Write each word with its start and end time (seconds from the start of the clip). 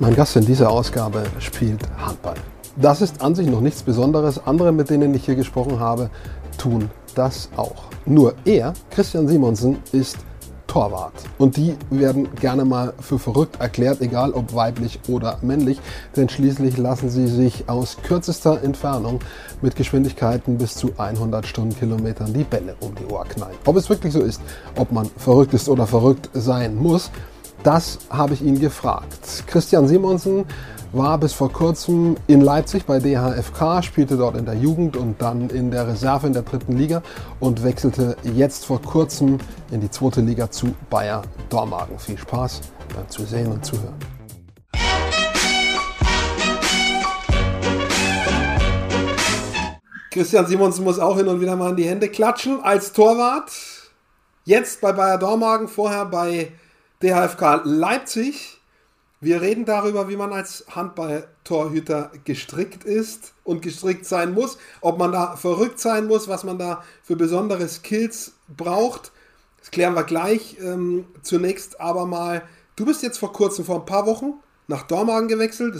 Mein 0.00 0.16
Gast 0.16 0.36
in 0.36 0.44
dieser 0.44 0.70
Ausgabe 0.70 1.22
spielt 1.38 1.82
Handball. 1.96 2.34
Das 2.76 3.00
ist 3.00 3.22
an 3.22 3.34
sich 3.34 3.46
noch 3.46 3.60
nichts 3.60 3.82
Besonderes. 3.82 4.44
Andere, 4.44 4.72
mit 4.72 4.90
denen 4.90 5.14
ich 5.14 5.24
hier 5.24 5.36
gesprochen 5.36 5.78
habe, 5.78 6.10
tun 6.58 6.90
das 7.14 7.48
auch. 7.56 7.84
Nur 8.04 8.34
er, 8.44 8.74
Christian 8.90 9.28
Simonsen, 9.28 9.78
ist 9.92 10.18
Torwart. 10.66 11.12
Und 11.38 11.56
die 11.56 11.76
werden 11.90 12.28
gerne 12.34 12.64
mal 12.64 12.92
für 12.98 13.20
verrückt 13.20 13.60
erklärt, 13.60 14.00
egal 14.00 14.32
ob 14.32 14.52
weiblich 14.56 14.98
oder 15.06 15.38
männlich, 15.40 15.80
denn 16.16 16.28
schließlich 16.28 16.76
lassen 16.76 17.08
sie 17.10 17.28
sich 17.28 17.68
aus 17.68 17.96
kürzester 18.02 18.60
Entfernung 18.64 19.20
mit 19.62 19.76
Geschwindigkeiten 19.76 20.58
bis 20.58 20.74
zu 20.74 20.90
100 20.98 21.46
Stundenkilometern 21.46 22.34
die 22.34 22.42
Bälle 22.42 22.74
um 22.80 22.92
die 22.96 23.06
Ohr 23.06 23.24
knallen. 23.24 23.54
Ob 23.64 23.76
es 23.76 23.88
wirklich 23.88 24.12
so 24.12 24.20
ist, 24.20 24.40
ob 24.74 24.90
man 24.90 25.08
verrückt 25.16 25.54
ist 25.54 25.68
oder 25.68 25.86
verrückt 25.86 26.28
sein 26.32 26.74
muss, 26.74 27.12
das 27.64 27.98
habe 28.10 28.34
ich 28.34 28.42
ihn 28.42 28.60
gefragt. 28.60 29.44
Christian 29.46 29.88
Simonsen 29.88 30.44
war 30.92 31.18
bis 31.18 31.32
vor 31.32 31.50
kurzem 31.50 32.14
in 32.26 32.42
Leipzig 32.42 32.84
bei 32.84 33.00
DHFK, 33.00 33.82
spielte 33.82 34.16
dort 34.16 34.36
in 34.36 34.44
der 34.44 34.54
Jugend 34.54 34.96
und 34.96 35.20
dann 35.20 35.48
in 35.50 35.70
der 35.70 35.88
Reserve 35.88 36.26
in 36.26 36.34
der 36.34 36.42
dritten 36.42 36.76
Liga 36.76 37.02
und 37.40 37.64
wechselte 37.64 38.16
jetzt 38.22 38.66
vor 38.66 38.80
kurzem 38.80 39.38
in 39.72 39.80
die 39.80 39.90
zweite 39.90 40.20
Liga 40.20 40.50
zu 40.50 40.74
Bayer 40.90 41.22
Dormagen. 41.48 41.98
Viel 41.98 42.18
Spaß 42.18 42.60
beim 42.94 43.08
Zusehen 43.08 43.50
und 43.50 43.64
Zuhören. 43.64 43.94
Christian 50.10 50.46
Simonsen 50.46 50.84
muss 50.84 51.00
auch 51.00 51.16
hin 51.16 51.26
und 51.26 51.40
wieder 51.40 51.56
mal 51.56 51.70
in 51.70 51.76
die 51.76 51.88
Hände 51.88 52.08
klatschen 52.08 52.62
als 52.62 52.92
Torwart. 52.92 53.50
Jetzt 54.44 54.82
bei 54.82 54.92
Bayer 54.92 55.18
Dormagen, 55.18 55.66
vorher 55.66 56.04
bei 56.04 56.52
DHFK 57.04 57.60
Leipzig. 57.64 58.60
Wir 59.20 59.42
reden 59.42 59.66
darüber, 59.66 60.08
wie 60.08 60.16
man 60.16 60.32
als 60.32 60.64
Handballtorhüter 60.70 62.10
gestrickt 62.24 62.84
ist 62.84 63.34
und 63.44 63.60
gestrickt 63.60 64.06
sein 64.06 64.32
muss, 64.32 64.56
ob 64.80 64.98
man 64.98 65.12
da 65.12 65.36
verrückt 65.36 65.78
sein 65.78 66.06
muss, 66.06 66.28
was 66.28 66.44
man 66.44 66.58
da 66.58 66.82
für 67.02 67.16
besondere 67.16 67.68
Skills 67.68 68.32
braucht. 68.48 69.12
Das 69.58 69.70
klären 69.70 69.94
wir 69.94 70.04
gleich. 70.04 70.56
Ähm, 70.60 71.06
zunächst 71.22 71.78
aber 71.78 72.06
mal, 72.06 72.42
du 72.76 72.86
bist 72.86 73.02
jetzt 73.02 73.18
vor 73.18 73.34
kurzem, 73.34 73.66
vor 73.66 73.80
ein 73.80 73.86
paar 73.86 74.06
Wochen, 74.06 74.34
nach 74.66 74.84
Dormagen 74.84 75.28
gewechselt. 75.28 75.78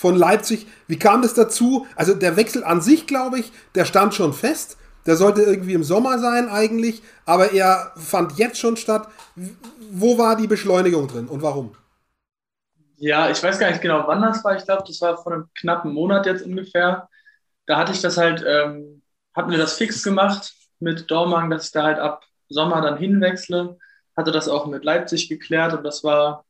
Von 0.00 0.16
Leipzig. 0.16 0.66
Wie 0.86 0.98
kam 0.98 1.20
das 1.20 1.34
dazu? 1.34 1.86
Also 1.96 2.14
der 2.14 2.36
Wechsel 2.36 2.64
an 2.64 2.80
sich, 2.80 3.06
glaube 3.06 3.40
ich, 3.40 3.52
der 3.74 3.84
stand 3.84 4.14
schon 4.14 4.32
fest. 4.32 4.78
Der 5.08 5.16
sollte 5.16 5.42
irgendwie 5.42 5.72
im 5.72 5.84
Sommer 5.84 6.18
sein 6.18 6.50
eigentlich, 6.50 7.02
aber 7.24 7.52
er 7.52 7.92
fand 7.96 8.36
jetzt 8.36 8.58
schon 8.58 8.76
statt. 8.76 9.08
Wo 9.90 10.18
war 10.18 10.36
die 10.36 10.46
Beschleunigung 10.46 11.08
drin 11.08 11.26
und 11.28 11.42
warum? 11.42 11.72
Ja, 12.96 13.30
ich 13.30 13.42
weiß 13.42 13.58
gar 13.58 13.70
nicht 13.70 13.80
genau, 13.80 14.06
wann 14.06 14.22
das 14.22 14.42
war. 14.44 14.56
Ich 14.56 14.64
glaube, 14.64 14.82
das 14.86 15.00
war 15.00 15.16
vor 15.22 15.32
einem 15.32 15.48
knappen 15.54 15.92
Monat 15.92 16.26
jetzt 16.26 16.42
ungefähr. 16.44 17.08
Da 17.66 17.78
hatte 17.78 17.92
ich 17.92 18.00
das 18.02 18.16
halt, 18.18 18.44
ähm, 18.46 19.02
hatten 19.34 19.50
wir 19.50 19.58
das 19.58 19.74
fix 19.78 20.02
gemacht 20.02 20.54
mit 20.80 21.10
Dormagen, 21.10 21.50
dass 21.50 21.66
ich 21.66 21.72
da 21.72 21.84
halt 21.84 21.98
ab 21.98 22.24
Sommer 22.48 22.80
dann 22.82 22.98
hinwechsle. 22.98 23.78
Hatte 24.16 24.32
das 24.32 24.48
auch 24.48 24.66
mit 24.66 24.84
Leipzig 24.84 25.28
geklärt 25.28 25.74
und 25.74 25.84
das 25.84 26.04
war 26.04 26.44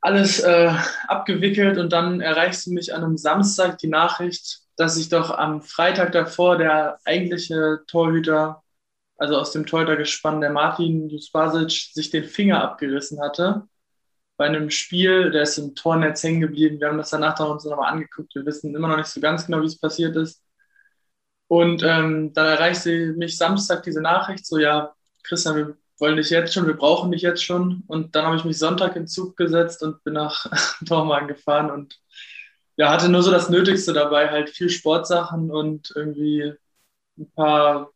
alles 0.00 0.40
äh, 0.40 0.72
abgewickelt 1.08 1.78
und 1.78 1.92
dann 1.92 2.20
erreichst 2.20 2.66
du 2.66 2.72
mich 2.72 2.94
an 2.94 3.02
einem 3.04 3.16
Samstag 3.16 3.78
die 3.78 3.88
Nachricht, 3.88 4.60
dass 4.76 4.96
ich 4.96 5.08
doch 5.08 5.30
am 5.30 5.62
Freitag 5.62 6.12
davor 6.12 6.58
der 6.58 6.98
eigentliche 7.04 7.80
Torhüter, 7.88 8.62
also 9.16 9.36
aus 9.36 9.52
dem 9.52 9.66
Torhütergespann, 9.66 10.40
der 10.40 10.50
Martin 10.50 11.08
Juspasic, 11.08 11.70
sich 11.92 12.10
den 12.10 12.24
Finger 12.24 12.62
abgerissen 12.62 13.20
hatte 13.20 13.66
bei 14.36 14.46
einem 14.46 14.70
Spiel, 14.70 15.30
der 15.30 15.42
ist 15.42 15.58
im 15.58 15.74
Tornetz 15.74 16.22
hängen 16.22 16.40
geblieben. 16.40 16.80
Wir 16.80 16.88
haben 16.88 16.98
das 16.98 17.10
danach 17.10 17.38
uns 17.40 17.64
nochmal 17.64 17.92
angeguckt. 17.92 18.34
Wir 18.34 18.44
wissen 18.44 18.74
immer 18.74 18.88
noch 18.88 18.98
nicht 18.98 19.08
so 19.08 19.20
ganz 19.20 19.46
genau, 19.46 19.62
wie 19.62 19.66
es 19.66 19.78
passiert 19.78 20.16
ist. 20.16 20.42
Und 21.48 21.82
ähm, 21.84 22.32
dann 22.32 22.46
erreichte 22.46 23.14
mich 23.16 23.38
Samstag 23.38 23.82
diese 23.84 24.02
Nachricht, 24.02 24.44
so 24.46 24.58
ja, 24.58 24.94
Christian, 25.22 25.56
wir 25.56 25.76
wollen 25.98 26.16
dich 26.16 26.30
jetzt 26.30 26.52
schon, 26.52 26.66
wir 26.66 26.76
brauchen 26.76 27.12
dich 27.12 27.22
jetzt 27.22 27.44
schon. 27.44 27.84
Und 27.86 28.14
dann 28.14 28.26
habe 28.26 28.36
ich 28.36 28.44
mich 28.44 28.58
Sonntag 28.58 28.96
in 28.96 29.06
Zug 29.06 29.36
gesetzt 29.36 29.82
und 29.82 30.02
bin 30.04 30.14
nach 30.14 30.46
Dormagen 30.82 31.28
gefahren 31.28 31.70
und 31.70 31.98
ja, 32.76 32.90
hatte 32.90 33.08
nur 33.08 33.22
so 33.22 33.30
das 33.30 33.48
Nötigste 33.48 33.92
dabei, 33.94 34.28
halt 34.30 34.50
viel 34.50 34.68
Sportsachen 34.68 35.50
und 35.50 35.92
irgendwie 35.96 36.52
ein 37.18 37.30
paar 37.32 37.90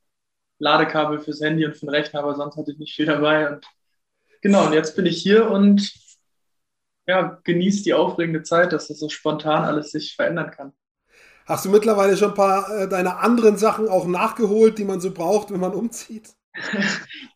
Ladekabel 0.61 1.19
fürs 1.19 1.41
Handy 1.41 1.67
und 1.67 1.75
für 1.75 1.87
den 1.87 1.91
Rechner, 1.91 2.21
aber 2.21 2.37
sonst 2.37 2.57
hatte 2.57 2.71
ich 2.71 2.79
nicht 2.79 2.95
viel 2.95 3.07
dabei. 3.07 3.51
Und 3.51 3.67
genau, 4.43 4.67
und 4.67 4.73
jetzt 4.73 4.95
bin 4.95 5.07
ich 5.07 5.21
hier 5.21 5.51
und 5.51 5.93
ja, 7.07 7.41
genießt 7.43 7.85
die 7.85 7.95
aufregende 7.95 8.43
Zeit, 8.43 8.73
dass 8.73 8.89
das 8.89 9.01
so 9.01 9.09
spontan 9.09 9.65
alles 9.65 9.91
sich 9.91 10.15
verändern 10.15 10.51
kann. 10.51 10.73
Hast 11.47 11.65
du 11.65 11.71
mittlerweile 11.71 12.17
schon 12.17 12.29
ein 12.29 12.35
paar 12.35 12.71
äh, 12.71 12.89
deiner 12.89 13.21
anderen 13.21 13.57
Sachen 13.57 13.89
auch 13.89 14.07
nachgeholt, 14.07 14.79
die 14.79 14.85
man 14.85 15.01
so 15.01 15.11
braucht, 15.11 15.51
wenn 15.51 15.61
man 15.61 15.75
umzieht? 15.75 16.31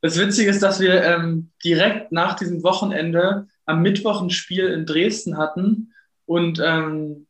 Das 0.03 0.19
Witzige 0.19 0.51
ist, 0.51 0.63
dass 0.63 0.81
wir 0.81 1.03
ähm, 1.03 1.51
direkt 1.65 2.13
nach 2.13 2.35
diesem 2.35 2.63
Wochenende 2.63 3.47
am 3.65 3.81
Mittwoch 3.81 4.21
ein 4.21 4.29
Spiel 4.29 4.67
in 4.67 4.85
Dresden 4.85 5.39
hatten 5.39 5.95
und 6.27 6.61
ähm, 6.63 7.27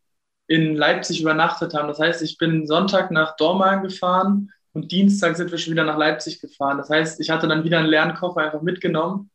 in 0.48 0.74
Leipzig 0.74 1.20
übernachtet 1.20 1.72
haben. 1.72 1.86
Das 1.86 2.00
heißt, 2.00 2.20
ich 2.22 2.36
bin 2.36 2.66
Sonntag 2.66 3.12
nach 3.12 3.36
Dormagen 3.36 3.84
gefahren 3.84 4.50
und 4.74 4.90
Dienstag 4.90 5.36
sind 5.36 5.50
wir 5.50 5.58
schon 5.58 5.72
wieder 5.72 5.84
nach 5.84 5.96
Leipzig 5.96 6.40
gefahren. 6.40 6.78
Das 6.78 6.90
heißt, 6.90 7.20
ich 7.20 7.30
hatte 7.30 7.48
dann 7.48 7.64
wieder 7.64 7.78
einen 7.78 7.88
leeren 7.88 8.14
Koffer 8.14 8.40
einfach 8.42 8.60
mitgenommen 8.60 9.30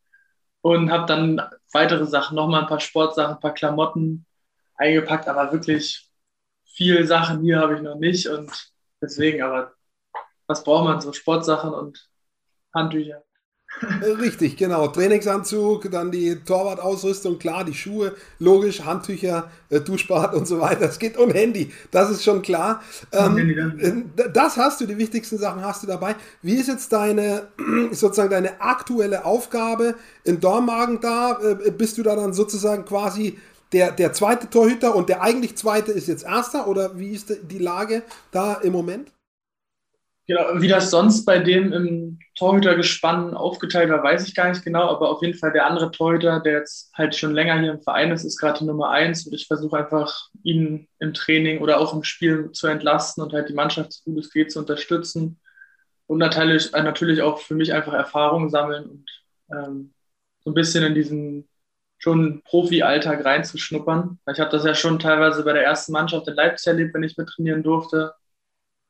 und 0.61 0.91
habe 0.91 1.05
dann 1.07 1.41
weitere 1.71 2.05
Sachen, 2.05 2.35
nochmal 2.35 2.61
ein 2.61 2.67
paar 2.67 2.81
Sportsachen, 2.81 3.35
ein 3.35 3.39
paar 3.39 3.53
Klamotten 3.53 4.25
eingepackt, 4.75 5.27
aber 5.27 5.51
wirklich 5.53 6.09
viel 6.65 7.07
Sachen 7.07 7.41
hier 7.41 7.59
habe 7.59 7.75
ich 7.75 7.81
noch 7.81 7.95
nicht 7.95 8.27
und 8.27 8.51
deswegen, 9.01 9.41
aber 9.41 9.73
was 10.45 10.63
braucht 10.63 10.85
man 10.85 11.01
so? 11.01 11.13
Sportsachen 11.13 11.73
und 11.73 12.09
Handtücher. 12.73 13.23
Richtig, 14.19 14.57
genau. 14.57 14.87
Trainingsanzug, 14.87 15.89
dann 15.91 16.11
die 16.11 16.35
Torwartausrüstung, 16.43 17.39
klar, 17.39 17.63
die 17.63 17.73
Schuhe, 17.73 18.15
logisch, 18.39 18.81
Handtücher, 18.83 19.49
äh, 19.69 19.79
Duschbad 19.79 20.33
und 20.33 20.47
so 20.47 20.59
weiter. 20.59 20.81
Es 20.81 20.99
geht 20.99 21.17
um 21.17 21.31
Handy, 21.31 21.71
das 21.91 22.09
ist 22.09 22.23
schon 22.23 22.41
klar. 22.41 22.81
Ähm, 23.13 23.79
äh, 23.79 24.29
das 24.33 24.57
hast 24.57 24.81
du, 24.81 24.85
die 24.85 24.97
wichtigsten 24.97 25.37
Sachen 25.37 25.63
hast 25.63 25.83
du 25.83 25.87
dabei. 25.87 26.15
Wie 26.41 26.55
ist 26.55 26.67
jetzt 26.67 26.91
deine, 26.91 27.47
sozusagen 27.91 28.31
deine 28.31 28.59
aktuelle 28.59 29.23
Aufgabe 29.23 29.95
in 30.23 30.39
Dormagen 30.39 30.99
da? 30.99 31.39
Äh, 31.41 31.71
bist 31.71 31.97
du 31.97 32.03
da 32.03 32.15
dann 32.15 32.33
sozusagen 32.33 32.85
quasi 32.85 33.37
der, 33.71 33.91
der 33.91 34.13
zweite 34.13 34.49
Torhüter 34.49 34.95
und 34.95 35.09
der 35.09 35.21
eigentlich 35.21 35.55
zweite 35.55 35.91
ist 35.91 36.07
jetzt 36.07 36.25
erster 36.25 36.67
oder 36.67 36.97
wie 36.97 37.11
ist 37.11 37.31
die 37.49 37.59
Lage 37.59 38.03
da 38.31 38.55
im 38.55 38.73
Moment? 38.73 39.11
Genau, 40.29 40.61
wie 40.61 40.67
das 40.67 40.91
sonst 40.91 41.25
bei 41.25 41.39
dem 41.39 41.73
im 41.73 42.19
Torhütergespann 42.37 43.33
aufgeteilt 43.33 43.89
war, 43.89 44.03
weiß 44.03 44.27
ich 44.27 44.35
gar 44.35 44.47
nicht 44.47 44.63
genau, 44.63 44.83
aber 44.83 45.09
auf 45.09 45.23
jeden 45.23 45.33
Fall 45.33 45.51
der 45.51 45.65
andere 45.65 45.89
Torhüter, 45.89 46.39
der 46.39 46.59
jetzt 46.59 46.91
halt 46.95 47.15
schon 47.15 47.33
länger 47.33 47.59
hier 47.59 47.71
im 47.71 47.81
Verein 47.81 48.11
ist, 48.11 48.25
ist 48.25 48.37
gerade 48.37 48.59
die 48.59 48.65
Nummer 48.65 48.91
eins 48.91 49.25
und 49.25 49.33
ich 49.33 49.47
versuche 49.47 49.75
einfach, 49.77 50.29
ihn 50.43 50.87
im 50.99 51.15
Training 51.15 51.61
oder 51.61 51.79
auch 51.79 51.95
im 51.95 52.03
Spiel 52.03 52.51
zu 52.51 52.67
entlasten 52.67 53.23
und 53.23 53.33
halt 53.33 53.49
die 53.49 53.55
Mannschaft 53.55 53.91
so 53.91 54.03
gut 54.11 54.19
es 54.23 54.31
geht 54.31 54.51
zu 54.51 54.59
unterstützen 54.59 55.39
und 56.05 56.19
natürlich, 56.19 56.75
äh, 56.75 56.83
natürlich 56.83 57.23
auch 57.23 57.39
für 57.39 57.55
mich 57.55 57.73
einfach 57.73 57.93
Erfahrung 57.93 58.51
sammeln 58.51 58.85
und 58.85 59.05
ähm, 59.51 59.93
so 60.41 60.51
ein 60.51 60.53
bisschen 60.53 60.83
in 60.83 60.93
diesen 60.93 61.49
schon 61.97 62.43
Profi-Alltag 62.43 63.25
reinzuschnuppern. 63.25 64.19
Ich 64.31 64.39
habe 64.39 64.51
das 64.51 64.63
ja 64.63 64.75
schon 64.75 64.99
teilweise 64.99 65.43
bei 65.43 65.53
der 65.53 65.63
ersten 65.63 65.91
Mannschaft 65.91 66.27
in 66.27 66.35
Leipzig 66.35 66.67
erlebt, 66.67 66.93
wenn 66.93 67.01
ich 67.01 67.17
mit 67.17 67.29
trainieren 67.29 67.63
durfte 67.63 68.13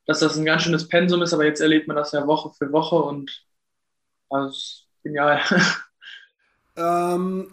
dass 0.10 0.22
das 0.22 0.36
ein 0.38 0.46
ganz 0.46 0.64
schönes 0.64 0.88
Pensum 0.88 1.22
ist, 1.22 1.34
aber 1.34 1.46
jetzt 1.46 1.62
erlebt 1.62 1.88
man 1.88 1.96
das 1.96 2.14
ja 2.14 2.26
Woche 2.26 2.52
für 2.58 2.72
Woche 2.72 2.96
und 2.96 3.46
das 4.32 4.56
ist 4.56 4.88
genial. 5.04 5.40
Ähm, 6.78 7.52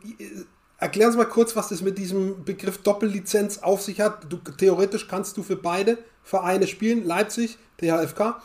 erklären 0.78 1.10
Sie 1.10 1.18
mal 1.18 1.24
kurz, 1.24 1.56
was 1.56 1.70
das 1.70 1.82
mit 1.82 1.98
diesem 1.98 2.44
Begriff 2.44 2.80
Doppellizenz 2.84 3.58
auf 3.58 3.82
sich 3.82 4.00
hat. 4.00 4.32
Du, 4.32 4.36
theoretisch 4.36 5.08
kannst 5.08 5.36
du 5.36 5.42
für 5.42 5.56
beide 5.56 5.98
Vereine 6.22 6.68
spielen, 6.68 7.04
Leipzig, 7.04 7.58
THFK 7.78 8.40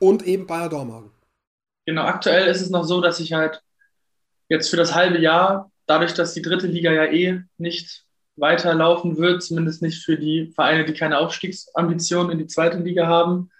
und 0.00 0.26
eben 0.26 0.48
Bayer 0.48 0.68
Dormagen. 0.68 1.12
Genau, 1.86 2.02
aktuell 2.02 2.48
ist 2.48 2.62
es 2.62 2.70
noch 2.70 2.82
so, 2.82 3.00
dass 3.00 3.20
ich 3.20 3.32
halt 3.32 3.62
jetzt 4.48 4.70
für 4.70 4.76
das 4.76 4.92
halbe 4.92 5.18
Jahr, 5.18 5.70
dadurch, 5.86 6.14
dass 6.14 6.34
die 6.34 6.42
dritte 6.42 6.66
Liga 6.66 6.90
ja 6.90 7.04
eh 7.04 7.42
nicht 7.58 8.04
weiterlaufen 8.34 9.16
wird, 9.18 9.44
zumindest 9.44 9.82
nicht 9.82 10.04
für 10.04 10.18
die 10.18 10.50
Vereine, 10.52 10.84
die 10.84 10.94
keine 10.94 11.18
Aufstiegsambitionen 11.18 12.32
in 12.32 12.38
die 12.38 12.48
zweite 12.48 12.78
Liga 12.78 13.06
haben. 13.06 13.50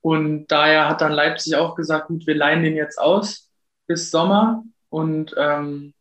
Und 0.00 0.46
daher 0.48 0.88
hat 0.88 1.00
dann 1.00 1.12
Leipzig 1.12 1.56
auch 1.56 1.74
gesagt, 1.74 2.08
gut, 2.08 2.26
wir 2.26 2.34
leihen 2.34 2.62
den 2.62 2.76
jetzt 2.76 2.98
aus 2.98 3.50
bis 3.86 4.10
Sommer. 4.10 4.64
Und 4.88 5.34
ähm, 5.36 5.94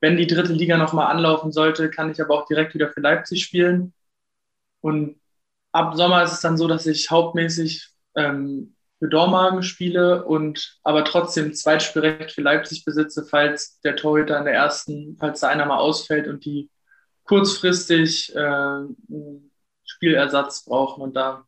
wenn 0.00 0.16
die 0.16 0.26
dritte 0.26 0.52
Liga 0.52 0.76
nochmal 0.76 1.10
anlaufen 1.10 1.52
sollte, 1.52 1.90
kann 1.90 2.10
ich 2.10 2.20
aber 2.20 2.34
auch 2.34 2.46
direkt 2.46 2.74
wieder 2.74 2.90
für 2.90 3.00
Leipzig 3.00 3.44
spielen. 3.44 3.94
Und 4.80 5.20
ab 5.72 5.96
Sommer 5.96 6.22
ist 6.22 6.32
es 6.32 6.40
dann 6.40 6.56
so, 6.56 6.68
dass 6.68 6.86
ich 6.86 7.10
hauptmäßig 7.10 7.88
ähm, 8.14 8.76
für 8.98 9.08
Dormagen 9.08 9.62
spiele 9.62 10.24
und 10.24 10.78
aber 10.82 11.04
trotzdem 11.04 11.54
Zweitspielrecht 11.54 12.32
für 12.32 12.42
Leipzig 12.42 12.84
besitze, 12.84 13.24
falls 13.24 13.80
der 13.80 13.96
Torhüter 13.96 14.38
in 14.38 14.44
der 14.44 14.54
ersten, 14.54 15.16
falls 15.18 15.40
da 15.40 15.48
einer 15.48 15.66
mal 15.66 15.78
ausfällt 15.78 16.28
und 16.28 16.44
die 16.44 16.70
kurzfristig 17.24 18.34
äh, 18.34 18.80
Spielersatz 19.84 20.64
brauchen. 20.64 21.02
Und 21.02 21.14
da 21.14 21.45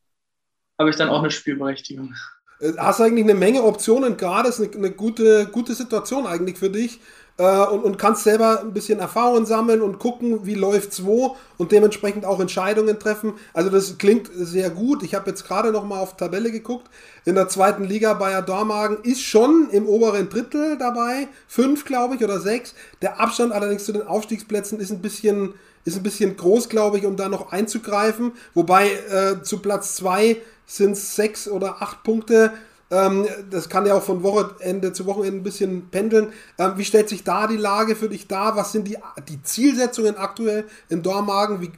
habe 0.79 0.91
ich 0.91 0.97
dann 0.97 1.09
auch 1.09 1.21
eine 1.21 1.31
Spielberechtigung. 1.31 2.15
Äh, 2.61 2.73
hast 2.79 3.01
eigentlich 3.01 3.25
eine 3.25 3.35
Menge 3.35 3.63
Optionen, 3.63 4.17
gerade 4.17 4.49
ist 4.49 4.61
eine, 4.61 4.73
eine 4.73 4.91
gute, 4.91 5.47
gute 5.47 5.75
Situation 5.75 6.27
eigentlich 6.27 6.59
für 6.59 6.71
dich 6.71 7.01
äh, 7.39 7.65
und, 7.67 7.83
und 7.83 7.99
kannst 7.99 8.25
selber 8.25 8.61
ein 8.61 8.73
bisschen 8.73 8.99
Erfahrungen 8.99 9.47
sammeln 9.47 9.81
und 9.81 9.99
gucken, 9.99 10.45
wie 10.45 10.55
läuft's 10.55 11.05
wo 11.05 11.37
und 11.57 11.73
dementsprechend 11.73 12.25
auch 12.25 12.41
Entscheidungen 12.41 12.99
treffen. 12.99 13.35
Also 13.55 13.71
das 13.71 13.99
klingt 13.99 14.31
sehr 14.35 14.71
gut. 14.71 15.03
Ich 15.03 15.15
habe 15.15 15.31
jetzt 15.31 15.47
gerade 15.47 15.73
noch 15.73 15.85
mal 15.85 16.01
auf 16.01 16.17
Tabelle 16.17 16.51
geguckt. 16.51 16.89
In 17.25 17.37
der 17.37 17.49
zweiten 17.49 17.85
Liga 17.85 18.15
Bayer 18.15 18.43
Dormagen 18.43 18.99
ist 19.03 19.23
schon 19.23 19.69
im 19.71 19.87
oberen 19.87 20.29
Drittel 20.29 20.79
dabei, 20.79 21.29
fünf 21.47 21.85
glaube 21.85 22.17
ich 22.17 22.25
oder 22.25 22.41
sechs. 22.41 22.75
Der 23.03 23.21
Abstand 23.21 23.53
allerdings 23.53 23.85
zu 23.85 23.93
den 23.93 24.07
Aufstiegsplätzen 24.07 24.81
ist 24.81 24.91
ein 24.91 25.03
bisschen 25.03 25.55
ist 25.85 25.97
ein 25.97 26.03
bisschen 26.03 26.37
groß, 26.37 26.69
glaube 26.69 26.99
ich, 26.99 27.07
um 27.07 27.17
da 27.17 27.29
noch 27.29 27.53
einzugreifen. 27.53 28.33
Wobei 28.55 28.91
äh, 28.93 29.43
zu 29.43 29.61
Platz 29.61 29.97
zwei 29.97 30.37
sind 30.67 30.93
es 30.93 31.17
sechs 31.17 31.49
oder 31.49 31.83
acht 31.83 32.03
Punkte. 32.03 32.53
Ähm, 32.91 33.27
das 33.51 33.69
kann 33.69 33.87
ja 33.87 33.95
auch 33.95 34.03
von 34.03 34.23
Wochenende 34.23 34.93
zu 34.93 35.07
Wochenende 35.07 35.39
ein 35.41 35.43
bisschen 35.43 35.91
pendeln. 35.91 36.33
Ähm, 36.59 36.73
wie 36.77 36.85
stellt 36.85 37.09
sich 37.09 37.25
da 37.25 37.47
die 37.47 37.57
Lage 37.57 37.97
für 37.97 38.09
dich 38.09 38.27
dar? 38.29 38.57
Was 38.57 38.73
sind 38.73 38.89
die, 38.89 38.99
die 39.29 39.43
Zielsetzungen 39.43 40.17
aktuell 40.17 40.65
in 40.89 41.03
Dormagen? 41.03 41.61
Wie, 41.61 41.71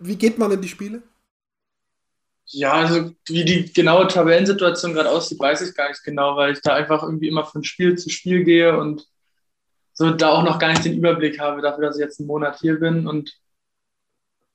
wie 0.00 0.16
geht 0.16 0.38
man 0.38 0.50
in 0.52 0.60
die 0.60 0.68
Spiele? 0.68 1.02
Ja, 2.48 2.74
also 2.74 3.12
wie 3.28 3.44
die 3.44 3.72
genaue 3.72 4.06
Tabellensituation 4.06 4.94
gerade 4.94 5.10
aussieht, 5.10 5.38
weiß 5.40 5.62
ich 5.62 5.74
gar 5.74 5.88
nicht 5.88 6.04
genau, 6.04 6.36
weil 6.36 6.52
ich 6.52 6.60
da 6.62 6.74
einfach 6.74 7.02
irgendwie 7.02 7.28
immer 7.28 7.44
von 7.44 7.64
Spiel 7.64 7.96
zu 7.98 8.08
Spiel 8.08 8.44
gehe 8.44 8.78
und 8.78 9.06
so 9.96 10.10
da 10.10 10.28
auch 10.28 10.42
noch 10.42 10.58
gar 10.58 10.68
nicht 10.68 10.84
den 10.84 10.98
Überblick 10.98 11.40
habe 11.40 11.62
dafür, 11.62 11.86
dass 11.86 11.96
ich 11.96 12.02
jetzt 12.02 12.20
einen 12.20 12.26
Monat 12.26 12.60
hier 12.60 12.78
bin. 12.78 13.06
Und 13.06 13.34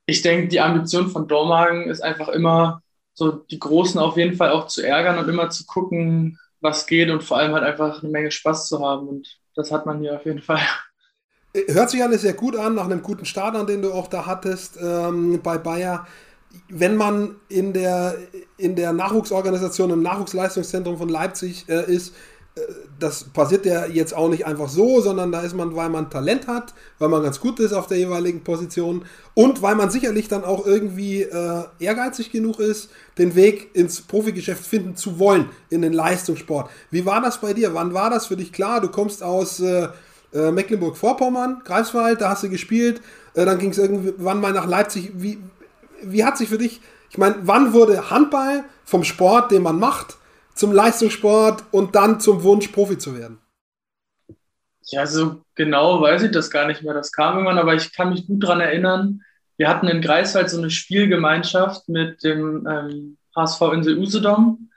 ich 0.06 0.22
denke, 0.22 0.48
die 0.48 0.62
Ambition 0.62 1.10
von 1.10 1.28
Dormagen 1.28 1.90
ist 1.90 2.02
einfach 2.02 2.30
immer, 2.30 2.84
so 3.14 3.32
die 3.32 3.60
Großen 3.60 4.00
auf 4.00 4.18
jeden 4.18 4.38
Fall 4.38 4.52
auch 4.52 4.68
zu 4.68 4.86
ärgern 4.86 5.18
und 5.18 5.28
immer 5.28 5.50
zu 5.50 5.66
gucken, 5.66 6.40
was 6.62 6.86
geht 6.86 7.10
und 7.10 7.24
vor 7.24 7.38
allem 7.38 7.54
halt 7.54 7.64
einfach 7.64 8.02
eine 8.02 8.12
Menge 8.12 8.32
Spaß 8.32 8.68
zu 8.68 8.86
haben. 8.86 9.08
Und 9.08 9.40
das 9.56 9.72
hat 9.72 9.86
man 9.86 10.00
hier 10.00 10.16
auf 10.16 10.26
jeden 10.26 10.42
Fall. 10.42 10.62
Hört 11.68 11.90
sich 11.90 12.02
alles 12.04 12.22
sehr 12.22 12.34
gut 12.34 12.56
an, 12.56 12.76
nach 12.76 12.86
einem 12.86 13.02
guten 13.02 13.26
Start, 13.26 13.56
an 13.56 13.68
den 13.68 13.82
du 13.82 13.92
auch 13.92 14.08
da 14.08 14.28
hattest 14.28 14.78
ähm, 14.82 15.42
bei 15.42 15.58
Bayer. 15.58 16.08
Wenn 16.70 16.96
man 16.96 17.36
in 17.50 17.74
der, 17.74 18.16
in 18.58 18.76
der 18.76 18.94
Nachwuchsorganisation, 18.94 19.90
im 19.90 20.04
Nachwuchsleistungszentrum 20.04 20.98
von 20.98 21.10
Leipzig 21.10 21.68
äh, 21.68 21.92
ist, 21.92 22.14
das 23.00 23.24
passiert 23.24 23.66
ja 23.66 23.86
jetzt 23.86 24.14
auch 24.14 24.28
nicht 24.28 24.46
einfach 24.46 24.68
so, 24.68 25.00
sondern 25.00 25.32
da 25.32 25.42
ist 25.42 25.56
man, 25.56 25.76
weil 25.76 25.90
man 25.90 26.10
Talent 26.10 26.48
hat, 26.48 26.74
weil 27.00 27.08
man 27.08 27.24
ganz 27.24 27.40
gut 27.40 27.60
ist 27.60 27.72
auf 27.72 27.88
der 27.88 27.98
jeweiligen 27.98 28.44
Position 28.44 29.06
und 29.34 29.62
weil 29.62 29.76
man 29.76 29.90
sicherlich 29.90 30.28
dann 30.28 30.44
auch 30.44 30.66
irgendwie 30.66 31.22
äh, 31.22 31.64
ehrgeizig 31.80 32.32
genug 32.32 32.60
ist, 32.60 32.90
den 33.18 33.36
Weg 33.36 33.70
ins 33.74 34.02
Profigeschäft 34.02 34.66
finden 34.66 34.98
zu 34.98 35.18
wollen, 35.18 35.50
in 35.70 35.82
den 35.82 35.94
Leistungssport. 35.94 36.70
Wie 36.92 37.06
war 37.06 37.22
das 37.22 37.40
bei 37.40 37.54
dir? 37.54 37.74
Wann 37.74 37.94
war 37.94 38.10
das 38.10 38.26
für 38.26 38.36
dich 38.36 38.52
klar? 38.52 38.82
Du 38.82 38.90
kommst 38.90 39.24
aus 39.24 39.62
äh, 39.62 39.88
äh, 40.34 40.52
Mecklenburg-Vorpommern, 40.52 41.62
Greifswald, 41.64 42.20
da 42.20 42.32
hast 42.32 42.44
du 42.44 42.50
gespielt, 42.50 43.02
äh, 43.34 43.46
dann 43.46 43.60
ging 43.60 43.72
es 43.72 43.78
irgendwann 43.78 44.42
mal 44.42 44.52
nach 44.52 44.68
Leipzig. 44.68 45.12
Wie, 45.16 45.40
wie 46.04 46.26
hat 46.26 46.38
sich 46.38 46.50
für 46.50 46.58
dich, 46.58 46.82
ich 47.10 47.18
meine, 47.18 47.36
wann 47.44 47.72
wurde 47.72 48.10
Handball 48.10 48.66
vom 48.84 49.06
Sport, 49.06 49.52
den 49.52 49.64
man 49.64 49.80
macht, 49.80 50.18
zum 50.56 50.72
Leistungssport 50.72 51.64
und 51.72 51.96
dann 51.96 52.20
zum 52.20 52.44
Wunsch, 52.44 52.68
Profi 52.70 52.98
zu 52.98 53.18
werden? 53.18 53.40
Ja, 54.86 55.06
so 55.06 55.42
genau 55.56 56.02
weiß 56.02 56.24
ich 56.24 56.32
das 56.32 56.50
gar 56.52 56.68
nicht 56.68 56.84
mehr. 56.84 56.94
Das 56.94 57.12
kam 57.12 57.36
irgendwann, 57.36 57.60
aber 57.60 57.76
ich 57.76 57.94
kann 57.94 58.10
mich 58.10 58.28
gut 58.28 58.44
daran 58.44 58.60
erinnern. 58.60 59.22
Wir 59.58 59.70
hatten 59.70 59.88
in 59.88 60.02
Greifswald 60.02 60.50
so 60.50 60.58
eine 60.58 60.70
Spielgemeinschaft 60.70 61.88
mit 61.88 62.24
dem 62.24 62.68
ähm, 62.68 63.18
HSV 63.36 63.62
Insel 63.74 63.98
Usedom 63.98 64.70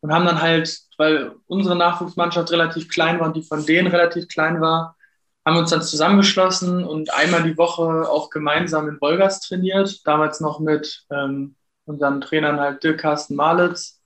und 0.00 0.12
haben 0.12 0.24
dann 0.24 0.40
halt, 0.40 0.78
weil 0.96 1.32
unsere 1.46 1.76
Nachwuchsmannschaft 1.76 2.50
relativ 2.52 2.88
klein 2.88 3.18
war 3.20 3.26
und 3.26 3.36
die 3.36 3.42
von 3.42 3.66
denen 3.66 3.88
relativ 3.88 4.28
klein 4.28 4.60
war, 4.60 4.96
haben 5.44 5.56
uns 5.56 5.70
dann 5.70 5.82
zusammengeschlossen 5.82 6.84
und 6.84 7.12
einmal 7.12 7.42
die 7.42 7.56
Woche 7.56 8.08
auch 8.08 8.30
gemeinsam 8.30 8.88
in 8.88 9.00
Wolgast 9.00 9.48
trainiert. 9.48 10.06
Damals 10.06 10.40
noch 10.40 10.60
mit 10.60 11.04
ähm, 11.10 11.56
unseren 11.84 12.20
Trainern 12.20 12.60
halt 12.60 12.84
Dirk 12.84 13.00
Carsten 13.00 13.34
Malitz 13.34 13.97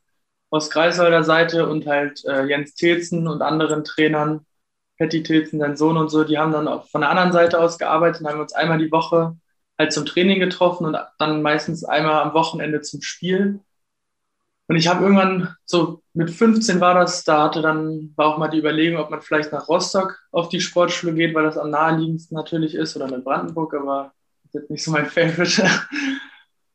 aus 0.53 0.69
Greifswalder 0.69 1.25
Seite 1.25 1.67
und 1.67 1.87
halt 1.87 2.25
äh, 2.27 2.45
Jens 2.45 2.75
Tilzen 2.75 3.27
und 3.27 3.41
anderen 3.41 3.85
Trainern, 3.85 4.45
Patty 4.99 5.23
Tilzen, 5.23 5.61
sein 5.61 5.79
Sohn 5.79 5.97
und 5.97 6.11
so, 6.11 6.25
die 6.25 6.37
haben 6.39 6.53
dann 6.53 6.69
auch 6.69 6.89
von 6.91 7.01
der 7.01 7.11
anderen 7.11 7.33
Seite 7.33 7.59
aus 7.59 7.79
gearbeitet 7.79 8.21
und 8.21 8.29
haben 8.29 8.41
uns 8.41 8.53
einmal 8.53 8.79
die 8.79 8.93
Woche 8.93 9.37
halt 9.79 9.93
zum 9.95 10.05
Training 10.05 10.41
getroffen 10.41 10.85
und 10.87 10.97
dann 11.19 11.41
meistens 11.41 11.85
einmal 11.85 12.23
am 12.23 12.35
Wochenende 12.35 12.83
zum 12.83 13.01
Spiel. 13.01 13.61
Und 14.69 14.77
ich 14.77 14.89
habe 14.89 15.03
irgendwann, 15.03 15.57
so 15.65 16.03
mit 16.13 16.31
15 16.31 16.81
war 16.81 16.95
das, 16.95 17.25
da 17.25 17.45
hatte 17.45 17.63
dann, 17.63 18.13
war 18.17 18.27
auch 18.27 18.39
mal 18.39 18.49
die 18.49 18.59
Überlegung, 18.59 19.01
ob 19.01 19.11
man 19.11 19.23
vielleicht 19.23 19.53
nach 19.53 19.69
Rostock 19.69 20.19
auf 20.33 20.51
die 20.51 20.61
Sportschule 20.61 21.15
geht, 21.15 21.35
weil 21.35 21.45
das 21.45 21.57
am 21.57 21.71
naheliegendsten 21.71 22.37
natürlich 22.37 22.75
ist, 22.75 22.95
oder 22.95 23.11
in 23.13 23.25
Brandenburg, 23.25 23.73
aber 23.73 24.13
das 24.43 24.49
ist 24.49 24.61
jetzt 24.61 24.71
nicht 24.71 24.85
so 24.85 24.91
mein 24.91 25.07
Favorite. 25.11 25.63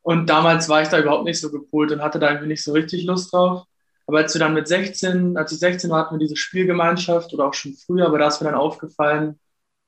Und 0.07 0.27
damals 0.30 0.69
war 0.69 0.81
ich 0.81 0.88
da 0.88 1.00
überhaupt 1.00 1.25
nicht 1.25 1.42
so 1.42 1.51
gepolt 1.51 1.92
und 1.92 2.01
hatte 2.01 2.18
da 2.18 2.30
irgendwie 2.30 2.48
nicht 2.48 2.63
so 2.63 2.71
richtig 2.71 3.04
Lust 3.04 3.33
drauf. 3.33 3.65
Aber 4.06 4.19
als 4.19 4.33
wir 4.33 4.39
dann 4.39 4.54
mit 4.54 4.65
16, 4.65 5.36
als 5.36 5.51
ich 5.51 5.59
16 5.59 5.89
war, 5.89 6.06
hatten 6.06 6.15
wir 6.15 6.25
diese 6.25 6.38
Spielgemeinschaft 6.38 7.33
oder 7.33 7.45
auch 7.45 7.54
schon 7.54 7.74
früher, 7.74 8.06
aber 8.06 8.18
da 8.18 8.30
ist 8.30 8.39
mir 8.39 8.50
dann 8.50 8.57
aufgefallen, 8.57 9.38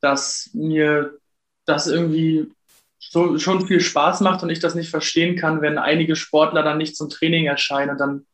dass 0.02 0.50
mir 0.52 1.18
das 1.66 1.88
irgendwie 1.88 2.52
so, 3.00 3.40
schon 3.40 3.66
viel 3.66 3.80
Spaß 3.80 4.20
macht 4.20 4.44
und 4.44 4.50
ich 4.50 4.60
das 4.60 4.76
nicht 4.76 4.90
verstehen 4.90 5.38
kann, 5.38 5.62
wenn 5.62 5.78
einige 5.78 6.18
Sportler 6.18 6.64
dann 6.64 6.80
nicht 6.80 6.98
zum 6.98 7.08
Training 7.08 7.46
erscheinen. 7.46 7.92
Und 7.92 8.00
dann 8.00 8.26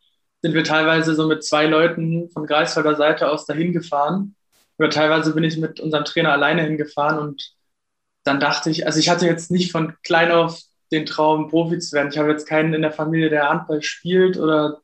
sind 0.42 0.56
wir 0.56 0.64
teilweise 0.64 1.14
so 1.14 1.28
mit 1.28 1.44
zwei 1.44 1.68
Leuten 1.68 2.32
von 2.32 2.48
Greifswalder 2.48 2.96
Seite 2.96 3.30
aus 3.30 3.46
dahin 3.46 3.74
gefahren. 3.74 4.36
Oder 4.80 4.90
teilweise 4.90 5.36
bin 5.36 5.44
ich 5.44 5.58
mit 5.58 5.80
unserem 5.80 6.06
Trainer 6.06 6.32
alleine 6.32 6.64
hingefahren 6.64 7.20
und 7.20 7.54
dann 8.24 8.40
dachte 8.40 8.72
ich, 8.72 8.88
also 8.88 8.98
ich 8.98 9.08
hatte 9.08 9.28
jetzt 9.28 9.52
nicht 9.52 9.72
von 9.72 9.94
klein 10.02 10.32
auf 10.32 10.64
den 10.96 11.06
Traum, 11.06 11.50
Profi 11.50 11.80
zu 11.80 11.96
werden. 11.96 12.10
Ich 12.12 12.18
habe 12.18 12.32
jetzt 12.32 12.48
keinen 12.48 12.74
in 12.74 12.82
der 12.82 12.92
Familie, 12.92 13.30
der 13.30 13.50
Handball 13.50 13.82
spielt 13.82 14.38
oder 14.38 14.82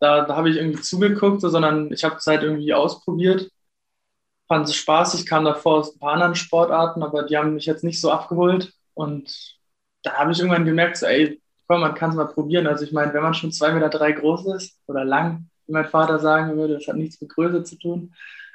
da, 0.00 0.24
da 0.26 0.36
habe 0.36 0.50
ich 0.50 0.56
irgendwie 0.56 0.80
zugeguckt, 0.80 1.40
so, 1.40 1.48
sondern 1.48 1.92
ich 1.92 2.04
habe 2.04 2.16
es 2.16 2.26
halt 2.26 2.42
irgendwie 2.42 2.74
ausprobiert. 2.74 3.50
Fand 4.48 4.68
es 4.68 4.74
spaßig, 4.74 5.26
kam 5.26 5.44
davor 5.44 5.78
aus 5.78 5.94
ein 5.94 5.98
paar 5.98 6.12
anderen 6.12 6.34
Sportarten, 6.34 7.02
aber 7.02 7.22
die 7.24 7.38
haben 7.38 7.54
mich 7.54 7.66
jetzt 7.66 7.84
nicht 7.84 8.00
so 8.00 8.10
abgeholt. 8.10 8.72
Und 8.94 9.56
da 10.02 10.14
habe 10.14 10.32
ich 10.32 10.38
irgendwann 10.38 10.66
gemerkt, 10.66 10.98
so, 10.98 11.06
ey, 11.06 11.40
komm, 11.66 11.80
man 11.80 11.94
kann 11.94 12.10
es 12.10 12.16
mal 12.16 12.26
probieren. 12.26 12.66
Also 12.66 12.84
ich 12.84 12.92
meine, 12.92 13.14
wenn 13.14 13.22
man 13.22 13.34
schon 13.34 13.52
zwei 13.52 13.72
Meter 13.72 13.88
drei 13.88 14.12
groß 14.12 14.46
ist 14.56 14.78
oder 14.86 15.04
lang, 15.04 15.48
wie 15.66 15.72
mein 15.72 15.86
Vater 15.86 16.18
sagen 16.18 16.56
würde, 16.56 16.74
das 16.74 16.86
hat 16.86 16.96
nichts 16.96 17.20
mit 17.20 17.30
Größe 17.30 17.64
zu 17.64 17.78
tun, 17.78 18.14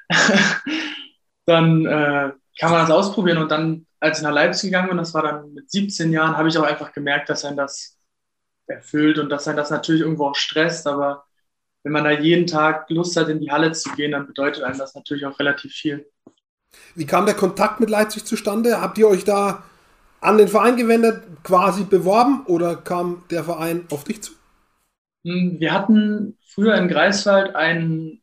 dann 1.45 1.85
äh, 1.85 2.31
kann 2.59 2.71
man 2.71 2.81
das 2.81 2.91
ausprobieren. 2.91 3.39
Und 3.39 3.49
dann 3.49 3.87
als 3.99 4.19
ich 4.19 4.23
nach 4.23 4.33
Leipzig 4.33 4.69
gegangen 4.69 4.89
bin, 4.89 4.97
das 4.97 5.13
war 5.13 5.23
dann 5.23 5.53
mit 5.53 5.69
17 5.69 6.11
Jahren, 6.11 6.37
habe 6.37 6.49
ich 6.49 6.57
auch 6.57 6.63
einfach 6.63 6.91
gemerkt, 6.91 7.29
dass 7.29 7.45
einen 7.45 7.57
das 7.57 7.97
erfüllt 8.67 9.17
und 9.17 9.29
dass 9.29 9.47
einen 9.47 9.57
das 9.57 9.71
natürlich 9.71 10.01
irgendwo 10.01 10.27
auch 10.27 10.35
stresst. 10.35 10.87
Aber 10.87 11.25
wenn 11.83 11.91
man 11.91 12.03
da 12.03 12.11
jeden 12.11 12.47
Tag 12.47 12.89
Lust 12.89 13.17
hat, 13.17 13.29
in 13.29 13.39
die 13.39 13.51
Halle 13.51 13.71
zu 13.71 13.89
gehen, 13.91 14.11
dann 14.11 14.27
bedeutet 14.27 14.63
einem 14.63 14.77
das 14.77 14.95
natürlich 14.95 15.25
auch 15.25 15.39
relativ 15.39 15.73
viel. 15.73 16.09
Wie 16.95 17.05
kam 17.05 17.25
der 17.25 17.35
Kontakt 17.35 17.79
mit 17.79 17.89
Leipzig 17.89 18.25
zustande? 18.25 18.81
Habt 18.81 18.97
ihr 18.97 19.07
euch 19.07 19.23
da 19.23 19.63
an 20.21 20.37
den 20.37 20.47
Verein 20.47 20.77
gewendet, 20.77 21.23
quasi 21.43 21.83
beworben 21.83 22.43
oder 22.45 22.75
kam 22.75 23.23
der 23.31 23.43
Verein 23.43 23.85
auf 23.89 24.03
dich 24.03 24.21
zu? 24.21 24.33
Hm, 25.25 25.59
wir 25.59 25.73
hatten 25.73 26.37
früher 26.45 26.75
in 26.75 26.87
Greifswald 26.87 27.55
einen 27.55 28.21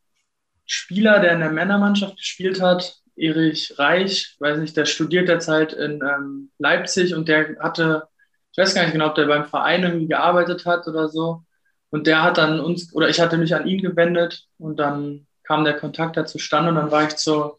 Spieler, 0.64 1.20
der 1.20 1.32
in 1.32 1.40
der 1.40 1.52
Männermannschaft 1.52 2.16
gespielt 2.16 2.60
hat, 2.60 3.00
Erich 3.16 3.78
Reich, 3.78 4.36
weiß 4.38 4.58
nicht, 4.58 4.76
der 4.76 4.84
studiert 4.84 5.28
derzeit 5.28 5.72
in 5.72 6.00
ähm, 6.02 6.50
Leipzig 6.58 7.14
und 7.14 7.28
der 7.28 7.56
hatte, 7.60 8.08
ich 8.52 8.58
weiß 8.58 8.74
gar 8.74 8.82
nicht 8.82 8.92
genau, 8.92 9.08
ob 9.08 9.14
der 9.14 9.26
beim 9.26 9.46
Verein 9.46 9.82
irgendwie 9.84 10.08
gearbeitet 10.08 10.66
hat 10.66 10.86
oder 10.86 11.08
so. 11.08 11.42
Und 11.90 12.06
der 12.06 12.22
hat 12.22 12.38
dann 12.38 12.60
uns, 12.60 12.94
oder 12.94 13.08
ich 13.08 13.20
hatte 13.20 13.38
mich 13.38 13.54
an 13.54 13.66
ihn 13.66 13.80
gewendet 13.80 14.46
und 14.58 14.78
dann 14.78 15.26
kam 15.44 15.64
der 15.64 15.78
Kontakt 15.78 16.16
da 16.16 16.26
zustande 16.26 16.70
und 16.70 16.76
dann 16.76 16.90
war 16.90 17.04
ich 17.04 17.16
zur 17.16 17.58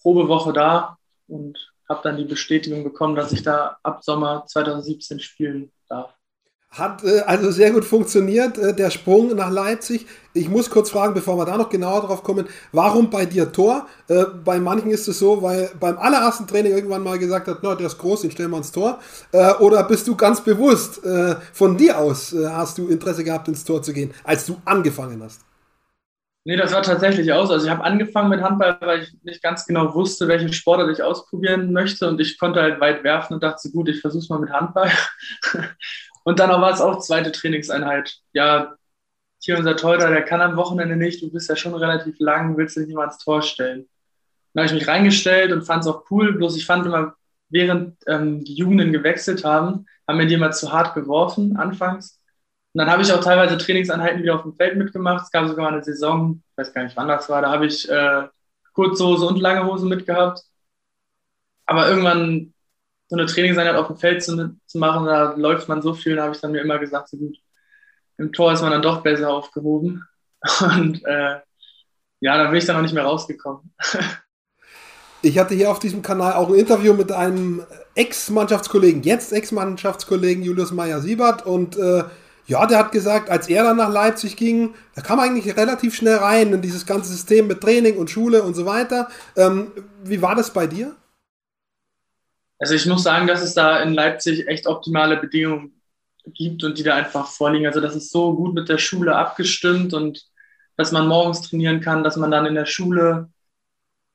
Probewoche 0.00 0.52
da 0.52 0.98
und 1.26 1.58
habe 1.88 2.00
dann 2.02 2.16
die 2.16 2.24
Bestätigung 2.24 2.84
bekommen, 2.84 3.16
dass 3.16 3.32
ich 3.32 3.42
da 3.42 3.78
ab 3.82 4.02
Sommer 4.02 4.44
2017 4.46 5.20
spielen 5.20 5.72
darf. 5.88 6.15
Hat 6.70 7.04
äh, 7.04 7.20
also 7.20 7.50
sehr 7.50 7.70
gut 7.70 7.84
funktioniert, 7.84 8.58
äh, 8.58 8.74
der 8.74 8.90
Sprung 8.90 9.34
nach 9.34 9.50
Leipzig. 9.50 10.06
Ich 10.34 10.48
muss 10.48 10.68
kurz 10.68 10.90
fragen, 10.90 11.14
bevor 11.14 11.38
wir 11.38 11.46
da 11.46 11.56
noch 11.56 11.70
genauer 11.70 12.02
drauf 12.02 12.22
kommen, 12.22 12.46
warum 12.72 13.08
bei 13.08 13.24
dir 13.24 13.50
Tor? 13.50 13.86
Äh, 14.08 14.24
bei 14.44 14.58
manchen 14.58 14.90
ist 14.90 15.08
es 15.08 15.18
so, 15.18 15.42
weil 15.42 15.70
beim 15.80 15.96
allerersten 15.96 16.46
Training 16.46 16.72
irgendwann 16.72 17.02
mal 17.02 17.18
gesagt 17.18 17.48
hat, 17.48 17.62
no, 17.62 17.74
der 17.74 17.86
ist 17.86 17.98
groß, 17.98 18.22
den 18.22 18.30
stellen 18.30 18.50
wir 18.50 18.58
ins 18.58 18.72
Tor. 18.72 18.98
Äh, 19.32 19.54
oder 19.54 19.84
bist 19.84 20.06
du 20.06 20.16
ganz 20.16 20.42
bewusst 20.42 21.02
äh, 21.04 21.36
von 21.52 21.76
dir 21.76 21.98
aus, 21.98 22.32
äh, 22.32 22.46
hast 22.48 22.76
du 22.78 22.88
Interesse 22.88 23.24
gehabt, 23.24 23.48
ins 23.48 23.64
Tor 23.64 23.82
zu 23.82 23.92
gehen, 23.92 24.12
als 24.24 24.44
du 24.44 24.56
angefangen 24.64 25.22
hast? 25.22 25.40
Nee, 26.44 26.54
das 26.54 26.72
war 26.72 26.82
tatsächlich 26.82 27.32
aus. 27.32 27.50
Also 27.50 27.66
ich 27.66 27.72
habe 27.72 27.82
angefangen 27.82 28.28
mit 28.28 28.40
Handball, 28.40 28.76
weil 28.80 29.02
ich 29.02 29.16
nicht 29.24 29.42
ganz 29.42 29.66
genau 29.66 29.92
wusste, 29.94 30.28
welchen 30.28 30.52
Sportart 30.52 30.90
ich 30.90 31.02
ausprobieren 31.02 31.72
möchte. 31.72 32.06
Und 32.06 32.20
ich 32.20 32.38
konnte 32.38 32.62
halt 32.62 32.80
weit 32.80 33.02
werfen 33.02 33.34
und 33.34 33.42
dachte, 33.42 33.68
gut, 33.72 33.88
ich 33.88 34.00
versuche 34.00 34.22
es 34.22 34.28
mal 34.28 34.38
mit 34.38 34.50
Handball. 34.50 34.88
Und 36.26 36.40
dann 36.40 36.50
war 36.50 36.72
es 36.72 36.80
auch 36.80 36.98
zweite 36.98 37.30
Trainingseinheit. 37.30 38.16
Ja, 38.32 38.74
hier 39.38 39.58
unser 39.58 39.76
Teuter, 39.76 40.10
der 40.10 40.24
kann 40.24 40.40
am 40.40 40.56
Wochenende 40.56 40.96
nicht, 40.96 41.22
du 41.22 41.30
bist 41.30 41.48
ja 41.48 41.54
schon 41.54 41.76
relativ 41.76 42.16
lang, 42.18 42.56
willst 42.56 42.74
du 42.74 42.80
dich 42.80 42.88
nicht 42.88 42.96
mal 42.96 43.04
ins 43.04 43.18
Tor 43.18 43.42
stellen. 43.42 43.88
Dann 44.52 44.64
habe 44.64 44.74
ich 44.74 44.80
mich 44.80 44.88
reingestellt 44.88 45.52
und 45.52 45.62
fand 45.62 45.84
es 45.84 45.86
auch 45.86 46.10
cool, 46.10 46.32
bloß 46.32 46.56
ich 46.56 46.66
fand 46.66 46.84
immer, 46.84 47.14
während 47.48 47.96
ähm, 48.08 48.42
die 48.42 48.54
Jugenden 48.54 48.92
gewechselt 48.92 49.44
haben, 49.44 49.86
haben 50.08 50.16
mir 50.16 50.26
die 50.26 50.34
immer 50.34 50.50
zu 50.50 50.72
hart 50.72 50.94
geworfen, 50.94 51.56
anfangs. 51.56 52.20
Und 52.72 52.80
dann 52.80 52.90
habe 52.90 53.02
ich 53.02 53.12
auch 53.12 53.22
teilweise 53.22 53.56
Trainingseinheiten 53.56 54.20
wieder 54.20 54.34
auf 54.34 54.42
dem 54.42 54.56
Feld 54.56 54.76
mitgemacht. 54.76 55.26
Es 55.26 55.30
gab 55.30 55.46
sogar 55.46 55.66
mal 55.66 55.74
eine 55.74 55.84
Saison, 55.84 56.42
ich 56.50 56.58
weiß 56.58 56.74
gar 56.74 56.82
nicht, 56.82 56.96
wann 56.96 57.06
das 57.06 57.28
war, 57.28 57.40
da 57.40 57.52
habe 57.52 57.66
ich 57.66 57.88
äh, 57.88 58.26
Kurzhose 58.72 59.26
und 59.26 59.38
lange 59.38 59.64
Hose 59.64 59.86
mitgehabt. 59.86 60.42
Aber 61.66 61.88
irgendwann 61.88 62.52
so 63.08 63.16
eine 63.16 63.26
Trainingseinheit 63.26 63.76
auf 63.76 63.86
dem 63.86 63.96
Feld 63.96 64.22
zu, 64.22 64.56
zu 64.66 64.78
machen, 64.78 65.06
da 65.06 65.34
läuft 65.34 65.68
man 65.68 65.82
so 65.82 65.94
viel, 65.94 66.16
da 66.16 66.24
habe 66.24 66.34
ich 66.34 66.40
dann 66.40 66.52
mir 66.52 66.60
immer 66.60 66.78
gesagt, 66.78 67.08
so 67.08 67.16
gut, 67.16 67.36
im 68.18 68.32
Tor 68.32 68.52
ist 68.52 68.62
man 68.62 68.72
dann 68.72 68.82
doch 68.82 69.02
besser 69.02 69.30
aufgehoben. 69.30 70.04
Und 70.60 71.04
äh, 71.04 71.40
ja, 72.20 72.38
da 72.38 72.48
bin 72.48 72.58
ich 72.58 72.64
dann 72.64 72.76
auch 72.76 72.82
nicht 72.82 72.94
mehr 72.94 73.04
rausgekommen. 73.04 73.72
Ich 75.22 75.38
hatte 75.38 75.54
hier 75.54 75.72
auf 75.72 75.80
diesem 75.80 76.02
Kanal 76.02 76.34
auch 76.34 76.50
ein 76.50 76.54
Interview 76.54 76.92
mit 76.92 77.10
einem 77.10 77.64
Ex-Mannschaftskollegen, 77.96 79.02
jetzt 79.02 79.32
Ex-Mannschaftskollegen 79.32 80.44
Julius 80.44 80.70
Meyer-Siebert 80.70 81.44
und 81.44 81.76
äh, 81.76 82.04
ja, 82.46 82.64
der 82.66 82.78
hat 82.78 82.92
gesagt, 82.92 83.28
als 83.28 83.48
er 83.48 83.64
dann 83.64 83.78
nach 83.78 83.90
Leipzig 83.90 84.36
ging, 84.36 84.74
da 84.94 85.02
kam 85.02 85.18
eigentlich 85.18 85.56
relativ 85.56 85.96
schnell 85.96 86.18
rein 86.18 86.52
in 86.52 86.62
dieses 86.62 86.86
ganze 86.86 87.10
System 87.10 87.48
mit 87.48 87.60
Training 87.60 87.96
und 87.96 88.08
Schule 88.08 88.42
und 88.44 88.54
so 88.54 88.66
weiter. 88.66 89.08
Ähm, 89.36 89.72
wie 90.04 90.22
war 90.22 90.36
das 90.36 90.52
bei 90.52 90.68
dir? 90.68 90.94
Also 92.58 92.74
ich 92.74 92.86
muss 92.86 93.02
sagen, 93.02 93.26
dass 93.26 93.42
es 93.42 93.54
da 93.54 93.82
in 93.82 93.94
Leipzig 93.94 94.46
echt 94.48 94.66
optimale 94.66 95.16
Bedingungen 95.18 95.82
gibt 96.24 96.64
und 96.64 96.78
die 96.78 96.82
da 96.82 96.94
einfach 96.96 97.28
vorliegen. 97.28 97.66
Also 97.66 97.80
das 97.80 97.94
ist 97.94 98.10
so 98.10 98.34
gut 98.34 98.54
mit 98.54 98.68
der 98.68 98.78
Schule 98.78 99.14
abgestimmt 99.16 99.94
und 99.94 100.24
dass 100.76 100.92
man 100.92 101.06
morgens 101.06 101.42
trainieren 101.42 101.80
kann, 101.80 102.04
dass 102.04 102.16
man 102.16 102.30
dann 102.30 102.46
in 102.46 102.54
der 102.54 102.66
Schule 102.66 103.30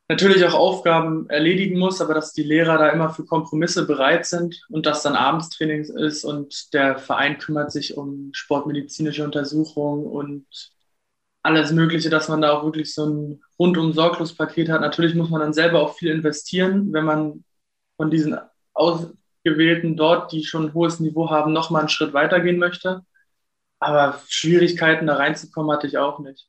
natürlich 0.09 0.43
auch 0.43 0.53
Aufgaben 0.53 1.29
erledigen 1.29 1.79
muss, 1.79 2.01
aber 2.01 2.13
dass 2.13 2.33
die 2.33 2.43
Lehrer 2.43 2.77
da 2.77 2.89
immer 2.89 3.11
für 3.11 3.25
Kompromisse 3.25 3.85
bereit 3.85 4.25
sind 4.25 4.61
und 4.69 4.85
dass 4.85 5.03
dann 5.03 5.15
Abendstraining 5.15 5.83
ist 5.83 6.25
und 6.25 6.73
der 6.73 6.97
Verein 6.97 7.37
kümmert 7.37 7.71
sich 7.71 7.95
um 7.95 8.31
sportmedizinische 8.33 9.23
Untersuchungen 9.23 10.05
und 10.05 10.45
alles 11.43 11.71
Mögliche, 11.71 12.09
dass 12.09 12.27
man 12.27 12.41
da 12.41 12.51
auch 12.51 12.65
wirklich 12.65 12.93
so 12.93 13.05
ein 13.05 13.41
rundum 13.57 13.93
sorglos 13.93 14.35
Paket 14.35 14.69
hat. 14.69 14.81
Natürlich 14.81 15.15
muss 15.15 15.29
man 15.29 15.41
dann 15.41 15.53
selber 15.53 15.81
auch 15.81 15.95
viel 15.95 16.11
investieren, 16.11 16.91
wenn 16.91 17.05
man 17.05 17.43
von 18.01 18.09
diesen 18.09 18.35
Ausgewählten 18.73 19.95
dort, 19.95 20.31
die 20.31 20.43
schon 20.43 20.65
ein 20.65 20.73
hohes 20.73 20.99
Niveau 20.99 21.29
haben, 21.29 21.53
nochmal 21.53 21.81
einen 21.81 21.89
Schritt 21.89 22.13
weitergehen 22.13 22.57
möchte. 22.57 23.01
Aber 23.79 24.19
Schwierigkeiten 24.27 25.05
da 25.05 25.17
reinzukommen 25.17 25.71
hatte 25.71 25.85
ich 25.85 25.99
auch 25.99 26.17
nicht. 26.17 26.47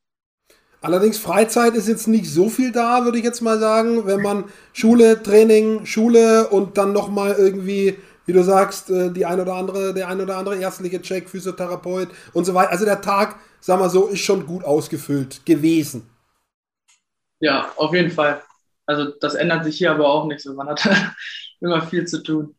Allerdings 0.80 1.18
Freizeit 1.18 1.74
ist 1.74 1.88
jetzt 1.88 2.08
nicht 2.08 2.26
so 2.26 2.48
viel 2.48 2.72
da, 2.72 3.04
würde 3.04 3.18
ich 3.18 3.24
jetzt 3.24 3.42
mal 3.42 3.58
sagen, 3.58 4.06
wenn 4.06 4.22
man 4.22 4.44
Schule, 4.72 5.22
Training, 5.22 5.84
Schule 5.84 6.48
und 6.48 6.78
dann 6.78 6.94
nochmal 6.94 7.34
irgendwie, 7.38 7.98
wie 8.24 8.32
du 8.32 8.42
sagst, 8.42 8.88
äh, 8.88 9.10
die 9.10 9.26
ein 9.26 9.38
oder 9.38 9.52
andere, 9.52 9.92
der 9.92 10.08
ein 10.08 10.22
oder 10.22 10.38
andere 10.38 10.56
ärztliche 10.56 11.02
Check, 11.02 11.28
Physiotherapeut 11.28 12.08
und 12.32 12.46
so 12.46 12.54
weiter. 12.54 12.70
Also 12.72 12.86
der 12.86 13.02
Tag, 13.02 13.36
sagen 13.60 13.82
wir 13.82 13.90
so, 13.90 14.06
ist 14.06 14.20
schon 14.20 14.46
gut 14.46 14.64
ausgefüllt 14.64 15.44
gewesen. 15.44 16.08
Ja, 17.40 17.70
auf 17.76 17.92
jeden 17.92 18.10
Fall. 18.10 18.42
Also 18.86 19.10
das 19.20 19.34
ändert 19.34 19.64
sich 19.64 19.76
hier 19.76 19.90
aber 19.90 20.08
auch 20.08 20.26
nicht 20.26 20.40
so. 20.40 20.54
Man 20.54 20.68
hat 20.68 20.80
immer 21.62 21.82
viel 21.86 22.06
zu 22.06 22.22
tun. 22.22 22.54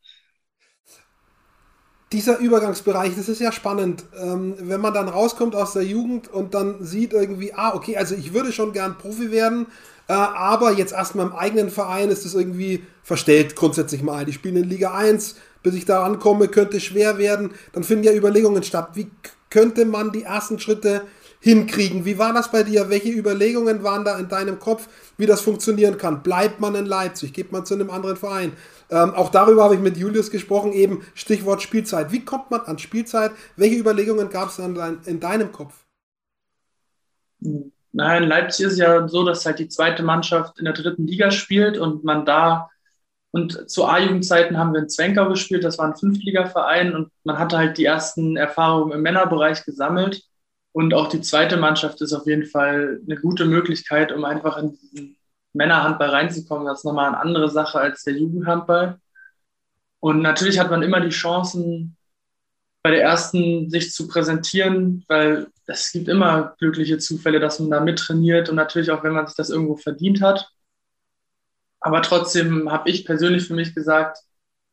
Dieser 2.11 2.37
Übergangsbereich, 2.37 3.15
das 3.15 3.27
ist 3.27 3.41
ja 3.41 3.51
spannend. 3.51 4.03
Ähm, 4.21 4.55
wenn 4.59 4.81
man 4.81 4.93
dann 4.93 5.07
rauskommt 5.09 5.55
aus 5.55 5.73
der 5.73 5.83
Jugend 5.83 6.27
und 6.27 6.53
dann 6.53 6.83
sieht 6.83 7.11
irgendwie, 7.11 7.53
ah, 7.53 7.73
okay, 7.73 7.97
also 7.97 8.13
ich 8.13 8.33
würde 8.33 8.51
schon 8.51 8.71
gern 8.71 8.97
Profi 8.99 9.31
werden, 9.31 9.65
äh, 10.07 10.13
aber 10.13 10.73
jetzt 10.73 10.93
erstmal 10.93 11.25
im 11.25 11.33
eigenen 11.33 11.71
Verein 11.71 12.09
ist 12.09 12.25
es 12.25 12.35
irgendwie 12.35 12.83
verstellt 13.01 13.55
grundsätzlich 13.55 14.03
mal. 14.03 14.25
Die 14.25 14.33
spielen 14.33 14.57
in 14.57 14.69
Liga 14.69 14.93
1, 14.93 15.35
bis 15.63 15.73
ich 15.73 15.85
da 15.85 16.03
ankomme, 16.03 16.49
könnte 16.49 16.79
schwer 16.79 17.17
werden. 17.17 17.51
Dann 17.71 17.83
finden 17.83 18.03
ja 18.03 18.13
Überlegungen 18.13 18.61
statt. 18.61 18.89
Wie 18.93 19.09
könnte 19.49 19.85
man 19.85 20.11
die 20.11 20.23
ersten 20.23 20.59
Schritte 20.59 21.03
hinkriegen. 21.43 22.05
Wie 22.05 22.17
war 22.17 22.31
das 22.33 22.49
bei 22.51 22.63
dir? 22.63 22.89
Welche 22.89 23.09
Überlegungen 23.09 23.83
waren 23.83 24.05
da 24.05 24.17
in 24.17 24.29
deinem 24.29 24.59
Kopf, 24.59 24.87
wie 25.17 25.25
das 25.25 25.41
funktionieren 25.41 25.97
kann? 25.97 26.23
Bleibt 26.23 26.61
man 26.61 26.73
in 26.73 26.85
Leipzig? 26.85 27.33
Geht 27.33 27.51
man 27.51 27.65
zu 27.65 27.73
einem 27.73 27.89
anderen 27.89 28.15
Verein? 28.15 28.53
Ähm, 28.93 29.15
auch 29.15 29.29
darüber 29.29 29.63
habe 29.63 29.73
ich 29.73 29.81
mit 29.81 29.97
Julius 29.97 30.29
gesprochen, 30.29 30.71
eben 30.71 31.03
Stichwort 31.15 31.63
Spielzeit. 31.63 32.11
Wie 32.11 32.23
kommt 32.23 32.51
man 32.51 32.61
an 32.61 32.77
Spielzeit? 32.77 33.31
Welche 33.55 33.77
Überlegungen 33.77 34.29
gab 34.29 34.49
es 34.49 34.57
dann 34.57 35.01
in 35.05 35.19
deinem 35.19 35.51
Kopf? 35.51 35.73
Nein, 37.91 38.23
Leipzig 38.23 38.67
ist 38.67 38.77
ja 38.77 39.07
so, 39.07 39.25
dass 39.25 39.45
halt 39.47 39.57
die 39.57 39.67
zweite 39.67 40.03
Mannschaft 40.03 40.59
in 40.59 40.65
der 40.65 40.75
dritten 40.75 41.07
Liga 41.07 41.31
spielt 41.31 41.77
und 41.79 42.03
man 42.03 42.23
da 42.23 42.69
und 43.31 43.67
zu 43.67 43.85
A-Jugendzeiten 43.85 44.59
haben 44.59 44.73
wir 44.73 44.81
in 44.81 44.89
Zwenkau 44.89 45.27
gespielt, 45.27 45.63
das 45.63 45.79
war 45.79 45.87
ein 45.87 45.95
Fünftligaverein 45.95 46.93
und 46.93 47.09
man 47.23 47.39
hatte 47.39 47.57
halt 47.57 47.79
die 47.79 47.85
ersten 47.85 48.37
Erfahrungen 48.37 48.91
im 48.91 49.01
Männerbereich 49.01 49.65
gesammelt. 49.65 50.21
Und 50.71 50.93
auch 50.93 51.07
die 51.07 51.21
zweite 51.21 51.57
Mannschaft 51.57 51.99
ist 52.01 52.13
auf 52.13 52.27
jeden 52.27 52.45
Fall 52.45 53.01
eine 53.03 53.19
gute 53.19 53.45
Möglichkeit, 53.45 54.11
um 54.11 54.23
einfach 54.23 54.57
in 54.57 54.77
diesen 54.77 55.17
Männerhandball 55.53 56.09
reinzukommen. 56.09 56.65
Das 56.67 56.79
ist 56.79 56.85
nochmal 56.85 57.09
eine 57.09 57.19
andere 57.19 57.49
Sache 57.49 57.79
als 57.79 58.03
der 58.03 58.13
Jugendhandball. 58.15 58.99
Und 59.99 60.21
natürlich 60.21 60.59
hat 60.59 60.69
man 60.69 60.83
immer 60.83 60.99
die 60.99 61.09
Chancen, 61.09 61.97
bei 62.83 62.91
der 62.91 63.01
ersten 63.01 63.69
sich 63.69 63.93
zu 63.93 64.07
präsentieren, 64.09 65.05
weil 65.07 65.47
es 65.67 65.91
gibt 65.93 66.09
immer 66.09 66.55
glückliche 66.59 66.97
Zufälle, 66.97 67.39
dass 67.39 67.59
man 67.59 67.69
da 67.71 67.79
mittrainiert 67.79 68.49
und 68.49 68.57
natürlich 68.57 68.91
auch, 68.91 69.03
wenn 69.03 69.13
man 69.13 69.25
sich 69.25 69.37
das 69.37 69.49
irgendwo 69.49 69.77
verdient 69.77 70.21
hat. 70.21 70.49
Aber 71.79 72.01
trotzdem 72.01 72.71
habe 72.71 72.89
ich 72.89 73.05
persönlich 73.05 73.47
für 73.47 73.53
mich 73.53 73.73
gesagt, 73.73 74.19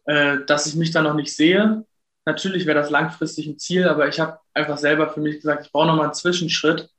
äh, 0.06 0.38
dass 0.46 0.66
ich 0.66 0.74
mich 0.74 0.90
da 0.90 1.02
noch 1.02 1.14
nicht 1.14 1.34
sehe 1.34 1.84
Natürlich 2.26 2.66
wäre 2.66 2.78
das 2.78 2.90
langfristig 2.90 3.46
ein 3.46 3.58
Ziel, 3.58 3.88
aber 3.88 4.08
ich 4.08 4.20
habe 4.20 4.38
einfach 4.54 4.78
selber 4.78 5.08
für 5.08 5.20
mich 5.20 5.36
gesagt, 5.36 5.66
ich 5.66 5.72
brauche 5.72 5.86
nochmal 5.86 6.06
einen 6.06 6.14
Zwischenschritt. 6.14 6.90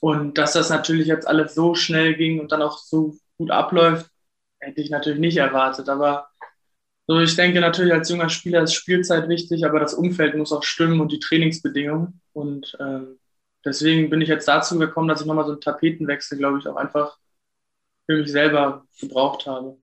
Und 0.00 0.38
dass 0.38 0.54
das 0.54 0.70
natürlich 0.70 1.06
jetzt 1.06 1.28
alles 1.28 1.54
so 1.54 1.74
schnell 1.74 2.14
ging 2.14 2.40
und 2.40 2.52
dann 2.52 2.62
auch 2.62 2.78
so 2.78 3.16
gut 3.38 3.50
abläuft, 3.50 4.10
hätte 4.58 4.80
ich 4.80 4.90
natürlich 4.90 5.20
nicht 5.20 5.36
erwartet. 5.36 5.88
Aber 5.88 6.28
so, 7.06 7.18
ich 7.18 7.36
denke 7.36 7.60
natürlich 7.60 7.92
als 7.92 8.08
junger 8.08 8.28
Spieler 8.28 8.62
ist 8.62 8.74
Spielzeit 8.74 9.28
wichtig, 9.28 9.64
aber 9.66 9.80
das 9.80 9.94
Umfeld 9.94 10.36
muss 10.36 10.52
auch 10.52 10.62
stimmen 10.62 11.00
und 11.00 11.12
die 11.12 11.18
Trainingsbedingungen. 11.18 12.20
Und 12.32 12.76
ähm, 12.80 13.18
deswegen 13.64 14.10
bin 14.10 14.20
ich 14.20 14.28
jetzt 14.28 14.48
dazu 14.48 14.78
gekommen, 14.78 15.08
dass 15.08 15.20
ich 15.20 15.26
nochmal 15.26 15.44
so 15.44 15.52
einen 15.52 15.60
Tapetenwechsel, 15.60 16.38
glaube 16.38 16.58
ich, 16.58 16.66
auch 16.66 16.76
einfach 16.76 17.18
für 18.06 18.16
mich 18.16 18.30
selber 18.30 18.86
gebraucht 19.00 19.46
habe. 19.46 19.76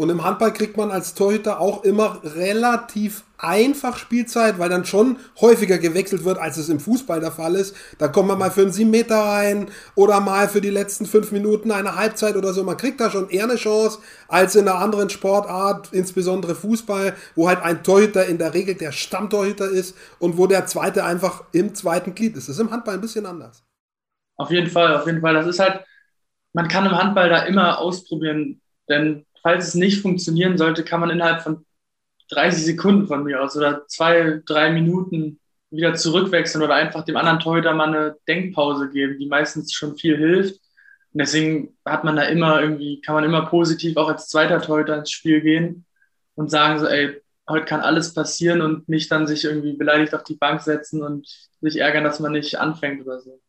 Und 0.00 0.08
im 0.08 0.24
Handball 0.24 0.54
kriegt 0.54 0.78
man 0.78 0.90
als 0.90 1.12
Torhüter 1.12 1.60
auch 1.60 1.84
immer 1.84 2.20
relativ 2.24 3.24
einfach 3.36 3.98
Spielzeit, 3.98 4.58
weil 4.58 4.70
dann 4.70 4.86
schon 4.86 5.18
häufiger 5.42 5.76
gewechselt 5.76 6.24
wird, 6.24 6.38
als 6.38 6.56
es 6.56 6.70
im 6.70 6.80
Fußball 6.80 7.20
der 7.20 7.32
Fall 7.32 7.54
ist. 7.54 7.76
Da 7.98 8.08
kommt 8.08 8.28
man 8.28 8.38
mal 8.38 8.50
für 8.50 8.62
einen 8.62 8.72
7 8.72 8.90
Meter 8.90 9.16
rein 9.18 9.68
oder 9.96 10.20
mal 10.20 10.48
für 10.48 10.62
die 10.62 10.70
letzten 10.70 11.04
fünf 11.04 11.32
Minuten 11.32 11.70
eine 11.70 11.96
Halbzeit 11.96 12.36
oder 12.36 12.54
so. 12.54 12.64
Man 12.64 12.78
kriegt 12.78 12.98
da 12.98 13.10
schon 13.10 13.28
eher 13.28 13.44
eine 13.44 13.56
Chance 13.56 13.98
als 14.26 14.56
in 14.56 14.66
einer 14.66 14.78
anderen 14.78 15.10
Sportart, 15.10 15.90
insbesondere 15.92 16.54
Fußball, 16.54 17.14
wo 17.34 17.50
halt 17.50 17.60
ein 17.60 17.82
Torhüter 17.82 18.24
in 18.24 18.38
der 18.38 18.54
Regel 18.54 18.76
der 18.76 18.92
Stammtorhüter 18.92 19.68
ist 19.68 19.94
und 20.18 20.38
wo 20.38 20.46
der 20.46 20.64
zweite 20.64 21.04
einfach 21.04 21.44
im 21.52 21.74
zweiten 21.74 22.14
Glied 22.14 22.38
ist. 22.38 22.48
Das 22.48 22.56
ist 22.56 22.62
im 22.62 22.70
Handball 22.70 22.94
ein 22.94 23.02
bisschen 23.02 23.26
anders. 23.26 23.62
Auf 24.38 24.50
jeden 24.50 24.70
Fall, 24.70 24.96
auf 24.96 25.04
jeden 25.04 25.20
Fall. 25.20 25.34
Das 25.34 25.46
ist 25.46 25.58
halt, 25.58 25.84
man 26.54 26.68
kann 26.68 26.86
im 26.86 26.96
Handball 26.96 27.28
da 27.28 27.42
immer 27.42 27.78
ausprobieren, 27.78 28.62
denn 28.88 29.26
falls 29.42 29.68
es 29.68 29.74
nicht 29.74 30.02
funktionieren 30.02 30.58
sollte, 30.58 30.84
kann 30.84 31.00
man 31.00 31.10
innerhalb 31.10 31.42
von 31.42 31.64
30 32.30 32.64
Sekunden 32.64 33.06
von 33.06 33.24
mir 33.24 33.42
aus 33.42 33.56
oder 33.56 33.86
zwei, 33.88 34.40
drei 34.46 34.70
Minuten 34.70 35.40
wieder 35.70 35.94
zurückwechseln 35.94 36.62
oder 36.64 36.74
einfach 36.74 37.04
dem 37.04 37.16
anderen 37.16 37.40
Torhüter 37.40 37.74
mal 37.74 37.88
eine 37.88 38.16
Denkpause 38.26 38.90
geben, 38.90 39.18
die 39.18 39.26
meistens 39.26 39.72
schon 39.72 39.96
viel 39.96 40.16
hilft. 40.16 40.60
Und 41.12 41.18
deswegen 41.18 41.76
hat 41.84 42.04
man 42.04 42.16
da 42.16 42.22
immer 42.24 42.60
irgendwie, 42.60 43.00
kann 43.00 43.14
man 43.14 43.24
immer 43.24 43.46
positiv 43.46 43.96
auch 43.96 44.08
als 44.08 44.28
zweiter 44.28 44.60
Torhüter 44.60 44.98
ins 44.98 45.10
Spiel 45.10 45.40
gehen 45.40 45.84
und 46.34 46.50
sagen 46.50 46.78
so, 46.78 46.86
ey, 46.86 47.20
heute 47.48 47.64
kann 47.66 47.80
alles 47.80 48.14
passieren 48.14 48.62
und 48.62 48.88
nicht 48.88 49.10
dann 49.10 49.26
sich 49.26 49.44
irgendwie 49.44 49.72
beleidigt 49.76 50.14
auf 50.14 50.24
die 50.24 50.36
Bank 50.36 50.60
setzen 50.62 51.02
und 51.02 51.28
sich 51.60 51.76
ärgern, 51.78 52.04
dass 52.04 52.20
man 52.20 52.32
nicht 52.32 52.58
anfängt 52.58 53.04
oder 53.04 53.20
so. 53.20 53.40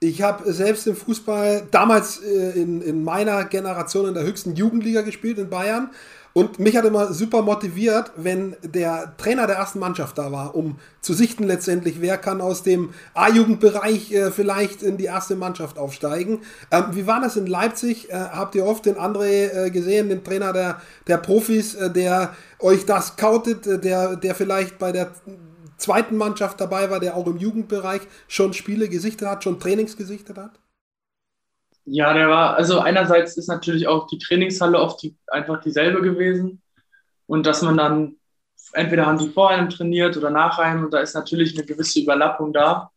Ich 0.00 0.22
habe 0.22 0.52
selbst 0.52 0.86
im 0.86 0.94
Fußball 0.94 1.66
damals 1.72 2.22
äh, 2.22 2.60
in, 2.60 2.82
in 2.82 3.02
meiner 3.02 3.44
Generation 3.44 4.06
in 4.06 4.14
der 4.14 4.22
höchsten 4.22 4.54
Jugendliga 4.54 5.02
gespielt 5.02 5.38
in 5.38 5.50
Bayern. 5.50 5.90
Und 6.34 6.60
mich 6.60 6.76
hat 6.76 6.84
immer 6.84 7.12
super 7.12 7.42
motiviert, 7.42 8.12
wenn 8.14 8.54
der 8.62 9.16
Trainer 9.16 9.48
der 9.48 9.56
ersten 9.56 9.80
Mannschaft 9.80 10.18
da 10.18 10.30
war, 10.30 10.54
um 10.54 10.78
zu 11.00 11.12
sichten 11.12 11.42
letztendlich, 11.42 12.00
wer 12.00 12.16
kann 12.16 12.40
aus 12.40 12.62
dem 12.62 12.90
A-Jugendbereich 13.14 14.12
äh, 14.12 14.30
vielleicht 14.30 14.82
in 14.82 14.98
die 14.98 15.06
erste 15.06 15.34
Mannschaft 15.34 15.78
aufsteigen. 15.78 16.42
Ähm, 16.70 16.84
wie 16.92 17.08
war 17.08 17.20
das 17.20 17.36
in 17.36 17.48
Leipzig? 17.48 18.10
Äh, 18.10 18.14
habt 18.14 18.54
ihr 18.54 18.66
oft 18.66 18.86
den 18.86 18.94
André 18.94 19.48
äh, 19.66 19.70
gesehen, 19.70 20.10
den 20.10 20.22
Trainer 20.22 20.52
der, 20.52 20.80
der 21.08 21.16
Profis, 21.16 21.74
äh, 21.74 21.90
der 21.90 22.36
euch 22.60 22.86
das 22.86 23.08
scoutet, 23.08 23.66
äh, 23.66 23.80
der, 23.80 24.14
der 24.14 24.36
vielleicht 24.36 24.78
bei 24.78 24.92
der 24.92 25.10
zweiten 25.78 26.16
Mannschaft 26.16 26.60
dabei 26.60 26.90
war, 26.90 27.00
der 27.00 27.16
auch 27.16 27.26
im 27.26 27.38
Jugendbereich 27.38 28.02
schon 28.26 28.52
Spiele 28.52 28.88
gesichtet 28.88 29.28
hat, 29.28 29.44
schon 29.44 29.58
Trainings 29.58 29.96
gesichtet 29.96 30.36
hat? 30.36 30.60
Ja, 31.84 32.12
der 32.12 32.28
war, 32.28 32.54
also 32.54 32.80
einerseits 32.80 33.38
ist 33.38 33.48
natürlich 33.48 33.88
auch 33.88 34.06
die 34.08 34.18
Trainingshalle 34.18 34.78
oft 34.78 35.02
die, 35.02 35.16
einfach 35.28 35.62
dieselbe 35.62 36.02
gewesen 36.02 36.60
und 37.26 37.46
dass 37.46 37.62
man 37.62 37.78
dann, 37.78 38.16
entweder 38.74 39.06
haben 39.06 39.18
die 39.18 39.30
vor 39.30 39.48
einem 39.48 39.70
trainiert 39.70 40.16
oder 40.18 40.28
nach 40.30 40.58
einem 40.58 40.84
und 40.84 40.92
da 40.92 41.00
ist 41.00 41.14
natürlich 41.14 41.56
eine 41.56 41.64
gewisse 41.64 42.00
Überlappung 42.00 42.52
da. 42.52 42.90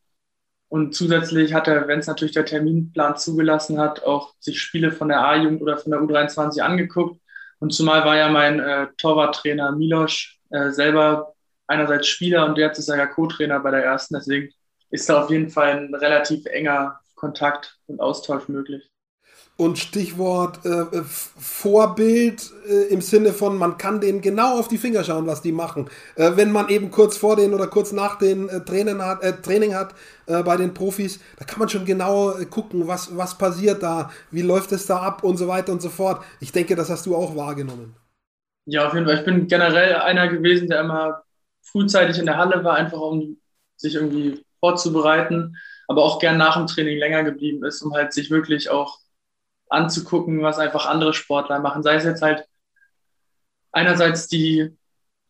Und 0.67 0.95
zusätzlich 0.95 1.53
hat 1.53 1.67
er, 1.67 1.87
wenn 1.87 1.99
es 1.99 2.07
natürlich 2.07 2.33
der 2.33 2.45
Terminplan 2.45 3.17
zugelassen 3.17 3.77
hat, 3.77 4.03
auch 4.03 4.33
sich 4.39 4.61
Spiele 4.61 4.91
von 4.91 5.09
der 5.09 5.21
A-Jugend 5.21 5.61
oder 5.61 5.77
von 5.77 5.91
der 5.91 6.01
U23 6.01 6.61
angeguckt. 6.61 7.21
Und 7.59 7.73
zumal 7.73 8.05
war 8.05 8.15
ja 8.15 8.29
mein 8.29 8.59
äh, 8.59 8.87
Torwarttrainer 8.97 9.73
Milosch 9.73 10.39
äh, 10.49 10.71
selber 10.71 11.33
einerseits 11.71 12.07
Spieler 12.07 12.45
und 12.45 12.57
jetzt 12.57 12.77
ist 12.77 12.89
er 12.89 12.97
ja 12.97 13.07
Co-Trainer 13.07 13.59
bei 13.59 13.71
der 13.71 13.83
ersten. 13.83 14.15
Deswegen 14.15 14.49
ist 14.91 15.09
da 15.09 15.23
auf 15.23 15.29
jeden 15.29 15.49
Fall 15.49 15.69
ein 15.77 15.95
relativ 15.95 16.45
enger 16.45 16.99
Kontakt 17.15 17.77
und 17.87 17.99
Austausch 18.01 18.47
möglich. 18.49 18.91
Und 19.57 19.77
Stichwort 19.77 20.65
äh, 20.65 21.03
Vorbild 21.03 22.51
äh, 22.67 22.91
im 22.91 23.01
Sinne 23.01 23.31
von, 23.31 23.57
man 23.57 23.77
kann 23.77 24.01
denen 24.01 24.21
genau 24.21 24.57
auf 24.57 24.67
die 24.67 24.79
Finger 24.79 25.03
schauen, 25.03 25.27
was 25.27 25.43
die 25.43 25.51
machen. 25.51 25.87
Äh, 26.15 26.31
wenn 26.35 26.51
man 26.51 26.69
eben 26.69 26.89
kurz 26.89 27.17
vor 27.17 27.35
den 27.35 27.53
oder 27.53 27.67
kurz 27.67 27.91
nach 27.91 28.17
den 28.17 28.49
äh, 28.49 28.61
Training 28.61 29.01
hat, 29.03 29.21
äh, 29.23 29.33
Training 29.33 29.75
hat 29.75 29.93
äh, 30.25 30.41
bei 30.41 30.57
den 30.57 30.73
Profis, 30.73 31.19
da 31.37 31.45
kann 31.45 31.59
man 31.59 31.69
schon 31.69 31.85
genau 31.85 32.33
gucken, 32.49 32.87
was, 32.87 33.15
was 33.15 33.37
passiert 33.37 33.83
da, 33.83 34.09
wie 34.31 34.41
läuft 34.41 34.71
es 34.71 34.87
da 34.87 34.97
ab 34.97 35.23
und 35.23 35.37
so 35.37 35.47
weiter 35.47 35.71
und 35.71 35.81
so 35.81 35.89
fort. 35.89 36.23
Ich 36.39 36.51
denke, 36.51 36.75
das 36.75 36.89
hast 36.89 37.05
du 37.05 37.15
auch 37.15 37.35
wahrgenommen. 37.35 37.95
Ja, 38.65 38.87
auf 38.87 38.93
jeden 38.93 39.05
Fall. 39.05 39.17
Ich 39.19 39.25
bin 39.25 39.47
generell 39.47 39.95
einer 39.95 40.27
gewesen, 40.27 40.69
der 40.69 40.81
immer 40.81 41.23
frühzeitig 41.71 42.19
in 42.19 42.25
der 42.25 42.37
Halle 42.37 42.63
war, 42.63 42.75
einfach 42.75 42.99
um 42.99 43.37
sich 43.77 43.95
irgendwie 43.95 44.45
vorzubereiten, 44.59 45.57
aber 45.87 46.03
auch 46.03 46.19
gern 46.19 46.37
nach 46.37 46.55
dem 46.55 46.67
Training 46.67 46.97
länger 46.97 47.23
geblieben 47.23 47.65
ist, 47.65 47.81
um 47.81 47.93
halt 47.93 48.13
sich 48.13 48.29
wirklich 48.29 48.69
auch 48.69 48.99
anzugucken, 49.69 50.41
was 50.41 50.59
einfach 50.59 50.85
andere 50.85 51.13
Sportler 51.13 51.59
machen. 51.59 51.83
Sei 51.83 51.95
es 51.95 52.03
jetzt 52.03 52.21
halt 52.21 52.45
einerseits 53.71 54.27
die, 54.27 54.77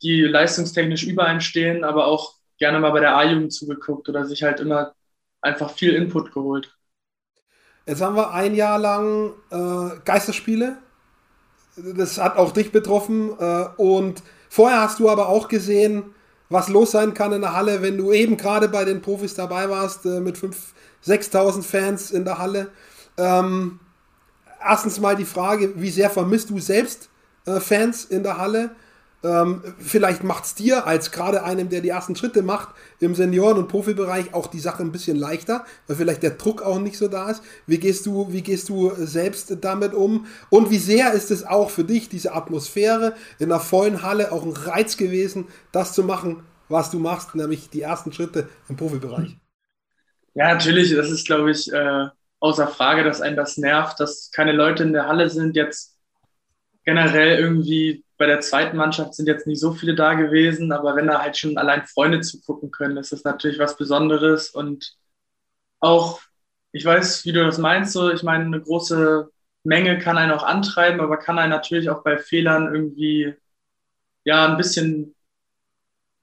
die 0.01 0.21
leistungstechnisch 0.21 1.03
über 1.03 1.25
einen 1.25 1.41
stehen, 1.41 1.83
aber 1.83 2.07
auch 2.07 2.35
gerne 2.57 2.79
mal 2.79 2.91
bei 2.91 2.99
der 2.99 3.15
A-Jugend 3.15 3.53
zugeguckt 3.53 4.09
oder 4.09 4.25
sich 4.25 4.43
halt 4.43 4.59
immer 4.59 4.93
einfach 5.41 5.71
viel 5.71 5.93
Input 5.93 6.31
geholt. 6.33 6.75
Jetzt 7.85 8.01
haben 8.01 8.15
wir 8.15 8.31
ein 8.31 8.53
Jahr 8.53 8.77
lang 8.77 9.33
äh, 9.49 9.99
Geisterspiele. 10.05 10.77
Das 11.75 12.17
hat 12.19 12.37
auch 12.37 12.51
dich 12.51 12.71
betroffen. 12.71 13.31
Äh, 13.39 13.65
und 13.77 14.21
vorher 14.49 14.81
hast 14.81 14.99
du 14.99 15.09
aber 15.09 15.29
auch 15.29 15.47
gesehen, 15.47 16.13
was 16.51 16.67
los 16.67 16.91
sein 16.91 17.13
kann 17.13 17.31
in 17.31 17.41
der 17.41 17.55
Halle, 17.55 17.81
wenn 17.81 17.97
du 17.97 18.11
eben 18.11 18.35
gerade 18.35 18.67
bei 18.67 18.83
den 18.83 19.01
Profis 19.01 19.33
dabei 19.33 19.69
warst, 19.69 20.05
äh, 20.05 20.19
mit 20.19 20.37
5.000, 20.37 20.53
6.000 21.05 21.63
Fans 21.63 22.11
in 22.11 22.25
der 22.25 22.37
Halle. 22.37 22.67
Ähm, 23.17 23.79
erstens 24.63 24.99
mal 24.99 25.15
die 25.15 25.25
Frage, 25.25 25.73
wie 25.81 25.89
sehr 25.89 26.09
vermisst 26.09 26.49
du 26.49 26.59
selbst 26.59 27.09
äh, 27.45 27.59
Fans 27.59 28.05
in 28.05 28.23
der 28.23 28.37
Halle? 28.37 28.71
Ähm, 29.23 29.61
vielleicht 29.79 30.23
macht 30.23 30.45
es 30.45 30.55
dir 30.55 30.87
als 30.87 31.11
gerade 31.11 31.43
einem, 31.43 31.69
der 31.69 31.81
die 31.81 31.89
ersten 31.89 32.15
Schritte 32.15 32.41
macht 32.41 32.69
im 32.99 33.13
Senioren- 33.13 33.57
und 33.57 33.67
Profibereich, 33.67 34.33
auch 34.33 34.47
die 34.47 34.59
Sache 34.59 34.81
ein 34.81 34.91
bisschen 34.91 35.15
leichter, 35.17 35.63
weil 35.87 35.95
vielleicht 35.95 36.23
der 36.23 36.31
Druck 36.31 36.61
auch 36.63 36.79
nicht 36.79 36.97
so 36.97 37.07
da 37.07 37.29
ist. 37.29 37.43
Wie 37.67 37.77
gehst 37.77 38.05
du, 38.07 38.31
wie 38.33 38.41
gehst 38.41 38.69
du 38.69 38.91
selbst 38.97 39.57
damit 39.61 39.93
um? 39.93 40.25
Und 40.49 40.71
wie 40.71 40.79
sehr 40.79 41.13
ist 41.13 41.29
es 41.31 41.45
auch 41.45 41.69
für 41.69 41.83
dich, 41.83 42.09
diese 42.09 42.33
Atmosphäre 42.33 43.13
in 43.39 43.51
einer 43.51 43.61
vollen 43.61 44.01
Halle, 44.01 44.31
auch 44.31 44.43
ein 44.43 44.53
Reiz 44.53 44.97
gewesen, 44.97 45.47
das 45.71 45.93
zu 45.93 46.03
machen, 46.03 46.43
was 46.69 46.89
du 46.89 46.99
machst, 46.99 47.35
nämlich 47.35 47.69
die 47.69 47.81
ersten 47.81 48.11
Schritte 48.13 48.49
im 48.69 48.75
Profibereich? 48.75 49.37
Ja, 50.33 50.53
natürlich. 50.53 50.93
Das 50.95 51.09
ist, 51.11 51.25
glaube 51.25 51.51
ich, 51.51 51.71
äh, 51.71 52.07
außer 52.39 52.67
Frage, 52.67 53.03
dass 53.03 53.21
einen 53.21 53.35
das 53.35 53.57
nervt, 53.57 53.99
dass 53.99 54.31
keine 54.31 54.53
Leute 54.53 54.83
in 54.83 54.93
der 54.93 55.07
Halle 55.07 55.29
sind. 55.29 55.55
Jetzt 55.55 55.90
generell 56.85 57.39
irgendwie 57.39 58.05
bei 58.17 58.25
der 58.27 58.41
zweiten 58.41 58.77
Mannschaft 58.77 59.15
sind 59.15 59.27
jetzt 59.27 59.47
nicht 59.47 59.59
so 59.59 59.73
viele 59.73 59.95
da 59.95 60.13
gewesen, 60.13 60.71
aber 60.71 60.95
wenn 60.95 61.07
da 61.07 61.21
halt 61.21 61.37
schon 61.37 61.57
allein 61.57 61.85
Freunde 61.85 62.21
zugucken 62.21 62.71
können, 62.71 62.97
ist 62.97 63.11
das 63.11 63.23
natürlich 63.23 63.59
was 63.59 63.77
Besonderes 63.77 64.49
und 64.51 64.95
auch, 65.79 66.21
ich 66.71 66.85
weiß, 66.85 67.25
wie 67.25 67.33
du 67.33 67.43
das 67.43 67.57
meinst, 67.57 67.93
so, 67.93 68.11
ich 68.11 68.23
meine, 68.23 68.45
eine 68.45 68.61
große 68.61 69.29
Menge 69.63 69.99
kann 69.99 70.17
einen 70.17 70.31
auch 70.31 70.43
antreiben, 70.43 71.01
aber 71.01 71.17
kann 71.17 71.39
einen 71.39 71.51
natürlich 71.51 71.89
auch 71.89 72.03
bei 72.03 72.17
Fehlern 72.17 72.73
irgendwie, 72.73 73.35
ja, 74.25 74.47
ein 74.47 74.57
bisschen 74.57 75.15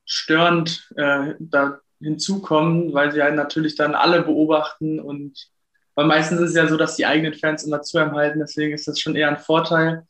störend 0.04 0.90
äh, 0.96 1.34
da 1.38 1.80
hinzukommen, 2.00 2.92
weil 2.94 3.12
sie 3.12 3.22
halt 3.22 3.34
natürlich 3.34 3.76
dann 3.76 3.94
alle 3.94 4.22
beobachten 4.22 5.00
und 5.00 5.48
weil 5.94 6.06
meistens 6.06 6.40
ist 6.40 6.50
es 6.50 6.56
ja 6.56 6.68
so, 6.68 6.76
dass 6.76 6.96
die 6.96 7.06
eigenen 7.06 7.34
Fans 7.34 7.64
immer 7.64 7.82
zu 7.82 7.98
einem 7.98 8.14
halten, 8.14 8.38
deswegen 8.38 8.72
ist 8.72 8.86
das 8.86 9.00
schon 9.00 9.16
eher 9.16 9.28
ein 9.28 9.38
Vorteil. 9.38 10.06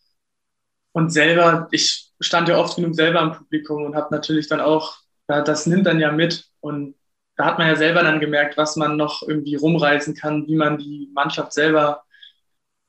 Und 0.93 1.11
selber, 1.11 1.69
ich 1.71 2.11
stand 2.21 2.49
ja 2.49 2.59
oft 2.59 2.77
genug 2.77 2.95
selber 2.95 3.21
im 3.23 3.33
Publikum 3.33 3.85
und 3.85 3.95
habe 3.95 4.15
natürlich 4.15 4.49
dann 4.49 4.61
auch, 4.61 4.97
das 5.27 5.67
nimmt 5.67 5.87
dann 5.87 6.01
ja 6.01 6.11
mit. 6.11 6.47
Und 6.61 6.95
da 7.37 7.45
hat 7.45 7.59
man 7.59 7.69
ja 7.69 7.77
selber 7.77 8.03
dann 8.03 8.21
gemerkt, 8.21 8.57
was 8.57 8.77
man 8.77 8.97
noch 8.97 9.23
irgendwie 9.23 9.55
rumreißen 9.55 10.15
kann, 10.15 10.47
wie 10.49 10.57
man 10.57 10.79
die 10.79 11.11
Mannschaft 11.15 11.53
selber 11.53 12.03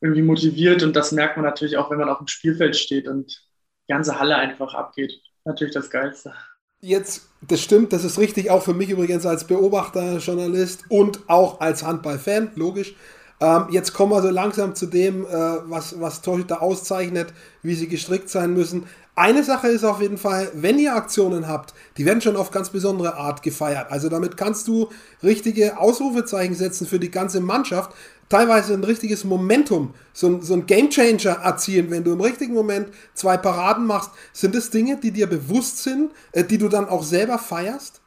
irgendwie 0.02 0.22
motiviert. 0.22 0.82
Und 0.82 0.96
das 0.96 1.12
merkt 1.12 1.38
man 1.38 1.46
natürlich 1.46 1.78
auch, 1.78 1.92
wenn 1.92 2.00
man 2.00 2.10
auf 2.10 2.18
dem 2.20 2.28
Spielfeld 2.28 2.76
steht 2.76 3.08
und 3.08 3.28
die 3.28 3.92
ganze 3.92 4.20
Halle 4.20 4.38
einfach 4.38 4.74
abgeht. 4.74 5.14
Natürlich 5.46 5.74
das 5.74 5.90
Geilste. 5.90 6.34
Jetzt, 6.82 7.30
das 7.42 7.62
stimmt, 7.62 7.92
das 7.92 8.06
ist 8.06 8.18
richtig, 8.18 8.50
auch 8.50 8.64
für 8.64 8.74
mich 8.74 8.90
übrigens 8.90 9.26
als 9.26 9.46
Beobachter, 9.46 10.18
Journalist 10.20 10.86
und 10.88 11.30
auch 11.30 11.60
als 11.60 11.84
Handballfan, 11.84 12.52
logisch. 12.56 12.96
Ähm, 13.42 13.68
jetzt 13.72 13.94
kommen 13.94 14.12
wir 14.12 14.22
so 14.22 14.30
langsam 14.30 14.76
zu 14.76 14.86
dem, 14.86 15.26
äh, 15.26 15.30
was, 15.30 16.00
was 16.00 16.22
Torhüter 16.22 16.62
auszeichnet, 16.62 17.34
wie 17.64 17.76
sie 17.76 17.88
gestrickt 17.88 18.30
sein 18.30 18.54
müssen. 18.54 18.86
Eine 19.16 19.44
Sache 19.44 19.68
ist 19.68 19.84
auf 19.84 20.02
jeden 20.02 20.18
Fall, 20.18 20.50
wenn 20.54 20.80
ihr 20.80 20.96
Aktionen 20.96 21.48
habt, 21.48 21.74
die 21.98 22.06
werden 22.06 22.22
schon 22.22 22.38
auf 22.38 22.52
ganz 22.52 22.70
besondere 22.70 23.16
Art 23.16 23.44
gefeiert. 23.44 23.92
Also 23.92 24.10
damit 24.10 24.38
kannst 24.38 24.68
du 24.68 24.90
richtige 25.24 25.78
Ausrufezeichen 25.78 26.56
setzen 26.56 26.88
für 26.88 27.00
die 27.00 27.12
ganze 27.12 27.42
Mannschaft. 27.42 27.92
Teilweise 28.30 28.74
ein 28.74 28.84
richtiges 28.84 29.24
Momentum, 29.24 29.94
so 30.14 30.28
ein, 30.28 30.42
so 30.42 30.54
ein 30.54 30.66
Gamechanger 30.66 31.42
erzielen, 31.42 31.92
wenn 31.92 32.04
du 32.04 32.14
im 32.14 32.22
richtigen 32.22 32.54
Moment 32.54 32.90
zwei 33.14 33.38
Paraden 33.38 33.86
machst. 33.86 34.12
Sind 34.34 34.54
das 34.56 34.70
Dinge, 34.70 34.98
die 34.98 35.12
dir 35.12 35.28
bewusst 35.28 35.84
sind, 35.84 36.12
äh, 36.32 36.44
die 36.44 36.58
du 36.58 36.70
dann 36.70 36.88
auch 36.88 37.04
selber 37.04 37.40
feierst? 37.40 38.02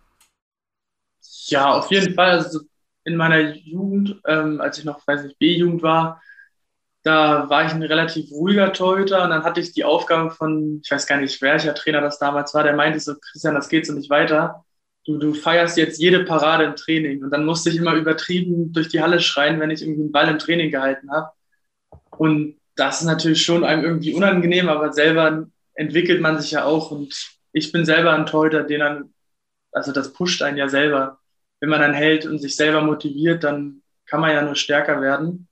Ja, 1.47 1.73
auf 1.75 1.91
jeden 1.91 2.15
Fall. 2.15 2.39
Also 2.39 2.61
in 3.05 3.17
meiner 3.17 3.41
Jugend, 3.41 4.21
ähm, 4.27 4.61
als 4.61 4.79
ich 4.79 4.85
noch, 4.85 5.07
weiß 5.07 5.25
nicht, 5.25 5.39
B-Jugend 5.39 5.83
war, 5.83 6.21
da 7.03 7.49
war 7.51 7.67
ich 7.67 7.73
ein 7.73 7.83
relativ 7.83 8.31
ruhiger 8.31 8.73
Torhüter 8.73 9.25
und 9.25 9.31
dann 9.31 9.43
hatte 9.43 9.61
ich 9.61 9.73
die 9.73 9.85
Aufgabe 9.85 10.31
von, 10.31 10.81
ich 10.85 10.91
weiß 10.91 11.07
gar 11.07 11.19
nicht, 11.21 11.43
welcher 11.43 11.75
Trainer 11.75 12.01
das 12.01 12.19
damals 12.19 12.55
war, 12.55 12.63
der 12.63 12.77
meinte 12.77 13.01
so, 13.01 13.15
Christian, 13.19 13.57
das 13.57 13.69
geht 13.69 13.87
so 13.87 13.93
nicht 13.93 14.11
weiter. 14.11 14.65
Du, 15.05 15.19
du 15.19 15.35
feierst 15.35 15.77
jetzt 15.77 16.01
jede 16.01 16.25
Parade 16.25 16.63
im 16.65 16.77
Training. 16.77 17.25
Und 17.25 17.31
dann 17.33 17.45
musste 17.45 17.71
ich 17.71 17.77
immer 17.77 17.95
übertrieben 17.95 18.73
durch 18.73 18.89
die 18.89 19.01
Halle 19.01 19.19
schreien, 19.19 19.59
wenn 19.59 19.71
ich 19.71 19.83
irgendwie 19.83 20.03
einen 20.03 20.13
Ball 20.13 20.29
im 20.29 20.39
Training 20.39 20.71
gehalten 20.71 21.11
habe. 21.11 21.33
Und 22.17 22.61
das 22.77 23.01
ist 23.01 23.07
natürlich 23.07 23.43
schon 23.43 23.65
einem 23.65 23.83
irgendwie 23.83 24.15
unangenehm, 24.15 24.69
aber 24.69 24.93
selber 24.93 25.49
entwickelt 25.75 26.21
man 26.21 26.41
sich 26.41 26.53
ja 26.53 26.65
auch. 26.65 26.93
Und 26.93 27.15
ich 27.53 27.73
bin 27.73 27.85
selber 27.85 28.13
ein 28.13 28.27
Torhüter, 28.27 28.63
den 28.63 28.79
dann, 28.79 29.15
also 29.73 29.91
das 29.91 30.13
pusht 30.13 30.41
einen 30.43 30.57
ja 30.57 30.69
selber 30.69 31.19
wenn 31.63 31.69
man 31.69 31.81
dann 31.81 31.95
hält 31.95 32.27
und 32.27 32.41
sich 32.41 32.57
selber 32.57 32.81
motiviert, 32.83 33.45
dann 33.45 33.83
kann 34.07 34.21
man 34.21 34.33
ja 34.33 34.43
nur 34.43 34.57
stärker 34.57 35.01
werden. 35.01 35.47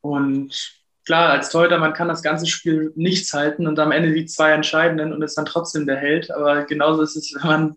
Und 0.00 0.74
klar, 1.06 1.30
als 1.30 1.50
Torhüter, 1.50 1.78
man 1.78 1.92
kann 1.92 2.08
das 2.08 2.24
ganze 2.24 2.46
Spiel 2.48 2.92
nichts 2.96 3.32
halten 3.32 3.68
und 3.68 3.78
am 3.78 3.92
Ende 3.92 4.12
die 4.12 4.26
zwei 4.26 4.50
entscheidenden 4.50 5.12
und 5.12 5.22
ist 5.22 5.38
dann 5.38 5.44
trotzdem 5.44 5.86
der 5.86 5.96
Held. 5.96 6.32
Aber 6.32 6.64
genauso 6.64 7.02
ist 7.02 7.14
es, 7.14 7.36
wenn 7.36 7.46
man, 7.48 7.76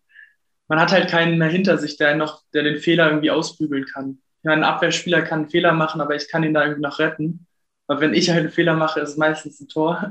man 0.67 0.79
hat 0.79 0.91
halt 0.91 1.07
keinen 1.07 1.37
mehr 1.37 1.47
hinter 1.47 1.77
sich, 1.77 1.97
der 1.97 2.15
noch, 2.15 2.41
der 2.51 2.63
den 2.63 2.79
Fehler 2.79 3.09
irgendwie 3.09 3.29
ausbügeln 3.29 3.85
kann. 3.85 4.23
Ja, 4.41 4.51
ein 4.51 4.63
Abwehrspieler 4.63 5.21
kann 5.21 5.41
einen 5.41 5.49
Fehler 5.51 5.73
machen, 5.73 6.01
aber 6.01 6.15
ich 6.15 6.27
kann 6.27 6.43
ihn 6.43 6.55
da 6.55 6.63
irgendwie 6.63 6.81
noch 6.81 6.97
retten. 6.97 7.45
Aber 7.85 8.01
wenn 8.01 8.15
ich 8.15 8.31
halt 8.31 8.39
einen 8.39 8.49
Fehler 8.49 8.73
mache, 8.73 9.01
ist 9.01 9.09
es 9.09 9.17
meistens 9.17 9.59
ein 9.59 9.67
Tor. 9.67 10.09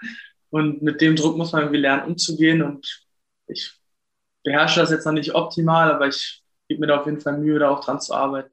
Und 0.48 0.80
mit 0.80 1.02
dem 1.02 1.14
Druck 1.14 1.36
muss 1.36 1.52
man 1.52 1.60
irgendwie 1.60 1.80
lernen, 1.80 2.06
umzugehen. 2.06 2.62
Und 2.62 3.04
ich 3.48 3.74
beherrsche 4.44 4.80
das 4.80 4.90
jetzt 4.90 5.04
noch 5.04 5.12
nicht 5.12 5.34
optimal, 5.34 5.92
aber 5.92 6.08
ich 6.08 6.39
gebe 6.70 6.80
mir 6.80 6.86
da 6.86 7.00
auf 7.00 7.06
jeden 7.06 7.20
Fall 7.20 7.36
Mühe, 7.36 7.58
da 7.58 7.68
auch 7.68 7.84
dran 7.84 8.00
zu 8.00 8.14
arbeiten. 8.14 8.50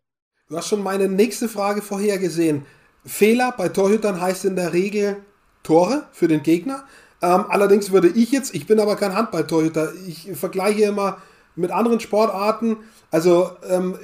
Du 0.49 0.58
hast 0.58 0.69
schon 0.69 0.82
meine 0.82 1.08
nächste 1.08 1.47
Frage 1.47 1.84
vorhergesehen. 1.84 2.65
Fehler 3.06 3.53
bei 3.56 3.69
Torhütern 3.69 4.19
heißt 4.19 4.45
in 4.45 4.56
der 4.56 4.73
Regel 4.73 5.17
Tore 5.62 6.08
für 6.12 6.27
den 6.27 6.41
Gegner. 6.41 6.84
Ähm, 7.21 7.45
allerdings 7.47 7.91
würde 7.91 8.08
ich 8.08 8.32
jetzt, 8.32 8.56
ich 8.56 8.65
bin 8.65 8.80
aber 8.80 8.95
kein 8.95 9.13
Handballtorhüter, 9.13 9.93
ich 10.08 10.32
vergleiche 10.34 10.86
immer 10.86 11.17
mit 11.56 11.69
anderen 11.69 11.99
Sportarten. 11.99 12.77
Also 13.12 13.51
ähm, 13.69 13.99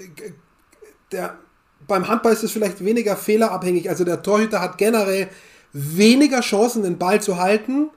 der, 1.12 1.38
beim 1.88 2.08
Handball 2.08 2.34
ist 2.34 2.44
es 2.44 2.52
vielleicht 2.52 2.86
weniger 2.86 3.16
fehlerabhängig. 3.16 3.90
Also 3.90 4.04
der 4.04 4.22
Torhüter 4.22 4.62
hat 4.62 4.78
generell 4.78 5.30
weniger 5.72 6.42
Chancen, 6.42 6.84
den 6.84 7.00
Ball 7.00 7.20
zu 7.20 7.38
halten, 7.38 7.90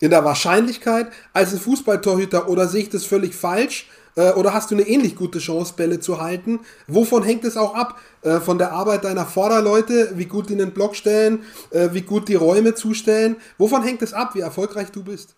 in 0.00 0.10
der 0.10 0.22
Wahrscheinlichkeit, 0.22 1.10
als 1.32 1.54
ein 1.54 1.60
Fußballtorhüter. 1.60 2.50
Oder 2.50 2.68
sehe 2.68 2.82
ich 2.82 2.90
das 2.90 3.06
völlig 3.06 3.34
falsch? 3.34 3.88
Äh, 4.16 4.32
oder 4.32 4.54
hast 4.54 4.70
du 4.70 4.74
eine 4.74 4.86
ähnlich 4.86 5.14
gute 5.16 5.38
Chance, 5.38 5.74
Bälle 5.76 6.00
zu 6.00 6.20
halten? 6.20 6.60
Wovon 6.86 7.22
hängt 7.22 7.44
es 7.44 7.56
auch 7.56 7.74
ab? 7.74 7.98
Äh, 8.22 8.40
von 8.40 8.58
der 8.58 8.72
Arbeit 8.72 9.04
deiner 9.04 9.26
Vorderleute, 9.26 10.12
wie 10.14 10.26
gut 10.26 10.48
die 10.48 10.54
einen 10.54 10.72
Block 10.72 10.96
stellen, 10.96 11.44
äh, 11.70 11.90
wie 11.92 12.02
gut 12.02 12.28
die 12.28 12.34
Räume 12.34 12.74
zustellen? 12.74 13.36
Wovon 13.58 13.82
hängt 13.82 14.02
es 14.02 14.12
ab, 14.12 14.34
wie 14.34 14.40
erfolgreich 14.40 14.90
du 14.90 15.04
bist? 15.04 15.36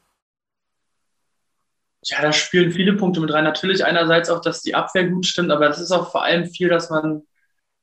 Ja, 2.05 2.23
da 2.23 2.33
spielen 2.33 2.73
viele 2.73 2.95
Punkte 2.95 3.21
mit 3.21 3.33
rein. 3.33 3.45
Natürlich 3.45 3.85
einerseits 3.85 4.31
auch, 4.31 4.41
dass 4.41 4.63
die 4.63 4.75
Abwehr 4.75 5.09
gut 5.09 5.27
stimmt, 5.27 5.51
aber 5.51 5.69
das 5.69 5.81
ist 5.81 5.91
auch 5.91 6.11
vor 6.13 6.23
allem 6.23 6.47
viel, 6.47 6.69
dass 6.69 6.91
man 6.91 7.23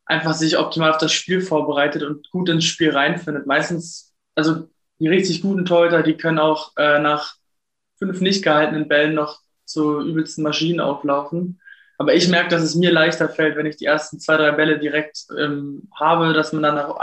einfach 0.06 0.34
sich 0.34 0.58
optimal 0.58 0.92
auf 0.92 0.98
das 0.98 1.12
Spiel 1.14 1.42
vorbereitet 1.42 2.04
und 2.04 2.30
gut 2.32 2.50
ins 2.50 2.66
Spiel 2.66 2.92
reinfindet. 2.92 3.48
Meistens, 3.48 4.14
also 4.36 4.70
die 5.00 5.08
richtig 5.10 5.42
guten 5.42 5.66
Torhüter, 5.66 6.04
die 6.04 6.18
können 6.18 6.40
auch 6.40 6.74
äh, 6.78 7.00
nach 7.00 7.36
fünf 8.00 8.22
nicht 8.22 8.44
gehaltenen 8.44 8.88
Bällen 8.88 9.16
noch 9.16 9.42
zu 9.66 10.02
übelsten 10.02 10.44
Maschinen 10.44 10.80
auflaufen. 10.80 11.60
Aber 11.98 12.14
ich 12.14 12.28
merke, 12.28 12.50
dass 12.50 12.62
es 12.62 12.76
mir 12.76 12.92
leichter 12.92 13.30
fällt, 13.30 13.56
wenn 13.56 13.66
ich 13.66 13.78
die 13.78 13.86
ersten 13.86 14.20
zwei, 14.20 14.38
drei 14.38 14.52
Bälle 14.52 14.80
direkt 14.80 15.26
ähm, 15.38 15.90
habe, 15.96 16.34
dass 16.34 16.52
man 16.54 16.64
dann 16.64 16.78
auch 16.80 17.00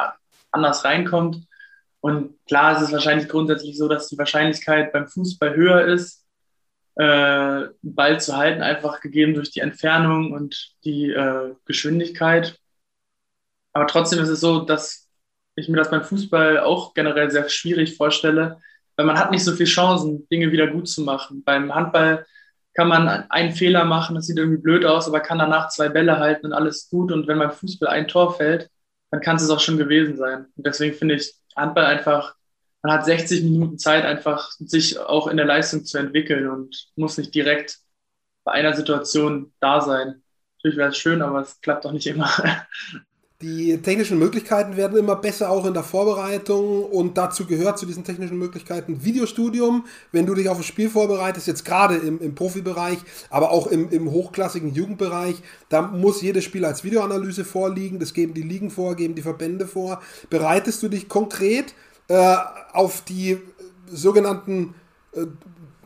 anders 0.51 0.85
reinkommt. 0.85 1.47
Und 2.01 2.35
klar 2.47 2.77
ist 2.77 2.83
es 2.83 2.93
wahrscheinlich 2.93 3.29
grundsätzlich 3.29 3.79
so, 3.79 3.89
dass 3.89 4.09
die 4.09 4.19
Wahrscheinlichkeit 4.19 4.93
beim 4.93 5.07
Fußball 5.07 5.55
höher 5.55 5.85
ist, 5.87 6.27
äh, 6.97 7.69
Ball 7.83 8.21
zu 8.21 8.37
halten, 8.37 8.61
einfach 8.61 9.01
gegeben 9.01 9.35
durch 9.35 9.51
die 9.51 9.61
Entfernung 9.61 10.33
und 10.33 10.75
die 10.85 11.11
äh, 11.11 11.55
Geschwindigkeit. 11.65 12.59
Aber 13.73 13.87
trotzdem 13.87 14.19
ist 14.19 14.29
es 14.29 14.41
so, 14.41 14.61
dass 14.61 15.09
ich 15.57 15.69
mir 15.69 15.77
das 15.77 15.91
beim 15.91 16.05
Fußball 16.05 16.61
auch 16.61 16.93
generell 16.93 17.31
sehr 17.31 17.49
schwierig 17.49 17.97
vorstelle, 17.97 18.61
weil 18.97 19.07
man 19.07 19.19
hat 19.19 19.31
nicht 19.31 19.45
so 19.45 19.53
viele 19.53 19.69
Chancen, 19.69 20.29
Dinge 20.29 20.53
wieder 20.53 20.67
gut 20.67 20.89
zu 20.89 21.03
machen. 21.03 21.43
Beim 21.45 21.75
Handball 21.75 22.27
kann 22.75 22.89
man 22.89 23.09
einen 23.09 23.53
Fehler 23.53 23.85
machen, 23.85 24.15
das 24.15 24.27
sieht 24.27 24.39
irgendwie 24.39 24.61
blöd 24.63 24.85
aus, 24.85 25.07
aber 25.07 25.21
kann 25.21 25.39
danach 25.39 25.69
zwei 25.69 25.89
Bälle 25.89 26.19
halten 26.19 26.47
und 26.47 26.53
alles 26.53 26.89
gut. 26.89 27.13
Und 27.13 27.27
wenn 27.27 27.39
beim 27.39 27.53
Fußball 27.53 27.89
ein 27.89 28.09
Tor 28.09 28.35
fällt, 28.35 28.71
dann 29.11 29.21
kann 29.21 29.37
es 29.37 29.51
auch 29.51 29.61
schon 29.61 29.77
gewesen 29.77 30.17
sein. 30.17 30.47
Und 30.57 30.67
deswegen 30.67 30.97
finde 30.97 31.17
ich 31.17 31.35
Handball 31.55 31.85
einfach, 31.85 32.35
man 32.83 32.93
hat 32.93 33.05
60 33.05 33.43
Minuten 33.45 33.79
Zeit, 33.79 34.05
einfach 34.05 34.51
sich 34.59 34.99
auch 34.99 35.27
in 35.27 35.37
der 35.37 35.47
Leistung 35.47 35.85
zu 35.85 35.99
entwickeln 35.99 36.49
und 36.49 36.89
muss 36.97 37.19
nicht 37.19 37.35
direkt 37.35 37.79
bei 38.45 38.53
einer 38.53 38.75
Situation 38.75 39.53
da 39.61 39.81
sein. 39.81 40.23
Natürlich 40.57 40.79
wäre 40.79 40.91
es 40.91 40.97
schön, 40.97 41.23
aber 41.23 41.41
es 41.41 41.61
klappt 41.61 41.85
doch 41.85 41.93
nicht 41.93 42.07
immer. 42.07 42.31
Die 43.43 43.77
technischen 43.79 44.21
Möglichkeiten 44.21 44.77
werden 44.77 44.97
immer 44.97 45.17
besser, 45.17 45.51
auch 45.51 45.67
in 45.67 45.75
der 45.75 45.83
Vorbereitung. 45.83 46.85
Und 46.85 47.19
dazu 47.19 47.45
gehört 47.45 47.77
zu 47.77 47.87
diesen 47.87 48.05
technischen 48.05 48.39
Möglichkeiten 48.39 49.05
Videostudium. 49.05 49.85
Wenn 50.13 50.27
du 50.27 50.35
dich 50.35 50.49
auf 50.49 50.59
ein 50.59 50.63
Spiel 50.63 50.89
vorbereitest, 50.89 51.49
jetzt 51.49 51.65
gerade 51.65 51.97
im, 51.97 52.21
im 52.21 52.37
Profibereich, 52.37 52.99
aber 53.31 53.51
auch 53.51 53.67
im, 53.67 53.91
im 53.91 54.13
hochklassigen 54.13 54.73
Jugendbereich, 54.73 55.43
da 55.69 55.83
muss 55.83 56.23
jedes 56.23 56.45
Spiel 56.45 56.65
als 56.65 56.85
Videoanalyse 56.85 57.45
vorliegen. 57.45 57.99
Das 57.99 58.15
geben 58.15 58.33
die 58.33 58.43
Ligen 58.43 58.71
vor, 58.71 58.95
geben 58.95 59.17
die 59.17 59.23
Verbände 59.23 59.67
vor. 59.67 60.01
Bereitest 60.31 60.81
du 60.85 60.89
dich 60.89 61.09
konkret 61.09 61.75
äh, 62.07 62.37
auf 62.73 63.03
die 63.03 63.39
sogenannten 63.91 64.75
äh, 65.15 65.27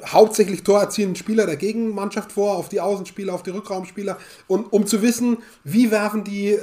hauptsächlich 0.05 0.63
torerzielenden 0.63 1.17
Spieler 1.17 1.47
der 1.47 1.57
Gegenmannschaft 1.57 2.33
vor, 2.33 2.57
auf 2.57 2.69
die 2.69 2.81
Außenspieler, 2.81 3.33
auf 3.33 3.43
die 3.43 3.51
Rückraumspieler, 3.51 4.19
und 4.47 4.73
um 4.73 4.87
zu 4.87 5.03
wissen, 5.03 5.39
wie 5.65 5.91
werfen 5.91 6.25
die, 6.25 6.51
äh, 6.51 6.59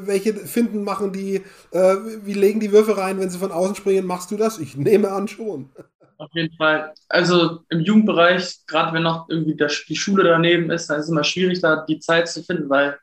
welche 0.00 0.34
Finden 0.34 0.84
machen 0.84 1.12
die, 1.12 1.42
äh, 1.70 1.96
wie 2.24 2.34
legen 2.34 2.60
die 2.60 2.72
Würfe 2.72 2.96
rein, 2.98 3.18
wenn 3.18 3.30
sie 3.30 3.38
von 3.38 3.52
außen 3.52 3.76
springen, 3.76 4.06
machst 4.06 4.30
du 4.30 4.36
das? 4.36 4.58
Ich 4.58 4.76
nehme 4.76 5.10
an 5.10 5.28
schon. 5.28 5.70
Auf 6.18 6.30
jeden 6.34 6.54
Fall. 6.56 6.92
Also 7.08 7.60
im 7.70 7.80
Jugendbereich, 7.80 8.60
gerade 8.66 8.92
wenn 8.94 9.02
noch 9.02 9.28
irgendwie 9.28 9.56
die 9.56 9.96
Schule 9.96 10.24
daneben 10.24 10.70
ist, 10.70 10.88
dann 10.88 10.98
ist 10.98 11.06
es 11.06 11.10
immer 11.10 11.24
schwierig, 11.24 11.60
da 11.60 11.84
die 11.84 11.98
Zeit 11.98 12.28
zu 12.28 12.42
finden, 12.42 12.68
weil 12.68 12.98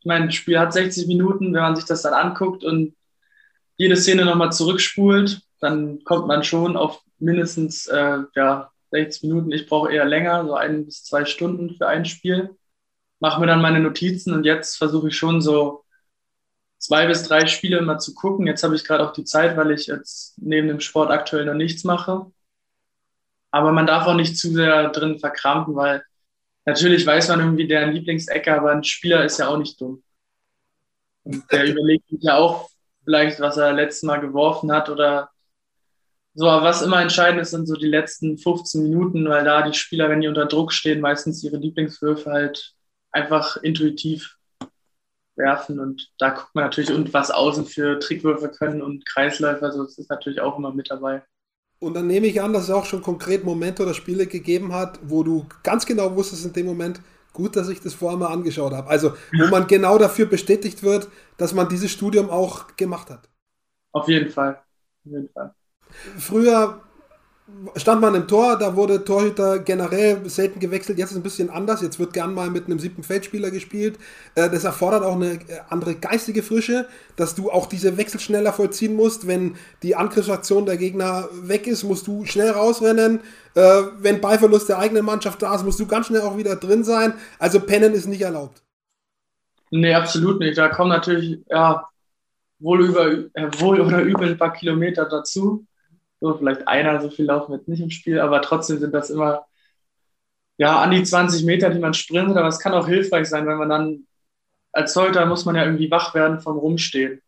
ich 0.00 0.06
meine, 0.06 0.26
das 0.26 0.34
Spiel 0.34 0.58
hat 0.58 0.72
60 0.72 1.06
Minuten, 1.06 1.52
wenn 1.52 1.62
man 1.62 1.76
sich 1.76 1.86
das 1.86 2.02
dann 2.02 2.12
anguckt 2.12 2.62
und 2.62 2.94
jede 3.76 3.96
Szene 3.96 4.24
nochmal 4.24 4.52
zurückspult, 4.52 5.40
dann 5.60 6.04
kommt 6.04 6.28
man 6.28 6.44
schon 6.44 6.76
auf 6.76 7.00
mindestens 7.24 7.86
äh, 7.86 8.18
ja, 8.34 8.70
60 8.90 9.22
Minuten. 9.24 9.52
Ich 9.52 9.66
brauche 9.66 9.92
eher 9.92 10.04
länger, 10.04 10.44
so 10.46 10.54
ein 10.54 10.86
bis 10.86 11.04
zwei 11.04 11.24
Stunden 11.24 11.74
für 11.76 11.88
ein 11.88 12.04
Spiel. 12.04 12.56
Mache 13.20 13.40
mir 13.40 13.46
dann 13.46 13.62
meine 13.62 13.80
Notizen 13.80 14.34
und 14.34 14.44
jetzt 14.44 14.76
versuche 14.76 15.08
ich 15.08 15.16
schon 15.16 15.40
so 15.40 15.84
zwei 16.78 17.06
bis 17.06 17.22
drei 17.22 17.46
Spiele 17.46 17.80
mal 17.82 17.98
zu 17.98 18.14
gucken. 18.14 18.46
Jetzt 18.46 18.62
habe 18.62 18.76
ich 18.76 18.84
gerade 18.84 19.04
auch 19.08 19.12
die 19.12 19.24
Zeit, 19.24 19.56
weil 19.56 19.70
ich 19.70 19.86
jetzt 19.86 20.34
neben 20.38 20.68
dem 20.68 20.80
Sport 20.80 21.10
aktuell 21.10 21.46
noch 21.46 21.54
nichts 21.54 21.84
mache. 21.84 22.26
Aber 23.50 23.72
man 23.72 23.86
darf 23.86 24.06
auch 24.06 24.14
nicht 24.14 24.36
zu 24.36 24.52
sehr 24.52 24.90
drin 24.90 25.18
verkrampfen, 25.18 25.74
weil 25.76 26.04
natürlich 26.66 27.06
weiß 27.06 27.28
man 27.28 27.40
irgendwie 27.40 27.68
deren 27.68 27.92
Lieblingsecke, 27.92 28.54
aber 28.54 28.72
ein 28.72 28.84
Spieler 28.84 29.24
ist 29.24 29.38
ja 29.38 29.48
auch 29.48 29.58
nicht 29.58 29.80
dumm. 29.80 30.02
Und 31.22 31.50
der 31.50 31.64
überlegt 31.70 32.08
sich 32.08 32.22
ja 32.22 32.36
auch 32.36 32.68
vielleicht, 33.04 33.40
was 33.40 33.56
er 33.56 33.72
letztes 33.72 34.02
Mal 34.02 34.20
geworfen 34.20 34.72
hat 34.72 34.88
oder 34.88 35.30
so, 36.34 36.48
aber 36.48 36.66
was 36.66 36.82
immer 36.82 37.00
entscheidend 37.00 37.40
ist, 37.40 37.50
sind 37.50 37.66
so 37.66 37.74
die 37.74 37.86
letzten 37.86 38.38
15 38.38 38.82
Minuten, 38.82 39.28
weil 39.28 39.44
da 39.44 39.62
die 39.62 39.78
Spieler, 39.78 40.08
wenn 40.10 40.20
die 40.20 40.28
unter 40.28 40.46
Druck 40.46 40.72
stehen, 40.72 41.00
meistens 41.00 41.44
ihre 41.44 41.58
Lieblingswürfe 41.58 42.30
halt 42.30 42.74
einfach 43.12 43.56
intuitiv 43.58 44.36
werfen. 45.36 45.78
Und 45.78 46.10
da 46.18 46.30
guckt 46.30 46.54
man 46.54 46.64
natürlich, 46.64 46.92
und 46.92 47.14
was 47.14 47.30
außen 47.30 47.66
für 47.66 48.00
Trickwürfe 48.00 48.48
können 48.48 48.82
und 48.82 49.06
Kreisläufer, 49.06 49.70
so 49.70 49.84
das 49.84 49.96
ist 49.96 50.10
natürlich 50.10 50.40
auch 50.40 50.58
immer 50.58 50.72
mit 50.72 50.90
dabei. 50.90 51.22
Und 51.78 51.94
dann 51.94 52.08
nehme 52.08 52.26
ich 52.26 52.40
an, 52.40 52.52
dass 52.52 52.64
es 52.64 52.70
auch 52.70 52.86
schon 52.86 53.02
konkret 53.02 53.44
Momente 53.44 53.82
oder 53.82 53.94
Spiele 53.94 54.26
gegeben 54.26 54.72
hat, 54.72 54.98
wo 55.04 55.22
du 55.22 55.46
ganz 55.62 55.86
genau 55.86 56.16
wusstest 56.16 56.46
in 56.46 56.52
dem 56.52 56.66
Moment, 56.66 57.00
gut, 57.32 57.54
dass 57.54 57.68
ich 57.68 57.80
das 57.80 57.94
vorher 57.94 58.18
mal 58.18 58.32
angeschaut 58.32 58.72
habe. 58.72 58.88
Also, 58.88 59.12
wo 59.32 59.46
man 59.48 59.66
genau 59.66 59.98
dafür 59.98 60.26
bestätigt 60.26 60.82
wird, 60.82 61.08
dass 61.36 61.52
man 61.52 61.68
dieses 61.68 61.90
Studium 61.90 62.30
auch 62.30 62.76
gemacht 62.76 63.10
hat. 63.10 63.28
Auf 63.92 64.08
jeden 64.08 64.30
Fall. 64.30 64.54
Auf 65.04 65.12
jeden 65.12 65.28
Fall. 65.28 65.54
Früher 66.18 66.80
stand 67.76 68.00
man 68.00 68.14
im 68.14 68.26
Tor, 68.26 68.58
da 68.58 68.74
wurde 68.74 69.04
Torhüter 69.04 69.58
generell 69.58 70.28
selten 70.30 70.60
gewechselt. 70.60 70.98
Jetzt 70.98 71.10
ist 71.10 71.12
es 71.12 71.18
ein 71.18 71.22
bisschen 71.22 71.50
anders. 71.50 71.82
Jetzt 71.82 71.98
wird 71.98 72.14
gern 72.14 72.32
mal 72.32 72.48
mit 72.48 72.66
einem 72.66 72.78
siebten 72.78 73.02
Feldspieler 73.02 73.50
gespielt. 73.50 73.98
Äh, 74.34 74.48
das 74.48 74.64
erfordert 74.64 75.02
auch 75.02 75.16
eine 75.16 75.34
äh, 75.34 75.60
andere 75.68 75.94
geistige 75.94 76.42
Frische, 76.42 76.88
dass 77.16 77.34
du 77.34 77.50
auch 77.50 77.66
diese 77.66 77.98
Wechsel 77.98 78.18
schneller 78.18 78.52
vollziehen 78.52 78.96
musst. 78.96 79.26
Wenn 79.26 79.56
die 79.82 79.94
Angriffsaktion 79.94 80.64
der 80.64 80.78
Gegner 80.78 81.28
weg 81.42 81.66
ist, 81.66 81.84
musst 81.84 82.06
du 82.06 82.24
schnell 82.24 82.50
rausrennen. 82.50 83.20
Äh, 83.54 83.82
wenn 83.98 84.22
Ballverlust 84.22 84.70
der 84.70 84.78
eigenen 84.78 85.04
Mannschaft 85.04 85.42
da 85.42 85.54
ist, 85.54 85.64
musst 85.64 85.80
du 85.80 85.86
ganz 85.86 86.06
schnell 86.06 86.22
auch 86.22 86.38
wieder 86.38 86.56
drin 86.56 86.82
sein. 86.82 87.12
Also 87.38 87.60
pennen 87.60 87.92
ist 87.92 88.06
nicht 88.06 88.22
erlaubt. 88.22 88.62
Nee, 89.70 89.92
absolut 89.92 90.40
nicht. 90.40 90.56
Da 90.56 90.68
kommen 90.68 90.90
natürlich 90.90 91.40
ja, 91.50 91.86
wohl, 92.58 92.86
über, 92.86 93.10
wohl 93.58 93.80
oder 93.80 94.00
übel 94.00 94.30
ein 94.30 94.38
paar 94.38 94.52
Kilometer 94.52 95.04
dazu 95.04 95.66
so, 96.24 96.38
vielleicht 96.38 96.66
einer, 96.68 97.00
so 97.00 97.10
viel 97.10 97.26
laufen 97.26 97.52
jetzt 97.52 97.68
nicht 97.68 97.80
im 97.82 97.90
Spiel, 97.90 98.18
aber 98.20 98.40
trotzdem 98.42 98.78
sind 98.78 98.92
das 98.94 99.10
immer 99.10 99.46
ja, 100.56 100.80
an 100.80 100.90
die 100.90 101.02
20 101.02 101.44
Meter, 101.44 101.70
die 101.70 101.80
man 101.80 101.94
sprintet, 101.94 102.36
aber 102.36 102.48
es 102.48 102.60
kann 102.60 102.74
auch 102.74 102.86
hilfreich 102.86 103.28
sein, 103.28 103.46
wenn 103.46 103.58
man 103.58 103.68
dann 103.68 104.06
als 104.72 104.94
Torhüter 104.94 105.26
muss 105.26 105.44
man 105.44 105.56
ja 105.56 105.64
irgendwie 105.64 105.90
wach 105.90 106.14
werden 106.14 106.40
vom 106.40 106.58
Rumstehen. 106.58 107.22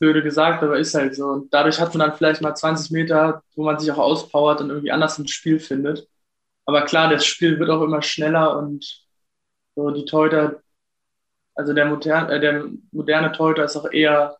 Blöde 0.00 0.22
gesagt, 0.22 0.62
aber 0.62 0.78
ist 0.78 0.94
halt 0.94 1.14
so. 1.14 1.26
Und 1.26 1.54
dadurch 1.54 1.80
hat 1.80 1.94
man 1.94 2.08
dann 2.08 2.16
vielleicht 2.16 2.42
mal 2.42 2.54
20 2.54 2.90
Meter, 2.90 3.42
wo 3.54 3.64
man 3.64 3.78
sich 3.78 3.90
auch 3.92 3.98
auspowert 3.98 4.60
und 4.60 4.70
irgendwie 4.70 4.92
anders 4.92 5.18
ins 5.18 5.30
Spiel 5.30 5.60
findet. 5.60 6.08
Aber 6.66 6.84
klar, 6.84 7.10
das 7.10 7.26
Spiel 7.26 7.58
wird 7.58 7.70
auch 7.70 7.82
immer 7.82 8.02
schneller 8.02 8.58
und 8.58 9.04
so 9.76 9.90
die 9.90 10.04
Torhüter, 10.06 10.62
also 11.54 11.74
der 11.74 11.86
moderne, 11.86 12.32
äh, 12.34 12.40
der 12.40 12.66
moderne 12.92 13.32
Torhüter 13.32 13.64
ist 13.64 13.76
auch 13.76 13.90
eher 13.92 14.38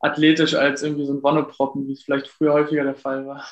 athletisch 0.00 0.54
als 0.54 0.82
irgendwie 0.82 1.06
so 1.06 1.12
ein 1.12 1.22
Wonneproppen, 1.22 1.86
wie 1.88 1.92
es 1.92 2.02
vielleicht 2.02 2.28
früher 2.28 2.52
häufiger 2.52 2.84
der 2.84 2.94
Fall 2.94 3.26
war. 3.26 3.44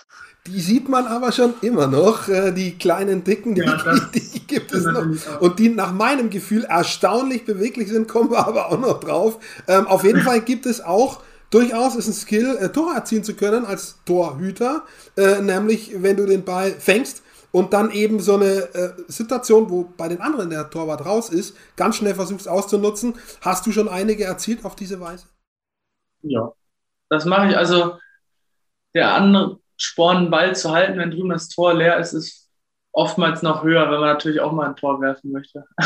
Die 0.46 0.60
sieht 0.60 0.88
man 0.88 1.06
aber 1.06 1.32
schon 1.32 1.54
immer 1.62 1.86
noch, 1.86 2.28
äh, 2.28 2.52
die 2.52 2.78
kleinen 2.78 3.24
Dicken, 3.24 3.54
die, 3.54 3.62
ja, 3.62 3.76
die, 4.14 4.20
die 4.20 4.46
gibt 4.46 4.72
es 4.72 4.84
noch. 4.84 5.04
Und 5.40 5.58
die 5.58 5.68
nach 5.68 5.92
meinem 5.92 6.30
Gefühl 6.30 6.64
erstaunlich 6.64 7.44
beweglich 7.44 7.88
sind, 7.88 8.06
kommen 8.06 8.30
wir 8.30 8.46
aber 8.46 8.70
auch 8.70 8.78
noch 8.78 9.00
drauf. 9.00 9.38
Ähm, 9.66 9.86
auf 9.86 10.04
jeden 10.04 10.20
Fall 10.20 10.40
gibt 10.40 10.66
es 10.66 10.80
auch 10.80 11.20
durchaus 11.50 11.96
ist 11.96 12.08
ein 12.08 12.12
Skill, 12.12 12.56
äh, 12.60 12.68
Tore 12.70 12.94
erzielen 12.94 13.24
zu 13.24 13.34
können 13.34 13.64
als 13.64 13.98
Torhüter, 14.04 14.84
äh, 15.16 15.40
nämlich 15.40 16.02
wenn 16.02 16.16
du 16.16 16.26
den 16.26 16.44
Ball 16.44 16.72
fängst 16.72 17.22
und 17.52 17.72
dann 17.72 17.90
eben 17.90 18.20
so 18.20 18.34
eine 18.34 18.74
äh, 18.74 18.90
Situation, 19.08 19.70
wo 19.70 19.84
bei 19.96 20.08
den 20.08 20.20
anderen 20.20 20.50
der 20.50 20.68
Torwart 20.70 21.06
raus 21.06 21.30
ist, 21.30 21.56
ganz 21.76 21.96
schnell 21.96 22.14
versuchst 22.14 22.48
auszunutzen. 22.48 23.14
Hast 23.40 23.66
du 23.66 23.72
schon 23.72 23.88
einige 23.88 24.24
erzielt 24.24 24.64
auf 24.64 24.76
diese 24.76 25.00
Weise? 25.00 25.26
Ja, 26.22 26.52
das 27.08 27.24
mache 27.24 27.48
ich. 27.50 27.56
Also 27.56 27.98
der 28.94 29.14
andere 29.14 29.60
Sporn, 29.76 30.16
einen 30.18 30.30
Ball 30.30 30.56
zu 30.56 30.72
halten, 30.72 30.98
wenn 30.98 31.10
drüben 31.10 31.30
das 31.30 31.48
Tor 31.48 31.74
leer 31.74 31.98
ist, 31.98 32.12
ist 32.14 32.50
oftmals 32.92 33.42
noch 33.42 33.62
höher, 33.62 33.90
wenn 33.90 34.00
man 34.00 34.08
natürlich 34.08 34.40
auch 34.40 34.52
mal 34.52 34.68
ein 34.68 34.76
Tor 34.76 35.00
werfen 35.00 35.32
möchte. 35.32 35.64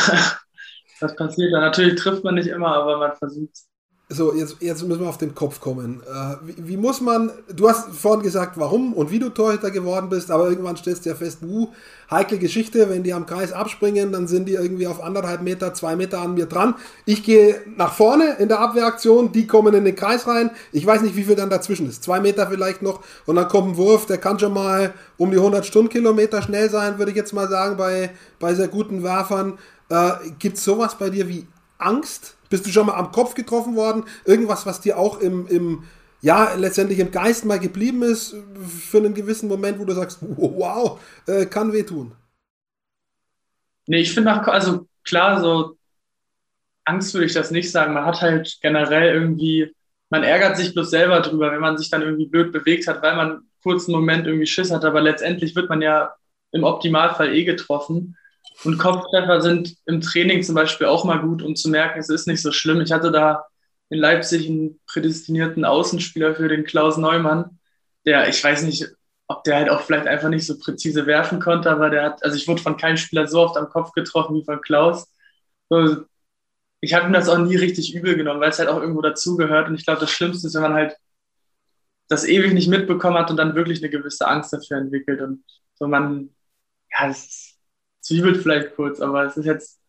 das 1.01 1.17
passiert 1.17 1.53
dann. 1.53 1.63
Natürlich 1.63 1.97
trifft 2.01 2.25
man 2.25 2.37
nicht 2.37 2.49
immer, 2.49 2.75
aber 2.75 2.99
man 2.99 3.17
versucht 3.17 3.51
es. 3.53 3.70
So, 4.13 4.35
jetzt, 4.35 4.57
jetzt 4.59 4.83
müssen 4.83 5.03
wir 5.03 5.09
auf 5.09 5.19
den 5.19 5.37
Kopf 5.37 5.61
kommen. 5.61 6.03
Äh, 6.03 6.35
wie, 6.45 6.69
wie, 6.71 6.77
muss 6.77 7.01
man, 7.01 7.31
du 7.55 7.69
hast 7.69 7.91
vorhin 7.91 8.25
gesagt, 8.25 8.59
warum 8.59 8.93
und 8.93 9.13
wie 9.13 9.21
du 9.21 9.29
Torhüter 9.29 9.71
geworden 9.71 10.09
bist, 10.09 10.33
aber 10.33 10.49
irgendwann 10.49 10.77
stellst 10.77 11.05
du 11.05 11.11
ja 11.11 11.15
fest, 11.15 11.39
uh, 11.45 11.69
heikle 12.11 12.39
Geschichte, 12.39 12.91
wenn 12.91 13.05
die 13.05 13.13
am 13.13 13.25
Kreis 13.25 13.53
abspringen, 13.53 14.11
dann 14.11 14.27
sind 14.27 14.49
die 14.49 14.55
irgendwie 14.55 14.89
auf 14.89 15.01
anderthalb 15.01 15.43
Meter, 15.43 15.75
zwei 15.75 15.95
Meter 15.95 16.19
an 16.23 16.35
mir 16.35 16.47
dran. 16.47 16.75
Ich 17.07 17.23
gehe 17.23 17.61
nach 17.77 17.93
vorne 17.93 18.35
in 18.41 18.49
der 18.49 18.59
Abwehraktion, 18.59 19.31
die 19.31 19.47
kommen 19.47 19.75
in 19.75 19.85
den 19.85 19.95
Kreis 19.95 20.27
rein. 20.27 20.51
Ich 20.73 20.85
weiß 20.85 21.03
nicht, 21.03 21.15
wie 21.15 21.23
viel 21.23 21.37
dann 21.37 21.49
dazwischen 21.49 21.89
ist. 21.89 22.03
Zwei 22.03 22.19
Meter 22.19 22.49
vielleicht 22.49 22.83
noch 22.83 23.05
und 23.27 23.37
dann 23.37 23.47
kommt 23.47 23.75
ein 23.75 23.77
Wurf, 23.77 24.07
der 24.07 24.19
kann 24.19 24.41
schon 24.41 24.53
mal 24.53 24.93
um 25.19 25.31
die 25.31 25.37
100 25.37 25.65
Stundenkilometer 25.65 26.43
schnell 26.43 26.69
sein, 26.69 26.99
würde 26.99 27.13
ich 27.13 27.17
jetzt 27.17 27.33
mal 27.33 27.49
sagen, 27.49 27.77
bei, 27.77 28.11
bei 28.41 28.55
sehr 28.55 28.67
guten 28.67 29.05
Werfern. 29.05 29.57
Äh, 29.89 30.11
Gibt 30.41 30.57
es 30.57 30.65
sowas 30.65 30.97
bei 30.99 31.11
dir 31.11 31.29
wie 31.29 31.47
Angst? 31.79 32.35
Bist 32.51 32.67
du 32.67 32.71
schon 32.71 32.87
mal 32.87 32.95
am 32.95 33.13
Kopf 33.13 33.35
getroffen 33.35 33.77
worden? 33.77 34.05
Irgendwas, 34.27 34.67
was 34.67 34.81
dir 34.81 34.99
auch 34.99 35.21
im, 35.21 35.47
im 35.47 35.85
ja, 36.21 36.55
letztendlich 36.55 36.99
im 36.99 37.11
Geist 37.11 37.47
mal 37.47 37.59
geblieben 37.59 38.03
ist, 38.03 38.37
für 38.67 38.99
einen 38.99 39.15
gewissen 39.15 39.49
Moment, 39.49 39.79
wo 39.79 39.85
du 39.87 39.95
sagst, 39.95 40.19
wow, 40.21 41.01
äh, 41.27 41.47
kann 41.47 41.73
wehtun? 41.73 42.13
Nee, 43.87 44.01
ich 44.01 44.13
finde 44.13 44.35
auch, 44.35 44.47
also 44.47 44.87
klar, 45.05 45.41
so 45.41 45.79
Angst 46.85 47.15
würde 47.15 47.27
ich 47.27 47.33
das 47.33 47.51
nicht 47.51 47.71
sagen. 47.71 47.95
Man 47.95 48.05
hat 48.05 48.21
halt 48.21 48.59
generell 48.61 49.15
irgendwie, 49.15 49.75
man 50.11 50.25
ärgert 50.25 50.57
sich 50.57 50.75
bloß 50.75 50.91
selber 50.91 51.21
drüber, 51.21 51.53
wenn 51.53 51.61
man 51.61 51.79
sich 51.79 51.89
dann 51.89 52.03
irgendwie 52.03 52.27
blöd 52.27 52.53
bewegt 52.53 52.87
hat, 52.87 53.03
weil 53.03 53.17
man 53.17 53.43
kurz 53.63 53.87
einen 53.87 53.97
Moment 53.97 54.27
irgendwie 54.27 54.47
Schiss 54.47 54.71
hat, 54.71 54.85
aber 54.85 55.01
letztendlich 55.01 55.55
wird 55.55 55.69
man 55.69 55.83
ja 55.83 56.15
im 56.53 56.65
Optimalfall 56.65 57.35
eh 57.35 57.45
getroffen. 57.45 58.17
Und 58.65 58.79
Kopftreffer 58.79 59.41
sind 59.41 59.77
im 59.87 60.01
Training 60.01 60.43
zum 60.43 60.55
Beispiel 60.55 60.87
auch 60.87 61.05
mal 61.05 61.21
gut, 61.21 61.43
um 61.43 61.57
zu 61.57 61.71
merken, 61.71 61.99
es 61.99 62.11
ist 62.11 62.27
nicht 62.27 62.43
so 62.43 62.53
schlimm. 62.53 62.81
Ich 62.81 62.93
hatte 62.93 63.11
da 63.11 63.45
in 63.89 63.99
Leipzig 63.99 64.49
einen 64.49 64.79
prädestinierten 64.87 65.65
Außenspieler 65.65 66.35
für 66.35 66.49
den 66.49 66.65
Klaus 66.65 66.97
Neumann, 66.97 67.59
der, 68.07 68.29
ich 68.29 68.43
weiß 68.43 68.63
nicht, 68.63 68.87
ob 69.29 69.45
der 69.45 69.57
halt 69.57 69.71
auch 69.71 69.81
vielleicht 69.83 70.07
einfach 70.07 70.29
nicht 70.29 70.47
so 70.47 70.59
präzise 70.59 71.07
werfen 71.07 71.41
konnte, 71.41 71.71
aber 71.71 71.91
der 71.91 72.05
hat, 72.05 72.25
also 72.25 72.37
ich 72.37 72.47
wurde 72.49 72.63
von 72.63 72.77
keinem 72.77 72.97
Spieler 72.97 73.27
so 73.27 73.41
oft 73.41 73.57
am 73.57 73.69
Kopf 73.69 73.93
getroffen 73.93 74.37
wie 74.37 74.45
von 74.45 74.61
Klaus. 74.61 75.07
Ich 76.81 76.95
habe 76.95 77.07
ihm 77.07 77.13
das 77.13 77.29
auch 77.29 77.39
nie 77.39 77.57
richtig 77.57 77.95
übel 77.95 78.17
genommen, 78.17 78.41
weil 78.41 78.51
es 78.51 78.59
halt 78.59 78.69
auch 78.69 78.81
irgendwo 78.81 79.03
dazugehört. 79.03 79.69
Und 79.69 79.75
ich 79.75 79.85
glaube, 79.85 80.01
das 80.01 80.11
Schlimmste 80.11 80.47
ist, 80.47 80.55
wenn 80.55 80.63
man 80.63 80.75
halt 80.75 80.97
das 82.09 82.25
ewig 82.25 82.53
nicht 82.53 82.69
mitbekommen 82.69 83.19
hat 83.19 83.31
und 83.31 83.37
dann 83.37 83.55
wirklich 83.55 83.81
eine 83.83 83.91
gewisse 83.91 84.27
Angst 84.27 84.53
dafür 84.53 84.79
entwickelt. 84.79 85.21
Und 85.21 85.45
so 85.75 85.87
man, 85.87 86.31
ja, 86.91 87.09
das 87.09 87.25
ist 87.25 87.50
zwiebelt 88.01 88.39
vielleicht 88.39 88.75
kurz, 88.77 89.01
aber 89.01 89.25
es 89.25 89.37
ist 89.37 89.47
jetzt, 89.47 89.81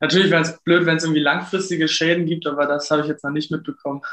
natürlich 0.00 0.30
wäre 0.30 0.42
es 0.42 0.58
blöd, 0.60 0.86
wenn 0.86 0.96
es 0.96 1.04
irgendwie 1.04 1.22
langfristige 1.22 1.88
Schäden 1.88 2.26
gibt, 2.26 2.46
aber 2.46 2.66
das 2.66 2.90
habe 2.90 3.02
ich 3.02 3.08
jetzt 3.08 3.24
noch 3.24 3.32
nicht 3.32 3.50
mitbekommen. 3.50 4.02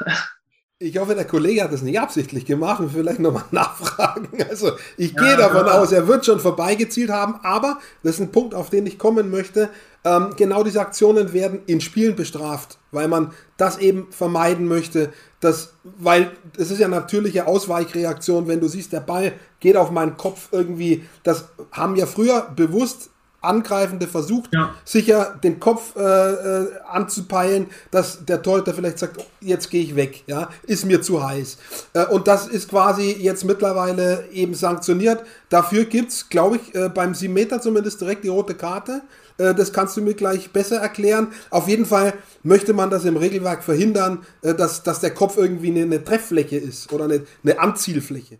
Ich 0.80 0.98
hoffe, 0.98 1.14
der 1.14 1.24
Kollege 1.24 1.62
hat 1.62 1.72
das 1.72 1.82
nicht 1.82 2.00
absichtlich 2.00 2.46
gemacht 2.46 2.80
und 2.80 2.90
vielleicht 2.90 3.20
nochmal 3.20 3.44
nachfragen. 3.52 4.28
Also 4.50 4.72
ich 4.96 5.16
gehe 5.16 5.36
davon 5.36 5.66
ja. 5.66 5.80
aus, 5.80 5.92
er 5.92 6.08
wird 6.08 6.26
schon 6.26 6.40
vorbeigezielt 6.40 7.10
haben, 7.10 7.36
aber 7.42 7.78
das 8.02 8.16
ist 8.16 8.20
ein 8.20 8.32
Punkt, 8.32 8.54
auf 8.54 8.70
den 8.70 8.84
ich 8.84 8.98
kommen 8.98 9.30
möchte. 9.30 9.70
Ähm, 10.04 10.34
genau 10.36 10.64
diese 10.64 10.80
Aktionen 10.80 11.32
werden 11.32 11.62
in 11.66 11.80
Spielen 11.80 12.16
bestraft, 12.16 12.78
weil 12.90 13.06
man 13.06 13.32
das 13.56 13.78
eben 13.78 14.10
vermeiden 14.10 14.66
möchte, 14.66 15.12
dass, 15.38 15.74
weil 15.84 16.32
es 16.58 16.72
ist 16.72 16.80
ja 16.80 16.88
natürliche 16.88 17.46
Ausweichreaktion, 17.46 18.48
wenn 18.48 18.60
du 18.60 18.66
siehst, 18.68 18.92
der 18.92 19.00
Ball 19.00 19.32
geht 19.60 19.76
auf 19.76 19.92
meinen 19.92 20.16
Kopf 20.16 20.48
irgendwie. 20.50 21.04
Das 21.22 21.50
haben 21.70 21.94
ja 21.94 22.06
früher 22.06 22.52
bewusst 22.54 23.10
Angreifende 23.44 24.06
versucht, 24.06 24.50
ja. 24.52 24.74
sicher 24.84 25.38
den 25.42 25.60
Kopf 25.60 25.96
äh, 25.96 26.00
äh, 26.00 26.68
anzupeilen, 26.88 27.66
dass 27.90 28.24
der 28.24 28.42
Torhüter 28.42 28.74
vielleicht 28.74 28.98
sagt, 28.98 29.18
oh, 29.18 29.24
jetzt 29.40 29.70
gehe 29.70 29.82
ich 29.82 29.96
weg, 29.96 30.24
ja, 30.26 30.48
ist 30.64 30.84
mir 30.84 31.02
zu 31.02 31.26
heiß. 31.26 31.58
Äh, 31.94 32.06
und 32.06 32.26
das 32.28 32.46
ist 32.46 32.70
quasi 32.70 33.12
jetzt 33.12 33.44
mittlerweile 33.44 34.28
eben 34.32 34.54
sanktioniert. 34.54 35.22
Dafür 35.48 35.84
gibt 35.84 36.10
es, 36.10 36.28
glaube 36.28 36.56
ich, 36.56 36.74
äh, 36.74 36.88
beim 36.88 37.14
7 37.14 37.32
Meter 37.32 37.60
zumindest 37.60 38.00
direkt 38.00 38.24
die 38.24 38.28
rote 38.28 38.54
Karte. 38.54 39.02
Äh, 39.38 39.54
das 39.54 39.72
kannst 39.72 39.96
du 39.96 40.02
mir 40.02 40.14
gleich 40.14 40.50
besser 40.50 40.76
erklären. 40.76 41.32
Auf 41.50 41.68
jeden 41.68 41.86
Fall 41.86 42.14
möchte 42.42 42.72
man 42.72 42.90
das 42.90 43.04
im 43.04 43.16
Regelwerk 43.16 43.64
verhindern, 43.64 44.24
äh, 44.42 44.54
dass, 44.54 44.82
dass 44.82 45.00
der 45.00 45.12
Kopf 45.12 45.36
irgendwie 45.36 45.70
eine, 45.70 45.82
eine 45.82 46.04
Trefffläche 46.04 46.56
ist 46.56 46.92
oder 46.92 47.04
eine, 47.04 47.26
eine 47.42 47.58
Anzielfläche. 47.58 48.38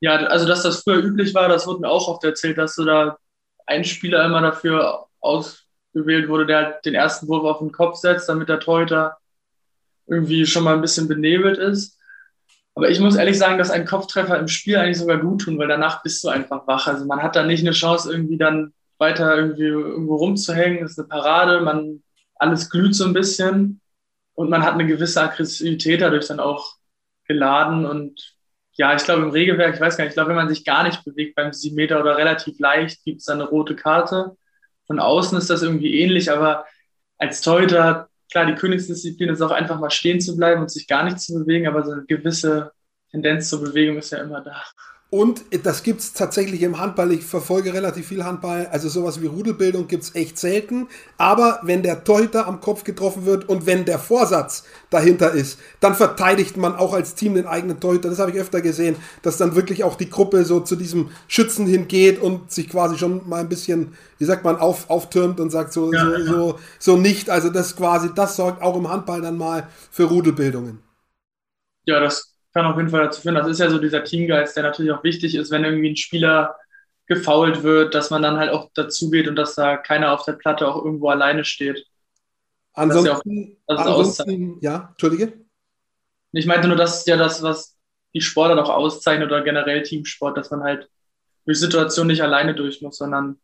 Ja, 0.00 0.16
also 0.16 0.46
dass 0.46 0.62
das 0.62 0.82
früher 0.82 1.02
üblich 1.02 1.32
war, 1.34 1.48
das 1.48 1.66
wurde 1.66 1.82
mir 1.82 1.88
auch 1.88 2.08
oft 2.08 2.24
erzählt, 2.24 2.58
dass 2.58 2.74
du 2.74 2.84
da 2.84 3.18
ein 3.66 3.84
Spieler 3.84 4.24
immer 4.24 4.40
dafür 4.40 5.06
ausgewählt 5.20 6.28
wurde, 6.28 6.46
der 6.46 6.56
halt 6.56 6.84
den 6.84 6.94
ersten 6.94 7.28
Wurf 7.28 7.44
auf 7.44 7.58
den 7.58 7.72
Kopf 7.72 7.96
setzt, 7.96 8.28
damit 8.28 8.48
der 8.48 8.60
Torhüter 8.60 9.16
irgendwie 10.06 10.46
schon 10.46 10.64
mal 10.64 10.74
ein 10.74 10.80
bisschen 10.80 11.08
benebelt 11.08 11.58
ist. 11.58 11.98
Aber 12.74 12.88
ich 12.90 13.00
muss 13.00 13.16
ehrlich 13.16 13.38
sagen, 13.38 13.58
dass 13.58 13.70
ein 13.70 13.84
Kopftreffer 13.84 14.38
im 14.38 14.48
Spiel 14.48 14.76
eigentlich 14.76 14.98
sogar 14.98 15.18
gut 15.18 15.42
tun, 15.42 15.58
weil 15.58 15.68
danach 15.68 16.02
bist 16.02 16.24
du 16.24 16.28
einfach 16.28 16.66
wach. 16.66 16.86
Also 16.86 17.04
man 17.04 17.22
hat 17.22 17.36
da 17.36 17.44
nicht 17.44 17.60
eine 17.60 17.72
Chance, 17.72 18.10
irgendwie 18.10 18.38
dann 18.38 18.72
weiter 18.98 19.36
irgendwie 19.36 19.66
irgendwo 19.66 20.16
rumzuhängen. 20.16 20.80
Das 20.80 20.92
ist 20.92 20.98
eine 20.98 21.08
Parade, 21.08 21.60
man 21.60 22.02
alles 22.36 22.70
glüht 22.70 22.94
so 22.94 23.04
ein 23.04 23.12
bisschen 23.12 23.80
und 24.34 24.48
man 24.48 24.62
hat 24.62 24.74
eine 24.74 24.86
gewisse 24.86 25.20
Aggressivität 25.22 26.00
dadurch 26.00 26.28
dann 26.28 26.40
auch 26.40 26.76
geladen 27.26 27.84
und 27.86 28.31
ja, 28.74 28.94
ich 28.94 29.04
glaube 29.04 29.22
im 29.22 29.30
Regelwerk, 29.30 29.74
ich 29.74 29.80
weiß 29.80 29.96
gar 29.96 30.04
nicht, 30.04 30.12
ich 30.12 30.14
glaube, 30.14 30.30
wenn 30.30 30.36
man 30.36 30.48
sich 30.48 30.64
gar 30.64 30.82
nicht 30.82 31.04
bewegt 31.04 31.34
beim 31.34 31.52
7 31.52 31.76
Meter 31.76 32.00
oder 32.00 32.16
relativ 32.16 32.58
leicht, 32.58 33.04
gibt 33.04 33.20
es 33.20 33.26
dann 33.26 33.40
eine 33.40 33.48
rote 33.48 33.76
Karte. 33.76 34.36
Von 34.86 34.98
außen 34.98 35.36
ist 35.38 35.50
das 35.50 35.62
irgendwie 35.62 36.00
ähnlich, 36.00 36.30
aber 36.30 36.66
als 37.18 37.40
Torhüter, 37.42 38.08
klar, 38.30 38.46
die 38.46 38.54
Königsdisziplin 38.54 39.28
ist 39.28 39.42
auch 39.42 39.50
einfach 39.50 39.78
mal 39.78 39.90
stehen 39.90 40.20
zu 40.20 40.36
bleiben 40.36 40.62
und 40.62 40.70
sich 40.70 40.88
gar 40.88 41.04
nicht 41.04 41.20
zu 41.20 41.34
bewegen, 41.34 41.66
aber 41.68 41.84
so 41.84 41.92
eine 41.92 42.04
gewisse 42.04 42.72
Tendenz 43.10 43.48
zur 43.50 43.62
Bewegung 43.62 43.98
ist 43.98 44.10
ja 44.10 44.18
immer 44.18 44.40
da. 44.40 44.62
Und 45.14 45.44
das 45.64 45.82
gibt 45.82 46.00
es 46.00 46.14
tatsächlich 46.14 46.62
im 46.62 46.78
Handball. 46.80 47.12
Ich 47.12 47.26
verfolge 47.26 47.74
relativ 47.74 48.06
viel 48.06 48.24
Handball. 48.24 48.68
Also 48.72 48.88
sowas 48.88 49.20
wie 49.20 49.26
Rudelbildung 49.26 49.86
gibt 49.86 50.04
es 50.04 50.14
echt 50.14 50.38
selten. 50.38 50.88
Aber 51.18 51.60
wenn 51.64 51.82
der 51.82 52.02
Torhüter 52.02 52.46
am 52.46 52.62
Kopf 52.62 52.82
getroffen 52.82 53.26
wird 53.26 53.46
und 53.46 53.66
wenn 53.66 53.84
der 53.84 53.98
Vorsatz 53.98 54.64
dahinter 54.88 55.32
ist, 55.32 55.58
dann 55.80 55.94
verteidigt 55.94 56.56
man 56.56 56.74
auch 56.74 56.94
als 56.94 57.14
Team 57.14 57.34
den 57.34 57.46
eigenen 57.46 57.78
Torhüter. 57.78 58.08
Das 58.08 58.20
habe 58.20 58.30
ich 58.30 58.38
öfter 58.38 58.62
gesehen, 58.62 58.96
dass 59.20 59.36
dann 59.36 59.54
wirklich 59.54 59.84
auch 59.84 59.96
die 59.96 60.08
Gruppe 60.08 60.46
so 60.46 60.60
zu 60.60 60.76
diesem 60.76 61.10
Schützen 61.28 61.66
hingeht 61.66 62.18
und 62.18 62.50
sich 62.50 62.70
quasi 62.70 62.96
schon 62.96 63.28
mal 63.28 63.40
ein 63.40 63.50
bisschen, 63.50 63.92
wie 64.16 64.24
sagt 64.24 64.44
man, 64.44 64.56
auf, 64.56 64.88
auftürmt 64.88 65.40
und 65.40 65.50
sagt 65.50 65.74
so, 65.74 65.92
ja, 65.92 66.06
so, 66.06 66.16
ja. 66.16 66.24
so, 66.24 66.58
so 66.78 66.96
nicht. 66.96 67.28
Also 67.28 67.50
das 67.50 67.76
quasi, 67.76 68.08
das 68.14 68.36
sorgt 68.36 68.62
auch 68.62 68.78
im 68.78 68.88
Handball 68.88 69.20
dann 69.20 69.36
mal 69.36 69.68
für 69.90 70.04
Rudelbildungen. 70.04 70.78
Ja, 71.84 72.00
das 72.00 72.31
kann 72.52 72.66
auf 72.66 72.76
jeden 72.76 72.90
Fall 72.90 73.02
dazu 73.04 73.20
führen. 73.22 73.34
Das 73.34 73.46
ist 73.46 73.58
ja 73.58 73.70
so 73.70 73.78
dieser 73.78 74.04
Teamgeist, 74.04 74.56
der 74.56 74.62
natürlich 74.62 74.92
auch 74.92 75.04
wichtig 75.04 75.34
ist, 75.34 75.50
wenn 75.50 75.64
irgendwie 75.64 75.90
ein 75.90 75.96
Spieler 75.96 76.56
gefault 77.06 77.62
wird, 77.62 77.94
dass 77.94 78.10
man 78.10 78.22
dann 78.22 78.36
halt 78.36 78.50
auch 78.50 78.70
dazu 78.74 79.10
geht 79.10 79.28
und 79.28 79.36
dass 79.36 79.54
da 79.54 79.76
keiner 79.76 80.12
auf 80.12 80.24
der 80.24 80.34
Platte 80.34 80.68
auch 80.68 80.84
irgendwo 80.84 81.08
alleine 81.08 81.44
steht. 81.44 81.86
Ansonsten, 82.74 83.58
ja, 83.68 83.74
auch, 83.74 83.78
ansonsten 83.78 84.58
ja, 84.60 84.88
Entschuldige. 84.90 85.32
Ich 86.32 86.46
meinte 86.46 86.68
nur, 86.68 86.76
das 86.76 87.00
ist 87.00 87.06
ja 87.06 87.16
das, 87.16 87.42
was 87.42 87.76
die 88.14 88.20
Sportler 88.20 88.62
auch 88.62 88.70
auszeichnet 88.70 89.28
oder 89.28 89.42
generell 89.42 89.82
Teamsport, 89.82 90.36
dass 90.36 90.50
man 90.50 90.62
halt 90.62 90.88
durch 91.44 91.58
Situationen 91.60 92.08
nicht 92.08 92.22
alleine 92.22 92.54
durch 92.54 92.80
muss, 92.80 92.96
sondern 92.96 93.38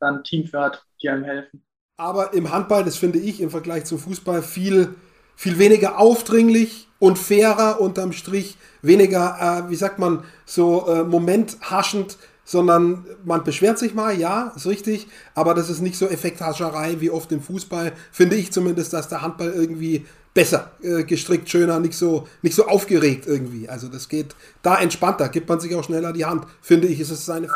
dann 0.00 0.16
ein 0.16 0.24
Team 0.24 0.46
für 0.46 0.60
hat, 0.60 0.82
die 1.02 1.08
einem 1.08 1.24
helfen. 1.24 1.64
Aber 1.96 2.32
im 2.32 2.50
Handball, 2.50 2.84
das 2.84 2.96
finde 2.96 3.18
ich 3.18 3.40
im 3.40 3.50
Vergleich 3.50 3.84
zum 3.84 3.98
Fußball 3.98 4.42
viel, 4.42 4.94
viel 5.36 5.58
weniger 5.58 5.98
aufdringlich, 5.98 6.84
und 7.04 7.18
fairer 7.18 7.82
unterm 7.82 8.12
Strich, 8.12 8.56
weniger, 8.80 9.66
äh, 9.66 9.70
wie 9.70 9.76
sagt 9.76 9.98
man, 9.98 10.24
so 10.46 10.86
äh, 10.88 11.04
momenthaschend, 11.04 12.16
sondern 12.44 13.04
man 13.24 13.44
beschwert 13.44 13.78
sich 13.78 13.94
mal, 13.94 14.18
ja, 14.18 14.52
ist 14.56 14.66
richtig, 14.66 15.06
aber 15.34 15.52
das 15.52 15.68
ist 15.68 15.80
nicht 15.80 15.98
so 15.98 16.06
Effekthascherei 16.06 17.00
wie 17.00 17.10
oft 17.10 17.30
im 17.32 17.42
Fußball, 17.42 17.92
finde 18.10 18.36
ich 18.36 18.52
zumindest, 18.52 18.94
dass 18.94 19.08
der 19.08 19.20
Handball 19.20 19.52
irgendwie 19.52 20.06
besser 20.32 20.72
äh, 20.82 21.04
gestrickt, 21.04 21.50
schöner, 21.50 21.78
nicht 21.78 21.94
so, 21.94 22.26
nicht 22.40 22.54
so 22.54 22.66
aufgeregt 22.66 23.26
irgendwie. 23.26 23.68
Also 23.68 23.88
das 23.88 24.08
geht 24.08 24.34
da 24.62 24.78
entspannter, 24.78 25.28
gibt 25.28 25.48
man 25.48 25.60
sich 25.60 25.74
auch 25.74 25.84
schneller 25.84 26.14
die 26.14 26.24
Hand, 26.24 26.46
finde 26.62 26.88
ich, 26.88 27.00
ist 27.00 27.10
es 27.10 27.26
seine. 27.26 27.48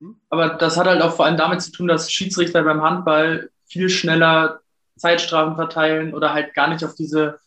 Hm? 0.00 0.16
Aber 0.30 0.48
das 0.48 0.76
hat 0.76 0.86
halt 0.86 1.00
auch 1.00 1.14
vor 1.14 1.26
allem 1.26 1.36
damit 1.36 1.62
zu 1.62 1.70
tun, 1.70 1.86
dass 1.86 2.10
Schiedsrichter 2.10 2.64
beim 2.64 2.82
Handball 2.82 3.50
viel 3.66 3.88
schneller 3.88 4.59
Zeitstrafen 5.00 5.56
verteilen 5.56 6.14
oder 6.14 6.32
halt 6.32 6.54
gar 6.54 6.68
nicht 6.68 6.84
auf 6.84 6.94
diese 6.94 7.38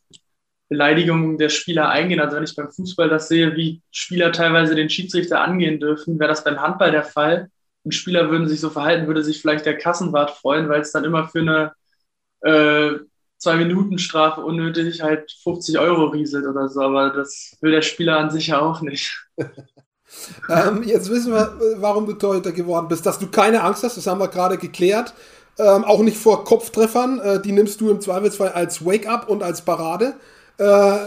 Beleidigungen 0.69 1.37
der 1.37 1.49
Spieler 1.49 1.89
eingehen. 1.89 2.19
Also 2.19 2.35
wenn 2.35 2.43
ich 2.43 2.55
beim 2.55 2.71
Fußball 2.71 3.07
das 3.09 3.27
sehe, 3.27 3.55
wie 3.55 3.81
Spieler 3.91 4.31
teilweise 4.31 4.75
den 4.75 4.89
Schiedsrichter 4.89 5.41
angehen 5.41 5.79
dürfen, 5.79 6.19
wäre 6.19 6.29
das 6.29 6.43
beim 6.43 6.59
Handball 6.59 6.91
der 6.91 7.03
Fall. 7.03 7.49
Und 7.83 7.93
Spieler 7.93 8.31
würden 8.31 8.47
sich 8.47 8.59
so 8.59 8.69
verhalten, 8.69 9.07
würde 9.07 9.23
sich 9.23 9.41
vielleicht 9.41 9.65
der 9.65 9.77
Kassenwart 9.77 10.31
freuen, 10.31 10.69
weil 10.69 10.81
es 10.81 10.91
dann 10.91 11.03
immer 11.03 11.27
für 11.27 11.41
eine 11.41 11.73
äh, 12.41 12.99
zwei 13.37 13.55
Minuten 13.57 13.99
Strafe 13.99 14.41
unnötig 14.41 15.01
halt 15.01 15.31
50 15.43 15.77
Euro 15.77 16.05
rieselt 16.05 16.45
oder 16.47 16.69
so. 16.69 16.81
Aber 16.81 17.09
das 17.11 17.57
will 17.61 17.71
der 17.71 17.81
Spieler 17.81 18.17
an 18.17 18.31
sich 18.31 18.47
ja 18.47 18.59
auch 18.59 18.81
nicht. 18.81 19.27
ähm, 20.49 20.83
jetzt 20.83 21.09
wissen 21.09 21.33
wir, 21.33 21.59
warum 21.77 22.05
du 22.05 22.13
Torhüter 22.13 22.51
geworden 22.51 22.87
bist. 22.87 23.05
Dass 23.05 23.19
du 23.19 23.27
keine 23.27 23.61
Angst 23.63 23.83
hast, 23.83 23.97
das 23.97 24.07
haben 24.07 24.19
wir 24.19 24.29
gerade 24.29 24.57
geklärt. 24.57 25.13
Ähm, 25.57 25.83
auch 25.83 25.99
nicht 25.99 26.17
vor 26.17 26.43
Kopftreffern. 26.43 27.19
Äh, 27.19 27.41
die 27.41 27.51
nimmst 27.51 27.79
du 27.81 27.89
im 27.89 28.01
Zweifelsfall 28.01 28.49
als 28.49 28.85
Wake-up 28.85 29.29
und 29.29 29.43
als 29.43 29.61
Parade. 29.61 30.15
Äh, 30.57 30.97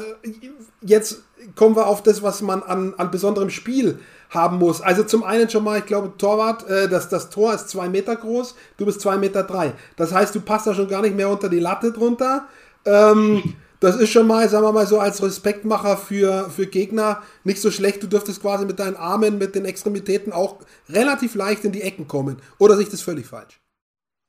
jetzt 0.82 1.22
kommen 1.54 1.76
wir 1.76 1.86
auf 1.86 2.02
das, 2.02 2.22
was 2.22 2.42
man 2.42 2.62
an, 2.62 2.94
an 2.96 3.10
besonderem 3.10 3.50
Spiel 3.50 3.98
haben 4.30 4.58
muss. 4.58 4.80
Also 4.80 5.04
zum 5.04 5.22
einen 5.24 5.48
schon 5.48 5.64
mal, 5.64 5.78
ich 5.78 5.86
glaube, 5.86 6.12
Torwart, 6.18 6.68
äh, 6.68 6.88
das, 6.88 7.08
das 7.08 7.30
Tor 7.30 7.54
ist 7.54 7.68
zwei 7.68 7.88
Meter 7.88 8.16
groß, 8.16 8.54
du 8.76 8.86
bist 8.86 9.00
zwei 9.00 9.16
Meter 9.16 9.42
drei. 9.42 9.72
Das 9.96 10.12
heißt, 10.12 10.34
du 10.34 10.40
passt 10.40 10.66
da 10.66 10.74
schon 10.74 10.88
gar 10.88 11.02
nicht 11.02 11.16
mehr 11.16 11.28
unter 11.28 11.48
die 11.48 11.60
Latte 11.60 11.92
drunter. 11.92 12.46
Ähm, 12.84 13.54
das 13.80 13.96
ist 13.96 14.10
schon 14.10 14.26
mal, 14.26 14.48
sagen 14.48 14.64
wir 14.64 14.72
mal 14.72 14.86
so, 14.86 14.98
als 14.98 15.22
Respektmacher 15.22 15.96
für, 15.96 16.50
für 16.50 16.66
Gegner 16.66 17.22
nicht 17.44 17.60
so 17.60 17.70
schlecht. 17.70 18.02
Du 18.02 18.06
dürftest 18.06 18.42
quasi 18.42 18.64
mit 18.64 18.78
deinen 18.78 18.96
Armen, 18.96 19.38
mit 19.38 19.54
den 19.54 19.64
Extremitäten 19.64 20.32
auch 20.32 20.56
relativ 20.88 21.34
leicht 21.34 21.64
in 21.64 21.72
die 21.72 21.82
Ecken 21.82 22.08
kommen. 22.08 22.38
Oder 22.58 22.76
sich 22.76 22.88
das 22.88 23.02
völlig 23.02 23.26
falsch? 23.26 23.60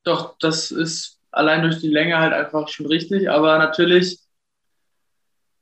Doch, 0.08 0.38
das 0.39 0.72
ist 0.72 1.20
allein 1.32 1.63
durch 1.63 1.80
die 1.80 1.89
Länge 1.89 2.17
halt 2.17 2.32
einfach 2.32 2.70
schon 2.70 2.86
richtig. 2.86 3.30
Aber 3.30 3.58
natürlich 3.58 4.20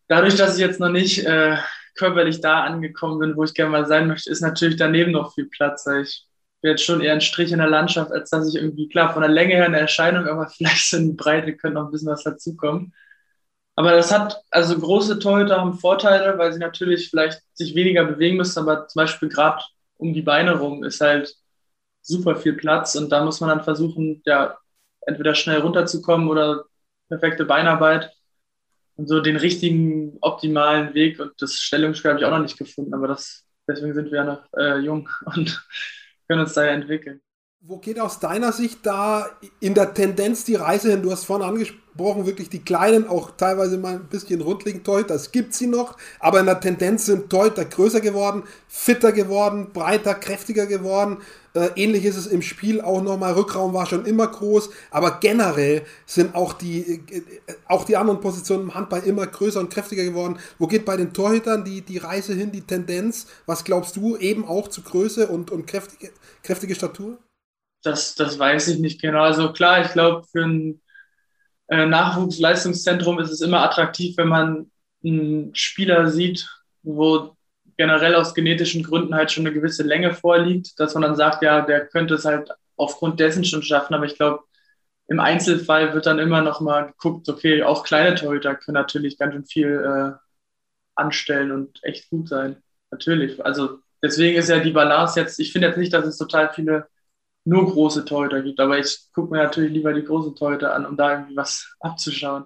dadurch, 0.08 0.36
dass 0.36 0.54
ich 0.56 0.62
jetzt 0.62 0.80
noch 0.80 0.90
nicht 0.90 1.26
äh, 1.26 1.58
körperlich 1.96 2.42
da 2.42 2.64
angekommen 2.64 3.18
bin, 3.20 3.36
wo 3.36 3.44
ich 3.44 3.56
gerne 3.56 3.72
mal 3.72 3.88
sein 3.88 4.08
möchte, 4.08 4.30
ist 4.30 4.42
natürlich 4.42 4.76
daneben 4.76 5.12
noch 5.12 5.34
viel 5.34 5.48
Platz. 5.48 5.88
Ich 5.88 6.28
bin 6.62 6.72
jetzt 6.72 6.84
schon 6.84 7.02
eher 7.02 7.14
ein 7.14 7.22
Strich 7.22 7.52
in 7.52 7.58
der 7.58 7.68
Landschaft, 7.70 8.12
als 8.12 8.30
dass 8.30 8.48
ich 8.48 8.62
irgendwie, 8.62 8.88
klar, 8.88 9.14
von 9.14 9.24
der 9.24 9.32
Länge 9.32 9.56
her 9.56 9.66
eine 9.66 9.80
Erscheinung, 9.80 10.28
aber 10.28 10.48
vielleicht 10.56 10.90
so 10.92 10.98
in 10.98 11.08
die 11.08 11.18
Breite 11.18 11.56
könnte 11.58 11.80
noch 11.80 11.86
ein 11.88 11.92
bisschen 11.92 12.10
was 12.12 12.24
dazukommen. 12.24 12.94
Aber 13.76 13.92
das 13.94 14.12
hat, 14.12 14.42
also 14.52 14.80
große 14.80 15.20
Torhüter 15.20 15.60
haben 15.60 15.80
Vorteile, 15.80 16.38
weil 16.38 16.54
sie 16.54 16.60
natürlich 16.60 17.10
vielleicht 17.10 17.42
sich 17.54 17.74
weniger 17.76 18.06
bewegen 18.06 18.38
müssen, 18.38 18.60
aber 18.60 18.88
zum 18.88 19.00
Beispiel 19.02 19.28
gerade 19.28 19.64
um 19.98 20.14
die 20.14 20.22
Beine 20.22 20.60
rum 20.60 20.84
ist 20.84 21.02
halt 21.02 21.36
super 22.06 22.36
viel 22.36 22.54
Platz 22.54 22.96
und 22.96 23.10
da 23.12 23.24
muss 23.26 23.42
man 23.42 23.50
dann 23.50 23.64
versuchen, 23.64 24.22
ja, 24.26 24.58
entweder 25.02 25.36
schnell 25.36 25.60
runterzukommen 25.60 26.30
oder 26.30 26.66
perfekte 27.10 27.46
Beinarbeit 27.46 28.12
und 28.96 29.08
so 29.08 29.22
den 29.22 29.38
richtigen, 29.38 30.18
optimalen 30.22 30.94
Weg 30.94 31.20
und 31.20 31.34
das 31.40 31.56
Stellungsspiel 31.56 32.12
habe 32.12 32.20
ich 32.20 32.26
auch 32.26 32.32
noch 32.32 32.40
nicht 32.40 32.58
gefunden, 32.58 32.94
aber 32.94 33.08
das, 33.08 33.44
deswegen 33.68 33.94
sind 33.94 34.12
wir 34.12 34.20
ja 34.20 34.24
noch 34.24 34.44
äh, 34.58 34.78
jung 34.80 35.10
und 35.26 35.66
können 36.28 36.42
uns 36.42 36.54
da 36.54 36.66
ja 36.66 36.72
entwickeln. 36.72 37.22
Wo 37.68 37.80
geht 37.80 38.00
aus 38.00 38.20
deiner 38.20 38.52
Sicht 38.52 38.86
da 38.86 39.28
in 39.60 39.74
der 39.74 39.96
Tendenz 39.96 40.44
die 40.44 40.54
Reise 40.54 40.92
hin? 40.92 41.02
Du 41.02 41.12
hast 41.12 41.24
vorhin 41.24 41.48
angesprochen, 41.48 42.28
wirklich 42.28 42.50
die 42.50 42.64
kleinen, 42.64 43.08
auch 43.08 43.32
teilweise 43.32 43.80
mal 43.80 43.96
ein 43.96 44.08
bisschen 44.08 44.42
rundliegen 44.42 44.84
Torhüter, 44.84 45.16
es 45.16 45.32
gibt 45.32 45.56
sie 45.56 45.66
noch, 45.66 45.98
aber 46.20 46.42
in 46.42 46.46
der 46.46 46.60
Tendenz 46.60 47.08
sind 47.08 47.32
Torhüter 47.32 47.66
größer 47.66 48.02
geworden, 48.02 48.44
fitter 48.68 49.12
geworden, 49.12 49.74
breiter, 49.74 50.14
kräftiger 50.14 50.68
geworden. 50.68 51.18
Äh, 51.56 51.70
ähnlich 51.78 52.04
ist 52.04 52.18
es 52.18 52.28
im 52.28 52.42
Spiel 52.42 52.82
auch 52.82 53.02
nochmal. 53.02 53.34
Rückraum 53.34 53.74
war 53.74 53.86
schon 53.86 54.06
immer 54.06 54.28
groß, 54.28 54.70
aber 54.92 55.20
generell 55.22 55.84
sind 56.06 56.36
auch 56.36 56.52
die, 56.52 57.02
äh, 57.10 57.24
auch 57.68 57.86
die 57.86 57.96
anderen 57.96 58.20
Positionen 58.20 58.64
im 58.64 58.76
Handball 58.76 59.04
immer 59.04 59.26
größer 59.26 59.62
und 59.62 59.70
kräftiger 59.70 60.04
geworden. 60.04 60.38
Wo 60.60 60.68
geht 60.68 60.84
bei 60.84 60.98
den 60.98 61.14
Torhütern 61.14 61.64
die, 61.64 61.82
die 61.82 61.98
Reise 61.98 62.34
hin, 62.34 62.52
die 62.52 62.62
Tendenz? 62.62 63.28
Was 63.46 63.64
glaubst 63.64 63.96
du 63.96 64.18
eben 64.18 64.46
auch 64.46 64.68
zu 64.68 64.82
Größe 64.82 65.28
und, 65.28 65.50
und 65.50 65.66
kräftige, 65.66 66.12
kräftige 66.44 66.76
Statur? 66.76 67.20
Das, 67.84 68.16
das 68.16 68.38
weiß 68.38 68.68
ich 68.68 68.80
nicht 68.80 69.02
genau. 69.02 69.24
Also 69.24 69.54
klar, 69.54 69.86
ich 69.86 69.94
glaube, 69.94 70.28
für 70.30 70.44
ein 70.44 70.82
äh, 71.68 71.86
Nachwuchsleistungszentrum 71.86 73.20
ist 73.20 73.32
es 73.32 73.40
immer 73.40 73.64
attraktiv, 73.64 74.18
wenn 74.18 74.28
man 74.28 74.72
einen 75.06 75.56
Spieler 75.56 76.10
sieht, 76.10 76.50
wo 76.84 77.38
generell 77.78 78.16
aus 78.16 78.34
genetischen 78.34 78.84
Gründen 78.84 79.16
halt 79.16 79.32
schon 79.32 79.46
eine 79.46 79.54
gewisse 79.54 79.84
Länge 79.84 80.14
vorliegt, 80.14 80.80
dass 80.80 80.94
man 80.94 81.04
dann 81.04 81.16
sagt, 81.16 81.44
ja, 81.44 81.62
der 81.62 81.88
könnte 81.88 82.16
es 82.16 82.26
halt 82.26 82.50
aufgrund 82.78 83.20
dessen 83.20 83.44
schon 83.46 83.64
schaffen. 83.64 83.94
Aber 83.94 84.06
ich 84.06 84.16
glaube, 84.16 84.44
im 85.08 85.20
Einzelfall 85.20 85.94
wird 85.94 86.06
dann 86.06 86.20
immer 86.20 86.42
noch 86.42 86.62
mal 86.62 86.88
geguckt, 86.88 87.30
okay, 87.30 87.64
auch 87.64 87.84
kleine 87.84 88.16
Torhüter 88.16 88.56
können 88.56 88.76
natürlich 88.76 89.18
ganz 89.18 89.34
schön 89.34 89.46
viel 89.46 89.70
äh, 90.16 90.18
anstellen 90.96 91.52
und 91.52 91.84
echt 91.84 92.10
gut 92.10 92.30
sein. 92.30 92.64
Natürlich. 92.92 93.44
Also 93.46 93.80
deswegen 94.02 94.38
ist 94.38 94.50
ja 94.50 94.60
die 94.60 94.72
Balance 94.72 95.20
jetzt, 95.20 95.40
ich 95.40 95.52
finde 95.52 95.68
jetzt 95.68 95.78
nicht, 95.78 95.94
dass 95.94 96.06
es 96.06 96.18
total 96.18 96.52
viele 96.54 96.88
nur 97.46 97.66
große 97.72 98.06
Torhüter 98.06 98.42
gibt, 98.42 98.60
aber 98.60 98.80
ich 98.80 99.12
gucke 99.14 99.32
mir 99.32 99.44
natürlich 99.44 99.72
lieber 99.72 99.94
die 99.94 100.04
großen 100.04 100.36
Torhüter 100.36 100.74
an, 100.74 100.86
um 100.86 100.98
da 100.98 101.12
irgendwie 101.12 101.36
was 101.36 101.76
abzuschauen 101.80 102.46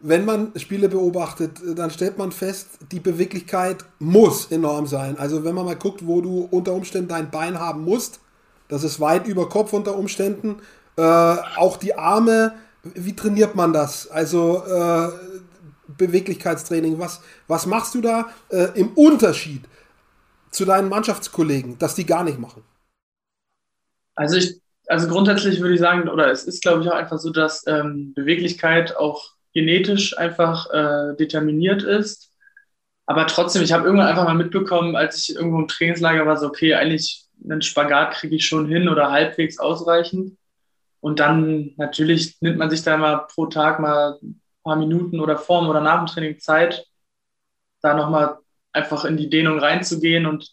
wenn 0.00 0.24
man 0.24 0.52
Spiele 0.56 0.88
beobachtet, 0.88 1.60
dann 1.76 1.90
stellt 1.90 2.16
man 2.16 2.32
fest, 2.32 2.78
die 2.90 3.00
Beweglichkeit 3.00 3.84
muss 3.98 4.50
enorm 4.50 4.86
sein. 4.86 5.18
Also 5.18 5.44
wenn 5.44 5.54
man 5.54 5.66
mal 5.66 5.76
guckt, 5.76 6.06
wo 6.06 6.22
du 6.22 6.48
unter 6.50 6.72
Umständen 6.72 7.08
dein 7.08 7.30
Bein 7.30 7.60
haben 7.60 7.84
musst, 7.84 8.20
das 8.68 8.82
ist 8.82 9.00
weit 9.00 9.26
über 9.26 9.48
Kopf 9.48 9.72
unter 9.72 9.96
Umständen. 9.96 10.56
Äh, 10.96 11.02
auch 11.02 11.76
die 11.76 11.94
Arme, 11.94 12.54
wie 12.82 13.14
trainiert 13.14 13.54
man 13.54 13.72
das? 13.72 14.10
Also 14.10 14.62
äh, 14.64 15.08
Beweglichkeitstraining, 15.98 16.98
was, 16.98 17.20
was 17.46 17.66
machst 17.66 17.94
du 17.94 18.00
da 18.00 18.30
äh, 18.48 18.68
im 18.74 18.92
Unterschied 18.94 19.64
zu 20.50 20.64
deinen 20.64 20.88
Mannschaftskollegen, 20.88 21.78
dass 21.78 21.94
die 21.94 22.06
gar 22.06 22.24
nicht 22.24 22.38
machen? 22.38 22.62
Also 24.14 24.36
ich, 24.36 24.60
also 24.86 25.08
grundsätzlich 25.08 25.60
würde 25.60 25.74
ich 25.74 25.80
sagen, 25.80 26.08
oder 26.08 26.30
es 26.30 26.44
ist 26.44 26.62
glaube 26.62 26.82
ich 26.82 26.88
auch 26.88 26.94
einfach 26.94 27.18
so, 27.18 27.30
dass 27.30 27.66
ähm, 27.66 28.14
Beweglichkeit 28.14 28.96
auch 28.96 29.34
genetisch 29.52 30.16
einfach 30.16 30.70
äh, 30.70 31.16
determiniert 31.16 31.82
ist. 31.82 32.30
Aber 33.06 33.26
trotzdem, 33.26 33.62
ich 33.62 33.72
habe 33.72 33.84
irgendwann 33.84 34.06
einfach 34.06 34.24
mal 34.24 34.34
mitbekommen, 34.34 34.94
als 34.94 35.18
ich 35.18 35.34
irgendwo 35.34 35.58
im 35.58 35.68
Trainingslager 35.68 36.26
war, 36.26 36.36
so, 36.36 36.46
okay, 36.46 36.74
eigentlich 36.74 37.24
einen 37.42 37.62
Spagat 37.62 38.14
kriege 38.14 38.36
ich 38.36 38.46
schon 38.46 38.68
hin 38.68 38.88
oder 38.88 39.10
halbwegs 39.10 39.58
ausreichend. 39.58 40.36
Und 41.00 41.18
dann 41.18 41.72
natürlich 41.76 42.40
nimmt 42.40 42.58
man 42.58 42.70
sich 42.70 42.82
da 42.82 42.96
mal 42.96 43.26
pro 43.26 43.46
Tag 43.46 43.80
mal 43.80 44.18
ein 44.22 44.40
paar 44.62 44.76
Minuten 44.76 45.18
oder 45.20 45.38
vorm 45.38 45.68
oder 45.68 45.80
nach 45.80 46.04
dem 46.04 46.06
Training 46.06 46.38
Zeit, 46.38 46.84
da 47.82 47.94
nochmal 47.94 48.38
einfach 48.72 49.04
in 49.04 49.16
die 49.16 49.30
Dehnung 49.30 49.58
reinzugehen 49.58 50.26
und 50.26 50.48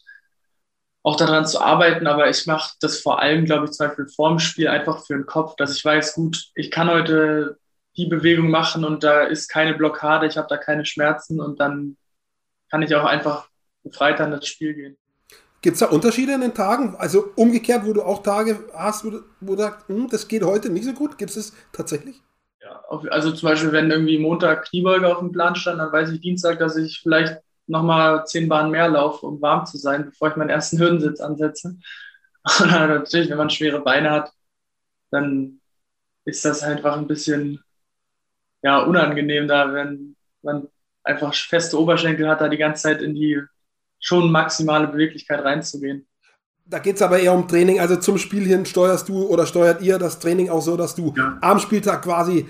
auch 1.03 1.17
daran 1.17 1.45
zu 1.45 1.61
arbeiten. 1.61 2.07
Aber 2.07 2.29
ich 2.29 2.47
mache 2.47 2.73
das 2.79 2.99
vor 3.01 3.19
allem, 3.19 3.45
glaube 3.45 3.65
ich, 3.65 3.71
zum 3.71 3.87
Beispiel 3.87 4.07
vorm 4.07 4.39
Spiel 4.39 4.67
einfach 4.67 5.05
für 5.05 5.13
den 5.13 5.25
Kopf, 5.25 5.55
dass 5.57 5.75
ich 5.75 5.83
weiß, 5.83 6.15
gut, 6.15 6.49
ich 6.55 6.71
kann 6.71 6.89
heute 6.89 7.59
die 7.97 8.05
Bewegung 8.05 8.49
machen 8.49 8.85
und 8.85 9.03
da 9.03 9.23
ist 9.23 9.47
keine 9.47 9.73
Blockade, 9.73 10.27
ich 10.27 10.37
habe 10.37 10.47
da 10.49 10.57
keine 10.57 10.85
Schmerzen 10.85 11.41
und 11.41 11.59
dann 11.59 11.97
kann 12.69 12.81
ich 12.81 12.95
auch 12.95 13.05
einfach 13.05 13.49
befreit 13.83 14.21
an 14.21 14.31
das 14.31 14.47
Spiel 14.47 14.73
gehen. 14.73 14.97
Gibt 15.61 15.75
es 15.75 15.79
da 15.79 15.87
Unterschiede 15.87 16.33
in 16.33 16.41
den 16.41 16.53
Tagen? 16.53 16.95
Also 16.97 17.31
umgekehrt, 17.35 17.85
wo 17.85 17.93
du 17.93 18.03
auch 18.03 18.21
Tage 18.21 18.59
hast, 18.73 19.03
wo 19.03 19.09
du, 19.09 19.23
wo 19.39 19.55
du 19.55 19.63
sagst, 19.63 19.87
hm, 19.87 20.07
das 20.09 20.27
geht 20.27 20.43
heute 20.43 20.69
nicht 20.69 20.85
so 20.85 20.93
gut? 20.93 21.17
Gibt 21.17 21.31
es 21.31 21.37
es 21.37 21.53
tatsächlich? 21.71 22.21
Ja, 22.61 22.83
also 23.09 23.31
zum 23.31 23.49
Beispiel, 23.49 23.71
wenn 23.71 23.89
irgendwie 23.89 24.19
Montag 24.19 24.65
Kniebeuge 24.65 25.07
auf 25.07 25.19
dem 25.19 25.31
Plan 25.31 25.55
stand, 25.55 25.79
dann 25.79 25.91
weiß 25.91 26.11
ich 26.11 26.21
Dienstag, 26.21 26.59
dass 26.59 26.77
ich 26.77 26.99
vielleicht 27.01 27.37
nochmal 27.65 28.25
zehn 28.25 28.47
Bahnen 28.47 28.71
mehr 28.71 28.87
laufe, 28.87 29.25
um 29.25 29.41
warm 29.41 29.65
zu 29.65 29.77
sein, 29.77 30.05
bevor 30.05 30.29
ich 30.29 30.35
meinen 30.35 30.49
ersten 30.49 30.77
Hürdensitz 30.77 31.19
ansetze. 31.19 31.77
Und 32.59 32.71
dann 32.71 32.89
natürlich, 32.89 33.29
wenn 33.29 33.37
man 33.37 33.49
schwere 33.49 33.81
Beine 33.81 34.11
hat, 34.11 34.31
dann 35.11 35.59
ist 36.25 36.45
das 36.45 36.61
einfach 36.61 36.97
ein 36.97 37.07
bisschen 37.07 37.63
ja, 38.63 38.79
unangenehm 38.79 39.47
da, 39.47 39.73
wenn 39.73 40.15
man 40.41 40.67
einfach 41.03 41.33
feste 41.33 41.79
Oberschenkel 41.79 42.27
hat, 42.27 42.41
da 42.41 42.49
die 42.49 42.57
ganze 42.57 42.83
Zeit 42.83 43.01
in 43.01 43.15
die 43.15 43.41
schon 43.99 44.31
maximale 44.31 44.87
Beweglichkeit 44.87 45.43
reinzugehen. 45.43 46.07
Da 46.65 46.79
geht 46.79 46.97
es 46.97 47.01
aber 47.01 47.19
eher 47.19 47.33
um 47.33 47.47
Training. 47.47 47.79
Also 47.79 47.95
zum 47.95 48.17
Spiel 48.17 48.45
hin 48.45 48.65
steuerst 48.65 49.07
du 49.07 49.25
oder 49.27 49.45
steuert 49.45 49.81
ihr 49.81 49.97
das 49.97 50.19
Training 50.19 50.49
auch 50.49 50.61
so, 50.61 50.75
dass 50.75 50.95
du 50.95 51.13
ja. 51.15 51.37
am 51.41 51.59
Spieltag 51.59 52.03
quasi 52.03 52.47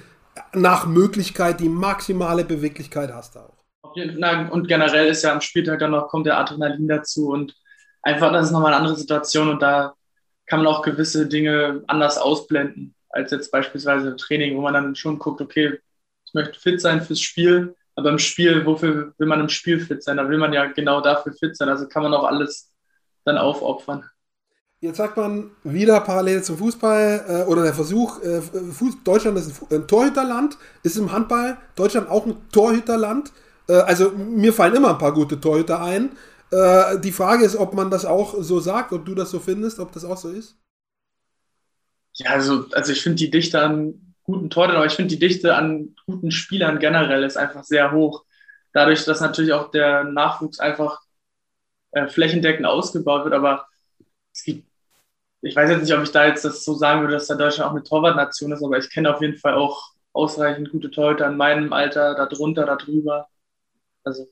nach 0.53 0.87
Möglichkeit 0.87 1.59
die 1.59 1.69
maximale 1.69 2.43
Beweglichkeit 2.43 3.13
hast 3.13 3.37
auch. 3.37 3.57
Und 3.93 4.67
generell 4.67 5.07
ist 5.07 5.23
ja 5.23 5.33
am 5.33 5.41
Spieltag 5.41 5.79
dann 5.79 5.91
noch, 5.91 6.07
kommt 6.07 6.25
der 6.25 6.37
Adrenalin 6.37 6.87
dazu 6.87 7.29
und 7.29 7.55
einfach, 8.01 8.31
das 8.31 8.47
ist 8.47 8.51
nochmal 8.51 8.73
eine 8.73 8.81
andere 8.81 8.95
Situation 8.95 9.49
und 9.49 9.61
da 9.61 9.93
kann 10.45 10.63
man 10.63 10.67
auch 10.67 10.81
gewisse 10.81 11.27
Dinge 11.27 11.83
anders 11.87 12.17
ausblenden 12.17 12.95
als 13.09 13.31
jetzt 13.31 13.51
beispielsweise 13.51 14.15
Training, 14.15 14.55
wo 14.55 14.61
man 14.61 14.73
dann 14.73 14.95
schon 14.95 15.17
guckt, 15.17 15.41
okay, 15.41 15.79
ich 16.27 16.33
möchte 16.33 16.59
fit 16.59 16.81
sein 16.81 17.01
fürs 17.01 17.21
Spiel, 17.21 17.75
aber 17.95 18.09
im 18.09 18.19
Spiel, 18.19 18.65
wofür 18.65 19.13
will 19.17 19.27
man 19.27 19.39
im 19.39 19.49
Spiel 19.49 19.79
fit 19.79 20.03
sein? 20.03 20.17
Da 20.17 20.29
will 20.29 20.37
man 20.37 20.53
ja 20.53 20.65
genau 20.65 21.01
dafür 21.01 21.33
fit 21.33 21.55
sein. 21.55 21.69
Also 21.69 21.87
kann 21.87 22.03
man 22.03 22.13
auch 22.13 22.25
alles 22.25 22.71
dann 23.23 23.37
aufopfern. 23.37 24.03
Jetzt 24.79 24.97
sagt 24.97 25.17
man 25.17 25.51
wieder 25.63 25.99
parallel 26.01 26.43
zum 26.43 26.57
Fußball 26.57 27.25
äh, 27.27 27.49
oder 27.49 27.63
der 27.63 27.73
Versuch, 27.73 28.21
äh, 28.21 28.41
Fuß, 28.41 29.03
Deutschland 29.03 29.37
ist 29.39 29.63
ein, 29.63 29.75
ein, 29.75 29.87
Torhüterland, 29.87 30.57
ist 30.83 30.97
im 30.97 31.11
Handball 31.11 31.57
Deutschland 31.75 32.09
auch 32.09 32.27
ein 32.27 32.35
Torhüterland. 32.51 33.31
Äh, 33.67 33.73
also 33.73 34.11
mir 34.11 34.53
fallen 34.53 34.75
immer 34.75 34.91
ein 34.91 34.99
paar 34.99 35.13
gute 35.13 35.39
Torhüter 35.39 35.81
ein. 35.81 36.11
Äh, 36.51 36.99
die 36.99 37.11
Frage 37.11 37.45
ist, 37.45 37.55
ob 37.55 37.73
man 37.73 37.89
das 37.89 38.05
auch 38.05 38.35
so 38.43 38.59
sagt, 38.59 38.93
ob 38.93 39.05
du 39.05 39.15
das 39.15 39.31
so 39.31 39.39
findest, 39.39 39.79
ob 39.79 39.91
das 39.93 40.05
auch 40.05 40.17
so 40.17 40.29
ist. 40.29 40.55
Ja, 42.13 42.31
also, 42.31 42.65
also 42.73 42.91
ich 42.91 43.01
finde 43.01 43.17
die 43.17 43.31
Dichte 43.31 43.59
an 43.59 44.06
guten 44.27 44.49
Torhütern, 44.49 44.75
aber 44.75 44.85
ich 44.85 44.93
finde 44.93 45.15
die 45.15 45.19
Dichte 45.19 45.55
an 45.55 45.95
guten 46.05 46.31
Spielern 46.31 46.79
generell 46.79 47.23
ist 47.23 47.37
einfach 47.37 47.63
sehr 47.63 47.91
hoch. 47.91 48.25
Dadurch, 48.73 49.05
dass 49.05 49.21
natürlich 49.21 49.53
auch 49.53 49.71
der 49.71 50.03
Nachwuchs 50.03 50.59
einfach 50.59 51.01
äh, 51.91 52.07
flächendeckend 52.07 52.65
ausgebaut 52.65 53.23
wird, 53.23 53.33
aber 53.33 53.67
es 54.33 54.43
gibt, 54.43 54.67
ich 55.41 55.55
weiß 55.55 55.69
jetzt 55.69 55.83
nicht, 55.83 55.93
ob 55.95 56.03
ich 56.03 56.11
da 56.11 56.27
jetzt 56.27 56.43
das 56.43 56.63
so 56.65 56.75
sagen 56.75 57.01
würde, 57.01 57.13
dass 57.13 57.27
da 57.27 57.35
Deutschland 57.35 57.69
auch 57.69 57.75
eine 57.75 57.83
Torwartnation 57.83 58.51
ist, 58.51 58.63
aber 58.63 58.77
ich 58.77 58.89
kenne 58.89 59.15
auf 59.15 59.21
jeden 59.21 59.37
Fall 59.37 59.55
auch 59.55 59.93
ausreichend 60.11 60.71
gute 60.71 60.91
Torhüter 60.91 61.27
in 61.27 61.37
meinem 61.37 61.71
Alter, 61.71 62.13
darunter, 62.15 62.65
darüber. 62.65 63.27
Also 64.03 64.27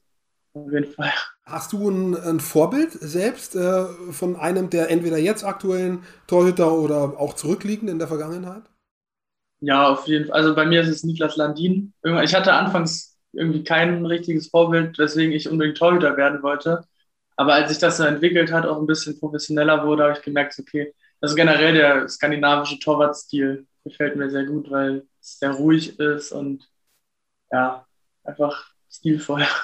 auf 0.54 0.72
jeden 0.72 0.92
Fall. 0.92 1.12
Hast 1.46 1.74
du 1.74 1.90
ein, 1.90 2.16
ein 2.16 2.40
Vorbild 2.40 2.92
selbst 2.92 3.56
äh, 3.56 3.86
von 4.12 4.36
einem 4.36 4.70
der 4.70 4.90
entweder 4.90 5.18
jetzt 5.18 5.46
aktuellen 5.46 6.04
Torhüter 6.28 6.74
oder 6.74 7.20
auch 7.20 7.34
zurückliegend 7.34 7.90
in 7.90 8.00
der 8.00 8.08
Vergangenheit? 8.08 8.64
Ja, 9.62 9.90
auf 9.90 10.08
jeden 10.08 10.26
Fall. 10.26 10.36
Also 10.36 10.56
bei 10.56 10.66
mir 10.66 10.82
ist 10.82 10.90
es 10.90 11.04
Niklas 11.04 11.38
Landin. 11.38 11.94
Ich 12.24 12.36
hatte 12.36 12.54
anfangs 12.54 13.18
irgendwie 13.34 13.64
kein 13.64 14.06
richtiges 14.06 14.50
Vorbild, 14.50 14.98
weswegen 14.98 15.34
ich 15.34 15.50
unbedingt 15.50 15.78
Torhüter 15.78 16.18
werden 16.18 16.44
wollte. 16.44 16.86
Aber 17.38 17.54
als 17.54 17.70
sich 17.70 17.80
das 17.80 17.98
so 17.98 18.04
entwickelt 18.04 18.52
hat, 18.52 18.66
auch 18.66 18.80
ein 18.80 18.86
bisschen 18.88 19.20
professioneller 19.20 19.86
wurde, 19.86 20.04
habe 20.04 20.14
ich 20.18 20.22
gemerkt, 20.24 20.58
okay, 20.60 20.94
also 21.22 21.36
generell 21.36 21.74
der 21.74 22.08
skandinavische 22.08 22.80
Torwartstil 22.80 23.68
gefällt 23.84 24.16
mir 24.16 24.30
sehr 24.30 24.46
gut, 24.46 24.70
weil 24.72 25.06
es 25.22 25.40
sehr 25.40 25.52
ruhig 25.52 26.00
ist 26.00 26.32
und 26.32 26.70
ja, 27.52 27.86
einfach 28.24 28.74
stilvoll. 28.90 29.46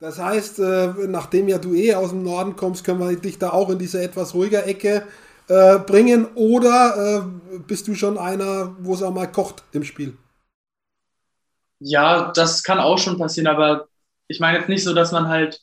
Das 0.00 0.18
heißt, 0.18 0.58
äh, 0.58 0.88
nachdem 1.06 1.48
ja 1.48 1.58
du 1.58 1.74
eh 1.74 1.94
aus 1.94 2.10
dem 2.10 2.22
Norden 2.22 2.56
kommst, 2.56 2.84
können 2.84 3.00
wir 3.00 3.16
dich 3.16 3.38
da 3.38 3.50
auch 3.50 3.70
in 3.70 3.78
diese 3.78 4.02
etwas 4.02 4.34
ruhiger 4.34 4.66
Ecke 4.66 5.06
äh, 5.48 5.78
bringen. 5.78 6.26
Oder 6.34 7.24
äh, 7.24 7.58
bist 7.66 7.88
du 7.88 7.94
schon 7.94 8.18
einer, 8.18 8.76
wo 8.80 8.94
es 8.94 9.02
auch 9.02 9.12
mal 9.12 9.26
kocht 9.30 9.62
im 9.72 9.84
Spiel? 9.84 10.16
Ja, 11.80 12.32
das 12.32 12.62
kann 12.62 12.78
auch 12.78 12.98
schon 12.98 13.18
passieren, 13.18 13.46
aber 13.48 13.88
ich 14.28 14.40
meine 14.40 14.58
jetzt 14.58 14.68
nicht 14.68 14.84
so, 14.84 14.94
dass 14.94 15.12
man 15.12 15.28
halt 15.28 15.60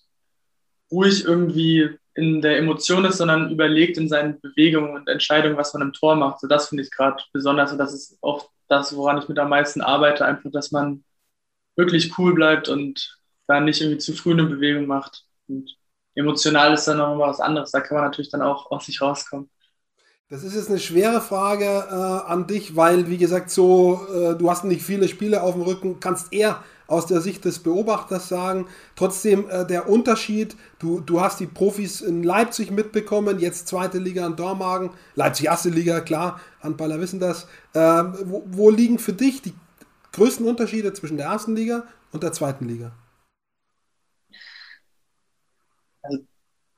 ruhig 0.91 1.25
irgendwie 1.25 1.89
in 2.13 2.41
der 2.41 2.57
Emotion 2.57 3.05
ist, 3.05 3.17
sondern 3.17 3.49
überlegt 3.49 3.97
in 3.97 4.09
seinen 4.09 4.39
Bewegungen 4.41 4.93
und 4.93 5.07
Entscheidungen, 5.07 5.57
was 5.57 5.73
man 5.73 5.83
im 5.83 5.93
Tor 5.93 6.15
macht. 6.15 6.41
So 6.41 6.47
das 6.47 6.67
finde 6.69 6.83
ich 6.83 6.91
gerade 6.91 7.23
besonders 7.31 7.71
und 7.71 7.77
das 7.77 7.93
ist 7.93 8.17
oft 8.21 8.49
das, 8.67 8.95
woran 8.95 9.17
ich 9.17 9.27
mit 9.27 9.39
am 9.39 9.49
meisten 9.49 9.81
arbeite, 9.81 10.25
einfach, 10.25 10.51
dass 10.51 10.71
man 10.71 11.03
wirklich 11.75 12.17
cool 12.17 12.33
bleibt 12.33 12.69
und 12.69 13.17
da 13.47 13.59
nicht 13.59 13.81
irgendwie 13.81 13.99
zu 13.99 14.13
früh 14.13 14.31
eine 14.31 14.45
Bewegung 14.45 14.85
macht. 14.85 15.25
Und 15.47 15.75
emotional 16.15 16.73
ist 16.73 16.85
dann 16.87 16.97
noch 16.97 17.15
mal 17.15 17.29
was 17.29 17.39
anderes. 17.39 17.71
Da 17.71 17.81
kann 17.81 17.95
man 17.97 18.05
natürlich 18.05 18.31
dann 18.31 18.41
auch 18.41 18.71
aus 18.71 18.85
sich 18.85 19.01
rauskommen. 19.01 19.49
Das 20.31 20.43
ist 20.43 20.55
jetzt 20.55 20.69
eine 20.69 20.79
schwere 20.79 21.19
Frage 21.19 21.65
äh, 21.65 22.31
an 22.31 22.47
dich, 22.47 22.77
weil, 22.77 23.09
wie 23.09 23.17
gesagt, 23.17 23.51
so, 23.51 24.07
äh, 24.07 24.33
du 24.33 24.49
hast 24.49 24.63
nicht 24.63 24.81
viele 24.81 25.09
Spiele 25.09 25.43
auf 25.43 25.55
dem 25.55 25.63
Rücken, 25.63 25.99
kannst 25.99 26.31
eher 26.31 26.63
aus 26.87 27.05
der 27.05 27.19
Sicht 27.19 27.43
des 27.43 27.59
Beobachters 27.59 28.29
sagen. 28.29 28.65
Trotzdem 28.95 29.49
äh, 29.49 29.67
der 29.67 29.89
Unterschied, 29.89 30.55
du, 30.79 31.01
du 31.01 31.19
hast 31.19 31.41
die 31.41 31.47
Profis 31.47 31.99
in 31.99 32.23
Leipzig 32.23 32.71
mitbekommen, 32.71 33.39
jetzt 33.39 33.67
zweite 33.67 33.97
Liga 33.97 34.25
in 34.25 34.37
Dormagen, 34.37 34.91
Leipzig 35.15 35.47
erste 35.47 35.67
Liga, 35.67 35.99
klar, 35.99 36.39
Handballer 36.61 37.01
wissen 37.01 37.19
das. 37.19 37.47
Ähm, 37.73 38.15
wo, 38.23 38.43
wo 38.45 38.69
liegen 38.69 38.99
für 38.99 39.13
dich 39.13 39.41
die 39.41 39.53
größten 40.13 40.47
Unterschiede 40.47 40.93
zwischen 40.93 41.17
der 41.17 41.25
ersten 41.25 41.57
Liga 41.57 41.83
und 42.13 42.23
der 42.23 42.31
zweiten 42.31 42.69
Liga? 42.69 42.93
Also 46.03 46.19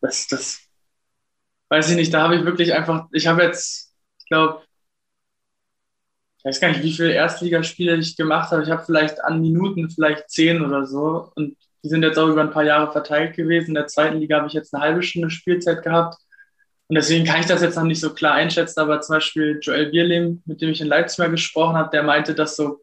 das, 0.01 0.27
das 0.27 0.72
weiß 1.73 1.89
ich 1.89 1.95
nicht, 1.95 2.13
da 2.13 2.21
habe 2.21 2.35
ich 2.35 2.45
wirklich 2.45 2.71
einfach, 2.71 3.07
ich 3.11 3.25
habe 3.25 3.41
jetzt, 3.41 3.95
ich 4.19 4.25
glaube, 4.27 4.61
ich 6.37 6.45
weiß 6.45 6.59
gar 6.59 6.67
nicht, 6.67 6.83
wie 6.83 6.93
viele 6.93 7.13
Erstligaspiele 7.13 7.95
ich 7.95 8.15
gemacht 8.15 8.51
habe. 8.51 8.61
Ich 8.61 8.69
habe 8.69 8.83
vielleicht 8.85 9.23
an 9.23 9.41
Minuten 9.41 9.89
vielleicht 9.89 10.29
zehn 10.29 10.63
oder 10.63 10.85
so. 10.85 11.31
Und 11.35 11.57
die 11.83 11.89
sind 11.89 12.03
jetzt 12.03 12.19
auch 12.19 12.27
über 12.27 12.41
ein 12.41 12.51
paar 12.51 12.63
Jahre 12.65 12.91
verteilt 12.91 13.35
gewesen. 13.35 13.69
In 13.69 13.73
der 13.75 13.87
zweiten 13.87 14.19
Liga 14.19 14.37
habe 14.37 14.47
ich 14.47 14.53
jetzt 14.53 14.73
eine 14.73 14.83
halbe 14.83 15.01
Stunde 15.01 15.31
Spielzeit 15.31 15.81
gehabt. 15.83 16.17
Und 16.87 16.95
deswegen 16.95 17.25
kann 17.25 17.39
ich 17.39 17.47
das 17.47 17.63
jetzt 17.63 17.75
noch 17.75 17.85
nicht 17.85 18.01
so 18.01 18.13
klar 18.13 18.35
einschätzen. 18.35 18.79
Aber 18.79 19.01
zum 19.01 19.15
Beispiel 19.15 19.57
Joel 19.61 19.89
Bierlehm, 19.89 20.43
mit 20.45 20.61
dem 20.61 20.69
ich 20.69 20.81
in 20.81 20.87
Leipzig 20.87 21.17
mal 21.17 21.31
gesprochen 21.31 21.75
habe, 21.75 21.89
der 21.89 22.03
meinte, 22.03 22.35
dass 22.35 22.55
so 22.55 22.81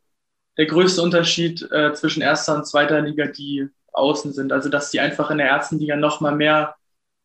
der 0.57 0.67
größte 0.67 1.03
Unterschied 1.03 1.63
äh, 1.71 1.93
zwischen 1.93 2.23
erster 2.23 2.57
und 2.57 2.67
zweiter 2.67 3.01
Liga 3.03 3.27
die 3.27 3.69
Außen 3.93 4.33
sind. 4.33 4.53
Also 4.53 4.69
dass 4.69 4.91
die 4.91 4.99
einfach 4.99 5.31
in 5.31 5.39
der 5.39 5.49
ersten 5.49 5.79
Liga 5.79 5.95
noch 5.97 6.21
mal 6.21 6.35
mehr 6.35 6.75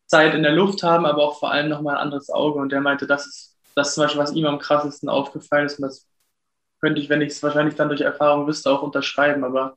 Zeit 0.06 0.34
in 0.34 0.42
der 0.42 0.52
Luft 0.52 0.82
haben, 0.82 1.06
aber 1.06 1.22
auch 1.22 1.38
vor 1.38 1.50
allem 1.50 1.68
noch 1.68 1.82
mal 1.82 1.96
ein 1.96 2.02
anderes 2.02 2.30
Auge. 2.30 2.58
Und 2.58 2.70
der 2.70 2.80
meinte, 2.80 3.06
das 3.06 3.26
ist 3.26 3.56
das 3.74 3.94
zum 3.94 4.04
Beispiel, 4.04 4.20
was 4.20 4.32
ihm 4.32 4.46
am 4.46 4.58
krassesten 4.58 5.08
aufgefallen 5.08 5.66
ist. 5.66 5.78
Und 5.78 5.82
das 5.82 6.06
könnte 6.80 7.00
ich, 7.00 7.08
wenn 7.08 7.20
ich 7.22 7.32
es 7.32 7.42
wahrscheinlich 7.42 7.74
dann 7.74 7.88
durch 7.88 8.00
Erfahrung 8.00 8.46
wüsste, 8.46 8.70
auch 8.70 8.82
unterschreiben. 8.82 9.44
Aber 9.44 9.76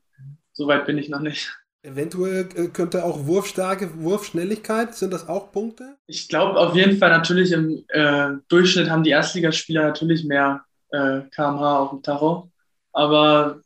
so 0.52 0.66
weit 0.66 0.86
bin 0.86 0.98
ich 0.98 1.08
noch 1.08 1.20
nicht. 1.20 1.52
Eventuell 1.82 2.48
äh, 2.56 2.68
könnte 2.68 3.04
auch 3.04 3.26
Wurfstärke, 3.26 4.02
Wurfschnelligkeit, 4.02 4.94
sind 4.94 5.12
das 5.12 5.28
auch 5.28 5.50
Punkte? 5.50 5.96
Ich 6.06 6.28
glaube 6.28 6.58
auf 6.58 6.74
jeden 6.74 6.98
Fall 6.98 7.08
natürlich 7.08 7.52
im 7.52 7.84
äh, 7.88 8.32
Durchschnitt 8.48 8.90
haben 8.90 9.02
die 9.02 9.10
Erstligaspieler 9.10 9.84
natürlich 9.84 10.24
mehr 10.24 10.64
äh, 10.90 11.22
kmh 11.30 11.78
auf 11.78 11.90
dem 11.90 12.02
Tacho. 12.02 12.50
Aber 12.92 13.60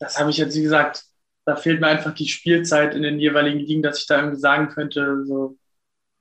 das 0.00 0.18
habe 0.18 0.30
ich 0.30 0.36
jetzt, 0.38 0.56
wie 0.56 0.62
gesagt, 0.62 1.04
da 1.44 1.54
fehlt 1.54 1.80
mir 1.80 1.88
einfach 1.88 2.14
die 2.14 2.26
Spielzeit 2.26 2.94
in 2.94 3.02
den 3.02 3.20
jeweiligen 3.20 3.60
Ligen, 3.60 3.82
dass 3.82 3.98
ich 3.98 4.06
da 4.06 4.16
irgendwie 4.18 4.40
sagen 4.40 4.68
könnte, 4.68 5.24
so, 5.24 5.56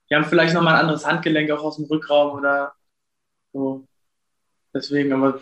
die 0.10 0.16
haben 0.16 0.26
vielleicht 0.26 0.54
nochmal 0.54 0.76
ein 0.76 0.82
anderes 0.82 1.06
Handgelenk 1.06 1.52
auch 1.52 1.64
aus 1.64 1.78
dem 1.78 1.86
Rückraum 1.86 2.38
oder 2.38 2.74
so. 3.52 3.88
Deswegen, 4.74 5.14
aber 5.14 5.42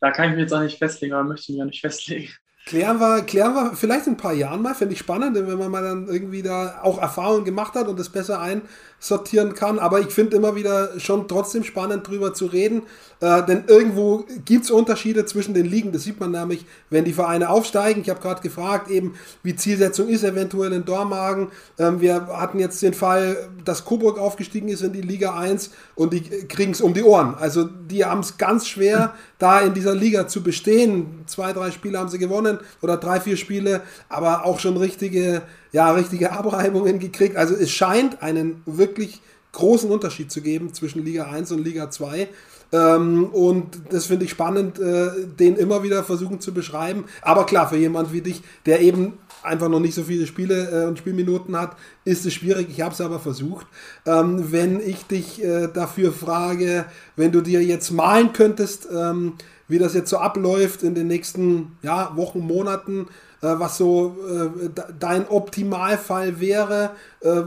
da 0.00 0.10
kann 0.10 0.26
ich 0.26 0.32
mich 0.32 0.42
jetzt 0.42 0.52
auch 0.52 0.60
nicht 0.60 0.78
festlegen, 0.78 1.14
aber 1.14 1.24
möchte 1.24 1.52
ich 1.52 1.56
mich 1.56 1.62
auch 1.62 1.66
nicht 1.66 1.80
festlegen. 1.82 2.32
Klären 2.66 2.98
wir, 2.98 3.20
klären 3.20 3.54
wir 3.54 3.72
vielleicht 3.74 4.06
in 4.06 4.14
ein 4.14 4.16
paar 4.16 4.32
Jahren 4.32 4.62
mal, 4.62 4.74
finde 4.74 4.94
ich 4.94 4.98
spannend, 4.98 5.36
wenn 5.36 5.58
man 5.58 5.70
mal 5.70 5.82
dann 5.82 6.08
irgendwie 6.08 6.40
da 6.40 6.80
auch 6.82 6.98
Erfahrungen 6.98 7.44
gemacht 7.44 7.74
hat 7.74 7.88
und 7.88 7.98
das 8.00 8.08
besser 8.08 8.40
einsortieren 8.40 9.52
kann. 9.52 9.78
Aber 9.78 10.00
ich 10.00 10.06
finde 10.06 10.36
immer 10.36 10.56
wieder 10.56 10.98
schon 10.98 11.28
trotzdem 11.28 11.62
spannend 11.62 12.08
drüber 12.08 12.32
zu 12.32 12.46
reden, 12.46 12.84
äh, 13.20 13.44
denn 13.44 13.64
irgendwo 13.66 14.24
gibt 14.46 14.64
es 14.64 14.70
Unterschiede 14.70 15.26
zwischen 15.26 15.52
den 15.52 15.66
Ligen. 15.66 15.92
Das 15.92 16.04
sieht 16.04 16.18
man 16.18 16.30
nämlich, 16.30 16.64
wenn 16.88 17.04
die 17.04 17.12
Vereine 17.12 17.50
aufsteigen. 17.50 18.00
Ich 18.00 18.08
habe 18.08 18.22
gerade 18.22 18.40
gefragt, 18.40 18.90
eben 18.90 19.12
wie 19.42 19.54
Zielsetzung 19.54 20.08
ist 20.08 20.24
eventuell 20.24 20.72
in 20.72 20.86
Dormagen. 20.86 21.48
Ähm, 21.78 22.00
wir 22.00 22.28
hatten 22.28 22.58
jetzt 22.58 22.80
den 22.80 22.94
Fall, 22.94 23.36
dass 23.66 23.84
Coburg 23.84 24.18
aufgestiegen 24.18 24.68
ist 24.68 24.80
in 24.80 24.94
die 24.94 25.02
Liga 25.02 25.34
1 25.34 25.70
und 25.96 26.14
die 26.14 26.22
kriegen 26.22 26.72
es 26.72 26.80
um 26.80 26.94
die 26.94 27.02
Ohren. 27.02 27.34
Also 27.34 27.64
die 27.64 28.06
haben 28.06 28.20
es 28.20 28.38
ganz 28.38 28.66
schwer, 28.66 29.12
da 29.38 29.60
in 29.60 29.74
dieser 29.74 29.94
Liga 29.94 30.28
zu 30.28 30.42
bestehen. 30.42 31.24
Zwei, 31.26 31.52
drei 31.52 31.70
Spiele 31.70 31.98
haben 31.98 32.08
sie 32.08 32.18
gewonnen 32.18 32.53
gewonnen 32.54 32.68
oder 32.82 32.96
drei, 32.96 33.20
vier 33.20 33.36
Spiele, 33.36 33.82
aber 34.08 34.44
auch 34.44 34.60
schon 34.60 34.76
richtige, 34.76 35.42
ja, 35.72 35.90
richtige 35.92 36.32
Abreibungen 36.32 36.98
gekriegt. 36.98 37.36
Also 37.36 37.54
es 37.54 37.70
scheint 37.70 38.22
einen 38.22 38.62
wirklich 38.66 39.20
großen 39.52 39.90
Unterschied 39.90 40.30
zu 40.32 40.40
geben 40.40 40.74
zwischen 40.74 41.04
Liga 41.04 41.24
1 41.24 41.52
und 41.52 41.64
Liga 41.64 41.90
2. 41.90 42.28
Ähm, 42.72 43.26
und 43.26 43.78
das 43.90 44.06
finde 44.06 44.24
ich 44.24 44.32
spannend, 44.32 44.80
äh, 44.80 45.10
den 45.38 45.56
immer 45.56 45.84
wieder 45.84 46.02
versuchen 46.02 46.40
zu 46.40 46.52
beschreiben. 46.52 47.04
Aber 47.22 47.46
klar, 47.46 47.68
für 47.68 47.76
jemand 47.76 48.12
wie 48.12 48.20
dich, 48.20 48.42
der 48.66 48.80
eben 48.80 49.12
einfach 49.44 49.68
noch 49.68 49.78
nicht 49.78 49.94
so 49.94 50.02
viele 50.02 50.26
Spiele 50.26 50.70
äh, 50.70 50.86
und 50.86 50.98
Spielminuten 50.98 51.56
hat, 51.56 51.76
ist 52.04 52.26
es 52.26 52.34
schwierig. 52.34 52.66
Ich 52.70 52.80
habe 52.80 52.92
es 52.92 53.00
aber 53.00 53.20
versucht. 53.20 53.66
Ähm, 54.06 54.50
wenn 54.50 54.80
ich 54.80 55.04
dich 55.04 55.44
äh, 55.44 55.68
dafür 55.72 56.12
frage, 56.12 56.86
wenn 57.14 57.30
du 57.30 57.42
dir 57.42 57.62
jetzt 57.62 57.92
malen 57.92 58.32
könntest, 58.32 58.88
ähm, 58.92 59.34
wie 59.68 59.78
das 59.78 59.94
jetzt 59.94 60.10
so 60.10 60.18
abläuft 60.18 60.82
in 60.82 60.94
den 60.94 61.06
nächsten 61.06 61.78
ja, 61.82 62.16
Wochen, 62.16 62.40
Monaten, 62.40 63.08
äh, 63.40 63.58
was 63.58 63.78
so 63.78 64.16
äh, 64.28 64.70
dein 64.98 65.28
Optimalfall 65.28 66.40
wäre. 66.40 66.90
Äh, 67.20 67.42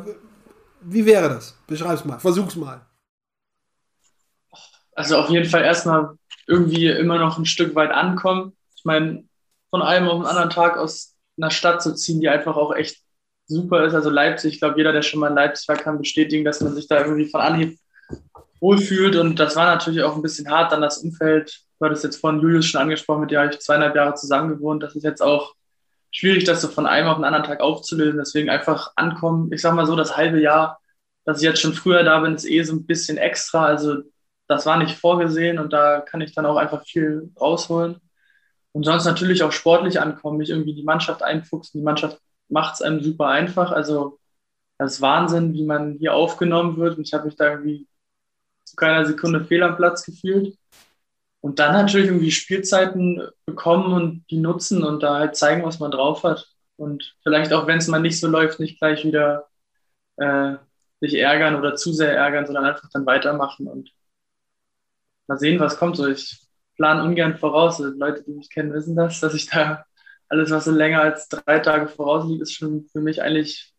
wie 0.81 1.05
wäre 1.05 1.29
das? 1.29 1.55
Beschreib's 1.67 2.05
mal, 2.05 2.19
versuch's 2.19 2.55
mal. 2.55 2.81
Also 4.95 5.17
auf 5.17 5.29
jeden 5.29 5.49
Fall 5.49 5.63
erstmal 5.63 6.17
irgendwie 6.47 6.87
immer 6.87 7.19
noch 7.19 7.37
ein 7.37 7.45
Stück 7.45 7.75
weit 7.75 7.91
ankommen. 7.91 8.55
Ich 8.75 8.85
meine, 8.85 9.25
von 9.69 9.81
einem 9.81 10.07
auf 10.07 10.21
den 10.21 10.27
anderen 10.27 10.49
Tag 10.49 10.77
aus 10.77 11.15
einer 11.37 11.51
Stadt 11.51 11.81
zu 11.81 11.93
ziehen, 11.93 12.19
die 12.19 12.29
einfach 12.29 12.55
auch 12.55 12.73
echt 12.73 12.97
super 13.47 13.85
ist. 13.85 13.93
Also 13.93 14.09
Leipzig, 14.09 14.55
ich 14.55 14.59
glaube, 14.59 14.77
jeder, 14.77 14.93
der 14.93 15.01
schon 15.01 15.19
mal 15.19 15.29
in 15.29 15.35
Leipzig 15.35 15.67
war, 15.67 15.75
kann 15.75 15.99
bestätigen, 15.99 16.45
dass 16.45 16.61
man 16.61 16.73
sich 16.73 16.87
da 16.87 17.03
irgendwie 17.03 17.29
von 17.29 17.41
Anhieb 17.41 17.77
wohlfühlt. 18.59 19.15
Und 19.15 19.39
das 19.39 19.55
war 19.55 19.65
natürlich 19.65 20.03
auch 20.03 20.15
ein 20.15 20.21
bisschen 20.21 20.49
hart, 20.49 20.71
dann 20.71 20.81
das 20.81 20.99
Umfeld. 20.99 21.61
Du 21.79 21.85
hattest 21.85 22.03
jetzt 22.03 22.19
von 22.19 22.41
Julius 22.41 22.65
schon 22.65 22.81
angesprochen, 22.81 23.21
mit 23.21 23.31
dem 23.31 23.39
habe 23.39 23.51
ich 23.51 23.59
zweieinhalb 23.59 23.95
Jahre 23.95 24.15
zusammen 24.15 24.49
gewohnt. 24.49 24.83
Das 24.83 24.95
ist 24.95 25.03
jetzt 25.03 25.21
auch 25.21 25.53
schwierig, 26.11 26.43
das 26.45 26.61
so 26.61 26.67
von 26.67 26.85
einem 26.87 27.07
auf 27.07 27.17
den 27.17 27.25
anderen 27.25 27.45
Tag 27.45 27.59
aufzulösen. 27.61 28.19
Deswegen 28.19 28.49
einfach 28.49 28.91
ankommen. 28.95 29.51
Ich 29.51 29.61
sag 29.61 29.73
mal 29.73 29.85
so, 29.85 29.95
das 29.95 30.17
halbe 30.17 30.41
Jahr 30.41 30.79
dass 31.27 31.39
ich 31.39 31.43
jetzt 31.43 31.59
schon 31.59 31.73
früher 31.73 32.03
da 32.03 32.21
bin, 32.21 32.35
ist 32.35 32.49
eh 32.49 32.63
so 32.63 32.73
ein 32.73 32.85
bisschen 32.85 33.17
extra. 33.17 33.65
Also 33.65 33.97
das 34.47 34.65
war 34.65 34.77
nicht 34.77 34.97
vorgesehen 34.97 35.59
und 35.59 35.73
da 35.73 35.99
kann 35.99 36.21
ich 36.21 36.33
dann 36.33 36.45
auch 36.45 36.55
einfach 36.55 36.85
viel 36.85 37.33
rausholen. 37.39 37.97
Und 38.71 38.85
sonst 38.85 39.03
natürlich 39.03 39.43
auch 39.43 39.51
sportlich 39.51 39.99
ankommen, 39.99 40.37
mich 40.37 40.51
irgendwie 40.51 40.73
die 40.73 40.83
Mannschaft 40.83 41.21
einfuchsen. 41.23 41.81
Die 41.81 41.83
Mannschaft 41.83 42.17
macht 42.47 42.75
es 42.75 42.81
einem 42.81 43.03
super 43.03 43.27
einfach. 43.27 43.73
Also 43.73 44.19
das 44.77 44.93
ist 44.93 45.01
Wahnsinn, 45.01 45.53
wie 45.53 45.65
man 45.65 45.97
hier 45.99 46.13
aufgenommen 46.13 46.77
wird. 46.77 46.97
Und 46.97 47.05
ich 47.05 47.13
habe 47.13 47.25
mich 47.25 47.35
da 47.35 47.49
irgendwie 47.51 47.86
zu 48.67 48.75
keiner 48.75 49.05
Sekunde 49.05 49.45
fehl 49.45 49.63
am 49.63 49.77
Platz 49.77 50.05
gefühlt. 50.05 50.57
Und 51.39 51.59
dann 51.59 51.73
natürlich 51.73 52.07
irgendwie 52.07 52.31
Spielzeiten 52.31 53.21
bekommen 53.45 53.93
und 53.93 54.25
die 54.29 54.37
nutzen 54.37 54.83
und 54.83 55.01
da 55.03 55.19
halt 55.19 55.35
zeigen, 55.35 55.63
was 55.63 55.79
man 55.79 55.91
drauf 55.91 56.23
hat. 56.23 56.47
Und 56.75 57.15
vielleicht 57.23 57.53
auch, 57.53 57.67
wenn 57.67 57.77
es 57.77 57.87
mal 57.87 57.99
nicht 57.99 58.19
so 58.19 58.27
läuft, 58.27 58.59
nicht 58.59 58.79
gleich 58.79 59.05
wieder 59.05 59.47
äh, 60.17 60.55
sich 60.99 61.15
ärgern 61.15 61.55
oder 61.55 61.75
zu 61.75 61.93
sehr 61.93 62.15
ärgern, 62.15 62.45
sondern 62.45 62.65
einfach 62.65 62.89
dann 62.91 63.05
weitermachen 63.05 63.67
und 63.67 63.91
mal 65.27 65.37
sehen, 65.37 65.59
was 65.59 65.77
kommt. 65.77 65.95
So, 65.95 66.07
ich 66.07 66.39
plane 66.75 67.03
ungern 67.03 67.37
voraus. 67.37 67.79
Also 67.81 67.97
Leute, 67.97 68.23
die 68.23 68.31
mich 68.31 68.49
kennen, 68.49 68.73
wissen 68.73 68.95
das, 68.95 69.19
dass 69.19 69.33
ich 69.33 69.47
da 69.49 69.85
alles, 70.29 70.51
was 70.51 70.65
so 70.65 70.71
länger 70.71 71.01
als 71.01 71.29
drei 71.29 71.59
Tage 71.59 71.87
voraus 71.87 72.27
liegt, 72.27 72.41
ist 72.41 72.53
schon 72.53 72.85
für 72.91 72.99
mich 72.99 73.21
eigentlich 73.21 73.73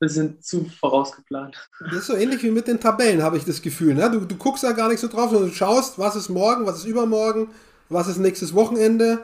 ein 0.00 0.06
bisschen 0.06 0.40
zu 0.40 0.64
vorausgeplant. 0.80 1.56
Das 1.80 1.94
ist 1.94 2.06
so 2.06 2.16
ähnlich 2.16 2.42
wie 2.42 2.50
mit 2.50 2.66
den 2.66 2.80
Tabellen, 2.80 3.22
habe 3.22 3.36
ich 3.36 3.44
das 3.44 3.60
Gefühl. 3.60 3.94
Ne? 3.94 4.10
Du, 4.10 4.20
du 4.20 4.36
guckst 4.36 4.64
da 4.64 4.72
gar 4.72 4.88
nicht 4.88 5.00
so 5.00 5.08
drauf, 5.08 5.30
sondern 5.30 5.50
du 5.50 5.54
schaust, 5.54 5.98
was 5.98 6.16
ist 6.16 6.28
morgen, 6.30 6.66
was 6.66 6.78
ist 6.78 6.86
übermorgen, 6.86 7.48
was 7.88 8.08
ist 8.08 8.18
nächstes 8.18 8.54
Wochenende. 8.54 9.20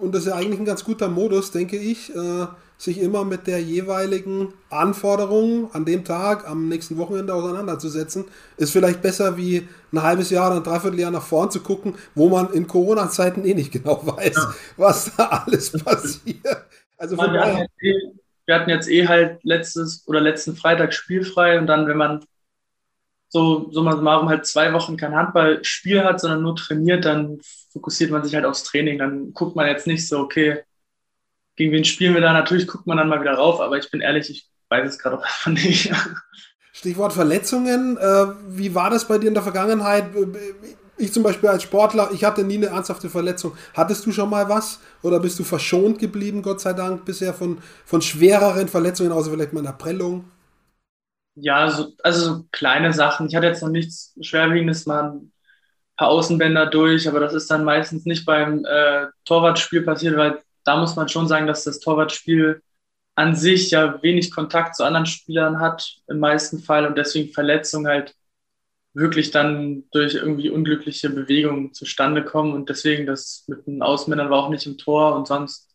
Und 0.00 0.14
das 0.14 0.22
ist 0.22 0.28
ja 0.28 0.34
eigentlich 0.34 0.60
ein 0.60 0.64
ganz 0.64 0.84
guter 0.84 1.08
Modus, 1.08 1.50
denke 1.50 1.76
ich. 1.76 2.14
Äh, 2.14 2.46
sich 2.78 3.00
immer 3.00 3.24
mit 3.24 3.48
der 3.48 3.60
jeweiligen 3.60 4.54
Anforderung 4.70 5.74
an 5.74 5.84
dem 5.84 6.04
Tag, 6.04 6.48
am 6.48 6.68
nächsten 6.68 6.96
Wochenende 6.96 7.34
auseinanderzusetzen, 7.34 8.26
ist 8.56 8.70
vielleicht 8.70 9.02
besser 9.02 9.36
wie 9.36 9.66
ein 9.92 10.02
halbes 10.02 10.30
Jahr 10.30 10.46
oder 10.46 10.60
ein 10.60 10.62
Dreivierteljahr 10.62 11.10
nach 11.10 11.22
vorn 11.22 11.50
zu 11.50 11.60
gucken, 11.60 11.96
wo 12.14 12.28
man 12.28 12.52
in 12.52 12.68
Corona-Zeiten 12.68 13.44
eh 13.44 13.54
nicht 13.54 13.72
genau 13.72 14.00
weiß, 14.06 14.36
ja. 14.36 14.54
was 14.76 15.10
da 15.16 15.24
alles 15.24 15.72
passiert. 15.84 16.66
Also 16.96 17.16
von 17.16 17.32
wir, 17.32 17.66
eh, 17.82 17.94
wir 18.48 18.54
hatten 18.54 18.70
jetzt 18.70 18.88
eh 18.88 19.06
halt 19.06 19.44
letztes 19.44 20.08
oder 20.08 20.22
letzten 20.22 20.56
Freitag 20.56 20.94
spielfrei 20.94 21.58
und 21.58 21.66
dann, 21.66 21.86
wenn 21.86 21.98
man 21.98 22.24
so, 23.28 23.70
mal 23.74 24.26
halt 24.26 24.46
zwei 24.46 24.72
Wochen 24.72 24.96
kein 24.96 25.14
Handballspiel 25.14 26.02
hat, 26.02 26.18
sondern 26.18 26.40
nur 26.40 26.56
trainiert, 26.56 27.04
dann 27.04 27.40
fokussiert 27.70 28.10
man 28.10 28.24
sich 28.24 28.34
halt 28.34 28.46
aufs 28.46 28.64
Training. 28.64 28.98
Dann 28.98 29.34
guckt 29.34 29.54
man 29.54 29.66
jetzt 29.66 29.86
nicht 29.86 30.08
so, 30.08 30.20
okay, 30.20 30.62
gegen 31.56 31.72
wen 31.72 31.84
spielen 31.84 32.14
wir 32.14 32.22
da? 32.22 32.32
Natürlich 32.32 32.66
guckt 32.66 32.86
man 32.86 32.96
dann 32.96 33.10
mal 33.10 33.20
wieder 33.20 33.34
rauf, 33.34 33.60
aber 33.60 33.76
ich 33.76 33.90
bin 33.90 34.00
ehrlich, 34.00 34.30
ich 34.30 34.48
weiß 34.70 34.88
es 34.88 34.98
gerade 34.98 35.18
auch 35.18 35.24
einfach 35.24 35.50
nicht. 35.50 35.92
Stichwort 36.72 37.12
Verletzungen. 37.12 37.98
Äh, 37.98 38.26
wie 38.48 38.74
war 38.74 38.88
das 38.88 39.06
bei 39.06 39.18
dir 39.18 39.28
in 39.28 39.34
der 39.34 39.42
Vergangenheit? 39.42 40.06
Ich 40.98 41.12
zum 41.12 41.22
Beispiel 41.22 41.48
als 41.48 41.62
Sportler, 41.62 42.10
ich 42.12 42.24
hatte 42.24 42.44
nie 42.44 42.56
eine 42.56 42.66
ernsthafte 42.66 43.08
Verletzung. 43.08 43.56
Hattest 43.74 44.04
du 44.06 44.12
schon 44.12 44.28
mal 44.30 44.48
was? 44.48 44.80
Oder 45.02 45.20
bist 45.20 45.38
du 45.38 45.44
verschont 45.44 45.98
geblieben, 45.98 46.42
Gott 46.42 46.60
sei 46.60 46.72
Dank, 46.72 47.04
bisher 47.04 47.32
von, 47.34 47.58
von 47.84 48.02
schwereren 48.02 48.68
Verletzungen, 48.68 49.12
außer 49.12 49.30
vielleicht 49.30 49.52
mal 49.52 49.60
einer 49.60 49.72
Prellung? 49.72 50.24
Ja, 51.34 51.70
so, 51.70 51.92
also 52.02 52.34
so 52.34 52.44
kleine 52.50 52.92
Sachen. 52.92 53.28
Ich 53.28 53.36
hatte 53.36 53.46
jetzt 53.46 53.62
noch 53.62 53.68
nichts 53.68 54.14
Schwerwiegendes, 54.20 54.86
mal 54.86 55.12
ein 55.12 55.32
paar 55.96 56.08
Außenbänder 56.08 56.66
durch, 56.66 57.08
aber 57.08 57.20
das 57.20 57.34
ist 57.34 57.50
dann 57.50 57.64
meistens 57.64 58.06
nicht 58.06 58.26
beim 58.26 58.64
äh, 58.66 59.06
Torwartspiel 59.24 59.82
passiert, 59.82 60.16
weil 60.16 60.42
da 60.64 60.76
muss 60.78 60.96
man 60.96 61.08
schon 61.08 61.28
sagen, 61.28 61.46
dass 61.46 61.64
das 61.64 61.80
Torwartspiel 61.80 62.62
an 63.16 63.36
sich 63.36 63.70
ja 63.72 64.02
wenig 64.02 64.32
Kontakt 64.32 64.76
zu 64.76 64.84
anderen 64.84 65.06
Spielern 65.06 65.60
hat, 65.60 65.96
im 66.08 66.20
meisten 66.20 66.60
Fall, 66.60 66.86
und 66.86 66.98
deswegen 66.98 67.32
Verletzungen 67.34 67.88
halt 67.88 68.14
wirklich 68.98 69.30
dann 69.30 69.84
durch 69.92 70.14
irgendwie 70.14 70.50
unglückliche 70.50 71.10
Bewegungen 71.10 71.72
zustande 71.74 72.24
kommen. 72.24 72.52
Und 72.52 72.68
deswegen 72.68 73.06
das 73.06 73.44
mit 73.46 73.66
den 73.66 73.82
Außenmännern 73.82 74.30
war 74.30 74.44
auch 74.44 74.50
nicht 74.50 74.66
im 74.66 74.78
Tor 74.78 75.16
und 75.16 75.26
sonst 75.28 75.68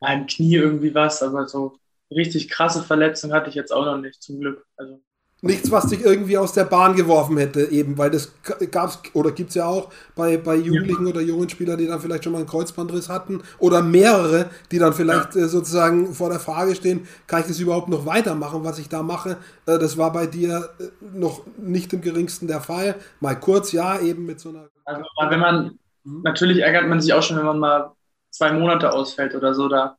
im 0.00 0.26
Knie 0.26 0.56
irgendwie 0.56 0.94
was, 0.94 1.22
aber 1.22 1.48
so 1.48 1.78
richtig 2.10 2.48
krasse 2.48 2.82
Verletzungen 2.82 3.32
hatte 3.32 3.48
ich 3.48 3.54
jetzt 3.54 3.72
auch 3.72 3.84
noch 3.86 3.98
nicht, 3.98 4.22
zum 4.22 4.40
Glück. 4.40 4.66
Also 4.76 5.00
nichts, 5.44 5.70
was 5.70 5.88
dich 5.88 6.02
irgendwie 6.02 6.38
aus 6.38 6.52
der 6.52 6.64
Bahn 6.64 6.96
geworfen 6.96 7.36
hätte, 7.36 7.70
eben, 7.70 7.98
weil 7.98 8.10
das 8.10 8.32
gab 8.70 8.88
es 8.88 8.98
oder 9.12 9.30
gibt 9.30 9.50
es 9.50 9.56
ja 9.56 9.66
auch 9.66 9.90
bei, 10.16 10.38
bei 10.38 10.56
Jugendlichen 10.56 11.06
ja. 11.06 11.12
oder 11.12 11.20
jungen 11.20 11.48
Spielern, 11.50 11.76
die 11.76 11.86
dann 11.86 12.00
vielleicht 12.00 12.24
schon 12.24 12.32
mal 12.32 12.38
einen 12.38 12.48
Kreuzbandriss 12.48 13.10
hatten 13.10 13.42
oder 13.58 13.82
mehrere, 13.82 14.46
die 14.72 14.78
dann 14.78 14.94
vielleicht 14.94 15.34
ja. 15.34 15.42
äh, 15.42 15.48
sozusagen 15.48 16.14
vor 16.14 16.30
der 16.30 16.40
Frage 16.40 16.74
stehen, 16.74 17.06
kann 17.26 17.40
ich 17.40 17.46
das 17.46 17.60
überhaupt 17.60 17.88
noch 17.88 18.06
weitermachen, 18.06 18.64
was 18.64 18.78
ich 18.78 18.88
da 18.88 19.02
mache? 19.02 19.36
Äh, 19.66 19.78
das 19.78 19.98
war 19.98 20.12
bei 20.12 20.26
dir 20.26 20.70
äh, 20.80 20.84
noch 21.14 21.42
nicht 21.58 21.92
im 21.92 22.00
geringsten 22.00 22.46
der 22.46 22.60
Fall. 22.60 22.94
Mal 23.20 23.38
kurz, 23.38 23.72
ja, 23.72 24.00
eben 24.00 24.24
mit 24.24 24.40
so 24.40 24.48
einer. 24.48 24.68
Also, 24.86 25.04
wenn 25.28 25.40
man, 25.40 25.78
mhm. 26.04 26.22
natürlich 26.22 26.60
ärgert 26.60 26.88
man 26.88 27.00
sich 27.02 27.12
auch 27.12 27.22
schon, 27.22 27.36
wenn 27.36 27.46
man 27.46 27.58
mal 27.58 27.92
zwei 28.30 28.50
Monate 28.52 28.92
ausfällt 28.92 29.34
oder 29.34 29.54
so, 29.54 29.68
da 29.68 29.98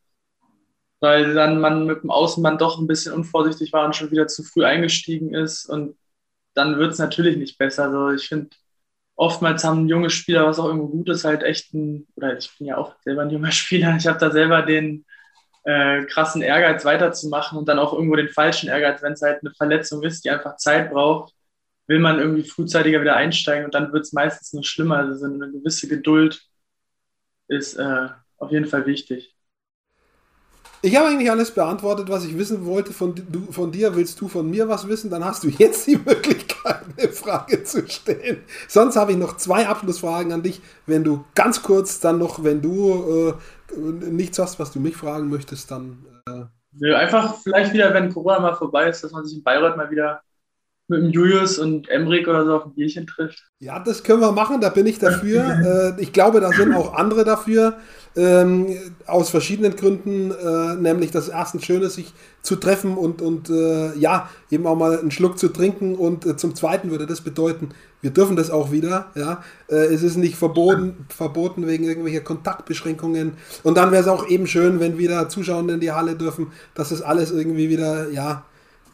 weil 1.06 1.34
dann 1.36 1.62
man 1.62 1.86
mit 1.88 2.04
dem 2.04 2.12
Außenmann 2.12 2.58
doch 2.58 2.80
ein 2.80 2.88
bisschen 2.88 3.14
unvorsichtig 3.14 3.74
war 3.74 3.86
und 3.86 3.96
schon 3.96 4.12
wieder 4.12 4.28
zu 4.28 4.44
früh 4.44 4.66
eingestiegen 4.66 5.34
ist 5.36 5.66
und 5.68 5.98
dann 6.56 6.80
wird 6.80 6.94
es 6.94 7.00
natürlich 7.00 7.38
nicht 7.38 7.58
besser. 7.60 7.86
Also 7.86 8.12
ich 8.12 8.28
finde, 8.30 8.50
oftmals 9.16 9.64
haben 9.64 9.88
junge 9.90 10.10
Spieler, 10.10 10.48
was 10.48 10.60
auch 10.60 10.66
irgendwo 10.68 10.88
gut 10.90 11.10
ist, 11.10 11.26
halt 11.26 11.44
echt 11.44 11.74
ein, 11.74 12.08
oder 12.16 12.38
ich 12.38 12.52
bin 12.58 12.68
ja 12.68 12.78
auch 12.78 12.96
selber 13.04 13.24
ein 13.24 13.30
junger 13.32 13.52
Spieler, 13.54 13.96
ich 13.98 14.08
habe 14.08 14.20
da 14.20 14.32
selber 14.32 14.64
den 14.64 15.06
äh, 15.66 16.06
krassen 16.06 16.42
Ehrgeiz 16.42 16.86
weiterzumachen 16.86 17.58
und 17.60 17.68
dann 17.70 17.80
auch 17.80 17.94
irgendwo 17.94 18.16
den 18.18 18.30
falschen 18.30 18.70
Ehrgeiz, 18.70 19.02
wenn 19.04 19.14
es 19.14 19.22
halt 19.22 19.42
eine 19.44 19.54
Verletzung 19.56 20.04
ist, 20.04 20.26
die 20.26 20.32
einfach 20.32 20.58
Zeit 20.58 20.92
braucht, 20.92 21.34
will 21.88 22.00
man 22.00 22.20
irgendwie 22.20 22.44
frühzeitiger 22.44 23.02
wieder 23.02 23.16
einsteigen 23.16 23.66
und 23.66 23.74
dann 23.76 23.94
wird 23.94 24.04
es 24.06 24.14
meistens 24.14 24.54
noch 24.54 24.64
schlimmer. 24.64 24.98
Also 25.00 25.16
so 25.16 25.26
eine 25.26 25.52
gewisse 25.52 25.88
Geduld 25.88 26.42
ist 27.48 27.76
äh, 27.76 28.10
auf 28.38 28.52
jeden 28.52 28.66
Fall 28.68 28.86
wichtig. 28.86 29.35
Ich 30.86 30.96
habe 30.96 31.08
eigentlich 31.08 31.32
alles 31.32 31.50
beantwortet, 31.50 32.10
was 32.10 32.26
ich 32.26 32.38
wissen 32.38 32.64
wollte. 32.68 32.94
Von, 32.94 33.16
du, 33.16 33.52
von 33.52 33.72
dir 33.72 33.96
willst 33.96 34.22
du 34.22 34.28
von 34.28 34.48
mir 34.48 34.70
was 34.70 34.88
wissen, 34.88 35.10
dann 35.10 35.26
hast 35.26 35.44
du 35.44 35.48
jetzt 35.48 35.88
die 35.88 35.98
Möglichkeit, 36.06 36.82
eine 36.96 37.10
Frage 37.10 37.64
zu 37.64 37.88
stellen. 37.88 38.44
Sonst 38.68 38.96
habe 38.96 39.14
ich 39.14 39.18
noch 39.18 39.36
zwei 39.38 39.68
Abschlussfragen 39.68 40.32
an 40.32 40.44
dich. 40.44 40.62
Wenn 40.86 41.04
du 41.04 41.26
ganz 41.34 41.64
kurz 41.64 42.02
dann 42.02 42.20
noch, 42.20 42.44
wenn 42.44 42.62
du 42.62 43.34
äh, 43.76 43.82
nichts 44.12 44.38
hast, 44.38 44.60
was 44.60 44.72
du 44.72 44.80
mich 44.80 44.96
fragen 44.96 45.28
möchtest, 45.28 45.72
dann. 45.72 46.06
Äh 46.30 46.94
einfach 46.94 47.34
vielleicht 47.42 47.74
wieder, 47.74 47.92
wenn 47.96 48.14
Corona 48.14 48.40
mal 48.40 48.54
vorbei 48.54 48.88
ist, 48.88 49.04
dass 49.04 49.12
man 49.12 49.26
sich 49.26 49.38
in 49.38 49.44
Bayreuth 49.44 49.78
mal 49.78 49.90
wieder 49.90 50.22
mit 50.88 51.02
dem 51.02 51.10
Julius 51.10 51.58
und 51.58 51.90
Emrik 51.90 52.28
oder 52.28 52.46
so 52.46 52.56
auf 52.56 52.66
ein 52.66 52.76
Bierchen 52.76 53.08
trifft. 53.08 53.44
Ja, 53.60 53.80
das 53.80 54.04
können 54.04 54.20
wir 54.20 54.32
machen, 54.32 54.62
da 54.62 54.70
bin 54.70 54.86
ich 54.86 55.00
dafür. 55.00 55.96
äh, 55.98 56.02
ich 56.02 56.14
glaube, 56.14 56.40
da 56.42 56.50
sind 56.52 56.74
auch 56.76 56.94
andere 56.94 57.24
dafür. 57.24 57.78
Ähm, 58.18 58.78
aus 59.08 59.30
verschiedenen 59.30 59.76
Gründen, 59.76 60.32
äh, 60.32 60.76
nämlich 60.76 61.12
das 61.12 61.28
erstens 61.28 61.66
schön 61.66 61.82
ist, 61.82 61.96
sich 61.96 62.14
zu 62.44 62.56
treffen 62.56 62.96
und, 62.96 63.22
und 63.22 63.50
äh, 63.50 63.94
ja, 63.98 64.30
eben 64.50 64.66
auch 64.68 64.78
mal 64.78 64.98
einen 64.98 65.12
Schluck 65.12 65.38
zu 65.38 65.50
trinken 65.50 65.96
und 65.96 66.26
äh, 66.26 66.38
zum 66.38 66.56
zweiten 66.56 66.92
würde 66.92 67.08
das 67.08 67.20
bedeuten, 67.20 67.72
wir 68.00 68.12
dürfen 68.12 68.38
das 68.38 68.52
auch 68.52 68.72
wieder, 68.72 69.12
ja, 69.16 69.44
äh, 69.68 69.94
es 69.94 70.02
ist 70.02 70.16
nicht 70.16 70.38
verboten, 70.38 71.08
verboten 71.10 71.68
wegen 71.68 71.84
irgendwelcher 71.84 72.22
Kontaktbeschränkungen 72.22 73.34
und 73.64 73.76
dann 73.76 73.92
wäre 73.92 74.04
es 74.04 74.08
auch 74.08 74.30
eben 74.30 74.48
schön, 74.48 74.80
wenn 74.80 74.98
wieder 74.98 75.28
Zuschauer 75.28 75.68
in 75.68 75.82
die 75.82 75.92
Halle 75.92 76.16
dürfen, 76.16 76.54
dass 76.74 76.90
das 76.90 77.02
alles 77.02 77.32
irgendwie 77.32 77.68
wieder, 77.68 78.12
ja, 78.12 78.46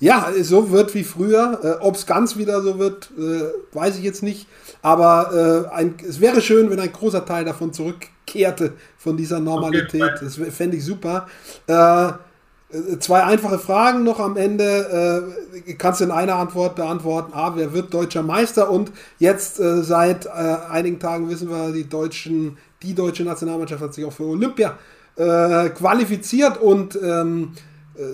ja, 0.02 0.34
so 0.42 0.72
wird 0.72 0.94
wie 0.96 1.04
früher. 1.04 1.60
Äh, 1.64 1.86
Ob 1.86 1.96
es 1.96 2.06
ganz 2.08 2.36
wieder 2.36 2.62
so 2.62 2.80
wird, 2.80 3.12
äh, 3.18 3.44
weiß 3.74 3.98
ich 3.98 4.04
jetzt 4.04 4.24
nicht. 4.24 4.48
Aber 4.82 5.70
äh, 5.72 5.76
ein, 5.76 5.94
es 6.08 6.20
wäre 6.20 6.42
schön, 6.42 6.70
wenn 6.72 6.80
ein 6.80 6.92
großer 6.92 7.24
Teil 7.24 7.46
davon 7.46 7.72
zurückkehrte, 7.72 8.74
von 8.98 9.16
dieser 9.16 9.40
Normalität. 9.40 10.02
Okay, 10.02 10.26
das 10.26 10.36
fände 10.36 10.78
ich 10.78 10.84
super. 10.84 11.28
Äh, 11.68 12.08
äh, 12.08 12.14
zwei 13.00 13.24
einfache 13.24 13.60
Fragen 13.60 14.04
noch 14.04 14.20
am 14.20 14.38
Ende. 14.38 15.36
Äh, 15.68 15.74
kannst 15.76 16.02
du 16.02 16.06
in 16.06 16.12
einer 16.12 16.36
Antwort 16.36 16.76
beantworten. 16.76 17.34
A, 17.34 17.56
wer 17.56 17.72
wird 17.72 17.94
deutscher 17.94 18.24
Meister? 18.24 18.72
Und 18.72 18.92
jetzt 19.20 19.58
seit 19.58 20.26
einigen 20.26 21.00
Tagen 21.00 21.30
wissen 21.30 21.48
wir, 21.48 21.72
die, 21.72 21.88
deutschen, 21.88 22.58
die 22.82 22.96
deutsche 22.96 23.24
Nationalmannschaft 23.24 23.84
hat 23.84 23.94
sich 23.94 24.04
auch 24.04 24.14
für 24.14 24.26
Olympia 24.26 24.78
qualifiziert 25.16 26.58
und 26.58 26.98
ähm, 27.04 27.52
äh, 27.52 27.71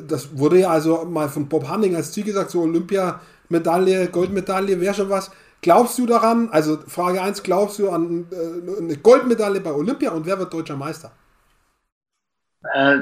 das 0.07 0.37
wurde 0.37 0.59
ja 0.59 0.69
also 0.69 1.05
mal 1.05 1.29
von 1.29 1.47
Bob 1.47 1.67
Hanning 1.67 1.95
als 1.95 2.11
Ziel 2.11 2.23
gesagt, 2.23 2.51
so 2.51 2.61
Olympia-Medaille, 2.61 4.07
Goldmedaille 4.07 4.79
wäre 4.79 4.93
schon 4.93 5.09
was. 5.09 5.31
Glaubst 5.61 5.97
du 5.97 6.05
daran, 6.05 6.49
also 6.49 6.77
Frage 6.87 7.21
1, 7.21 7.43
glaubst 7.43 7.79
du 7.79 7.89
an 7.89 8.27
äh, 8.31 8.81
eine 8.81 8.97
Goldmedaille 8.97 9.59
bei 9.59 9.71
Olympia 9.71 10.11
und 10.11 10.25
wer 10.25 10.37
wird 10.37 10.53
deutscher 10.53 10.75
Meister? 10.75 11.11
Äh, 12.73 12.99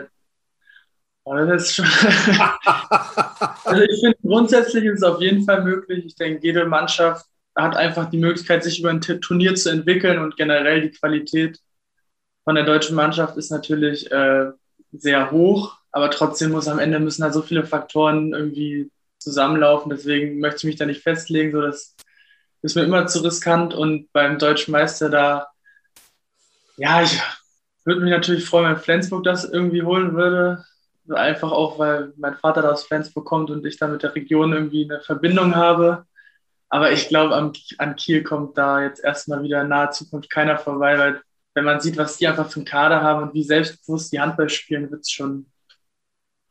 das 1.25 1.63
ist 1.63 1.75
schon 1.75 1.85
also 3.65 3.81
ich 3.81 3.99
finde, 3.99 4.17
grundsätzlich 4.21 4.85
ist 4.85 4.97
es 4.97 5.03
auf 5.03 5.19
jeden 5.21 5.43
Fall 5.43 5.63
möglich. 5.63 6.05
Ich 6.05 6.15
denke, 6.15 6.39
jede 6.43 6.65
Mannschaft 6.65 7.25
hat 7.55 7.75
einfach 7.75 8.09
die 8.09 8.19
Möglichkeit, 8.19 8.63
sich 8.63 8.79
über 8.79 8.89
ein 8.89 9.01
Turnier 9.01 9.55
zu 9.55 9.69
entwickeln 9.69 10.19
und 10.19 10.37
generell 10.37 10.81
die 10.81 10.91
Qualität 10.91 11.59
von 12.43 12.55
der 12.55 12.63
deutschen 12.63 12.95
Mannschaft 12.95 13.37
ist 13.37 13.49
natürlich 13.49 14.11
äh, 14.11 14.51
sehr 14.91 15.31
hoch 15.31 15.77
aber 15.95 16.11
trotzdem 16.11 16.51
muss 16.51 16.67
am 16.67 16.79
Ende 16.79 16.99
müssen 16.99 17.21
da 17.21 17.31
so 17.31 17.41
viele 17.41 17.65
Faktoren 17.65 18.33
irgendwie 18.33 18.91
zusammenlaufen. 19.17 19.89
Deswegen 19.89 20.39
möchte 20.41 20.57
ich 20.57 20.63
mich 20.65 20.75
da 20.75 20.85
nicht 20.85 21.01
festlegen. 21.01 21.53
So, 21.53 21.61
das 21.61 21.95
ist 22.61 22.75
mir 22.75 22.83
immer 22.83 23.07
zu 23.07 23.23
riskant. 23.23 23.73
Und 23.73 24.11
beim 24.11 24.37
Deutschen 24.37 24.73
Meister 24.73 25.09
da, 25.09 25.47
ja, 26.75 27.01
ich 27.01 27.17
würde 27.85 28.01
mich 28.01 28.11
natürlich 28.11 28.43
freuen, 28.43 28.75
wenn 28.75 28.81
Flensburg 28.81 29.23
das 29.23 29.45
irgendwie 29.45 29.83
holen 29.83 30.17
würde. 30.17 30.65
Einfach 31.09 31.53
auch, 31.53 31.79
weil 31.79 32.11
mein 32.17 32.35
Vater 32.35 32.61
da 32.61 32.71
aus 32.71 32.83
Flensburg 32.83 33.23
kommt 33.23 33.49
und 33.49 33.65
ich 33.65 33.77
da 33.77 33.87
mit 33.87 34.03
der 34.03 34.13
Region 34.15 34.51
irgendwie 34.51 34.83
eine 34.83 34.99
Verbindung 34.99 35.55
habe. 35.55 36.05
Aber 36.67 36.91
ich 36.91 37.07
glaube, 37.07 37.35
an 37.35 37.95
Kiel 37.95 38.21
kommt 38.21 38.57
da 38.57 38.81
jetzt 38.81 39.01
erstmal 39.01 39.43
wieder 39.43 39.61
in 39.61 39.69
naher 39.69 39.91
Zukunft 39.91 40.29
keiner 40.29 40.57
vorbei, 40.57 40.97
weil 40.97 41.21
wenn 41.53 41.63
man 41.63 41.79
sieht, 41.79 41.95
was 41.95 42.17
die 42.17 42.27
einfach 42.27 42.49
für 42.49 42.57
einen 42.57 42.65
Kader 42.65 43.01
haben 43.01 43.23
und 43.23 43.33
wie 43.33 43.43
selbstbewusst 43.43 44.11
die 44.11 44.19
Handball 44.19 44.49
spielen, 44.49 44.91
wird 44.91 45.03
es 45.03 45.11
schon 45.11 45.45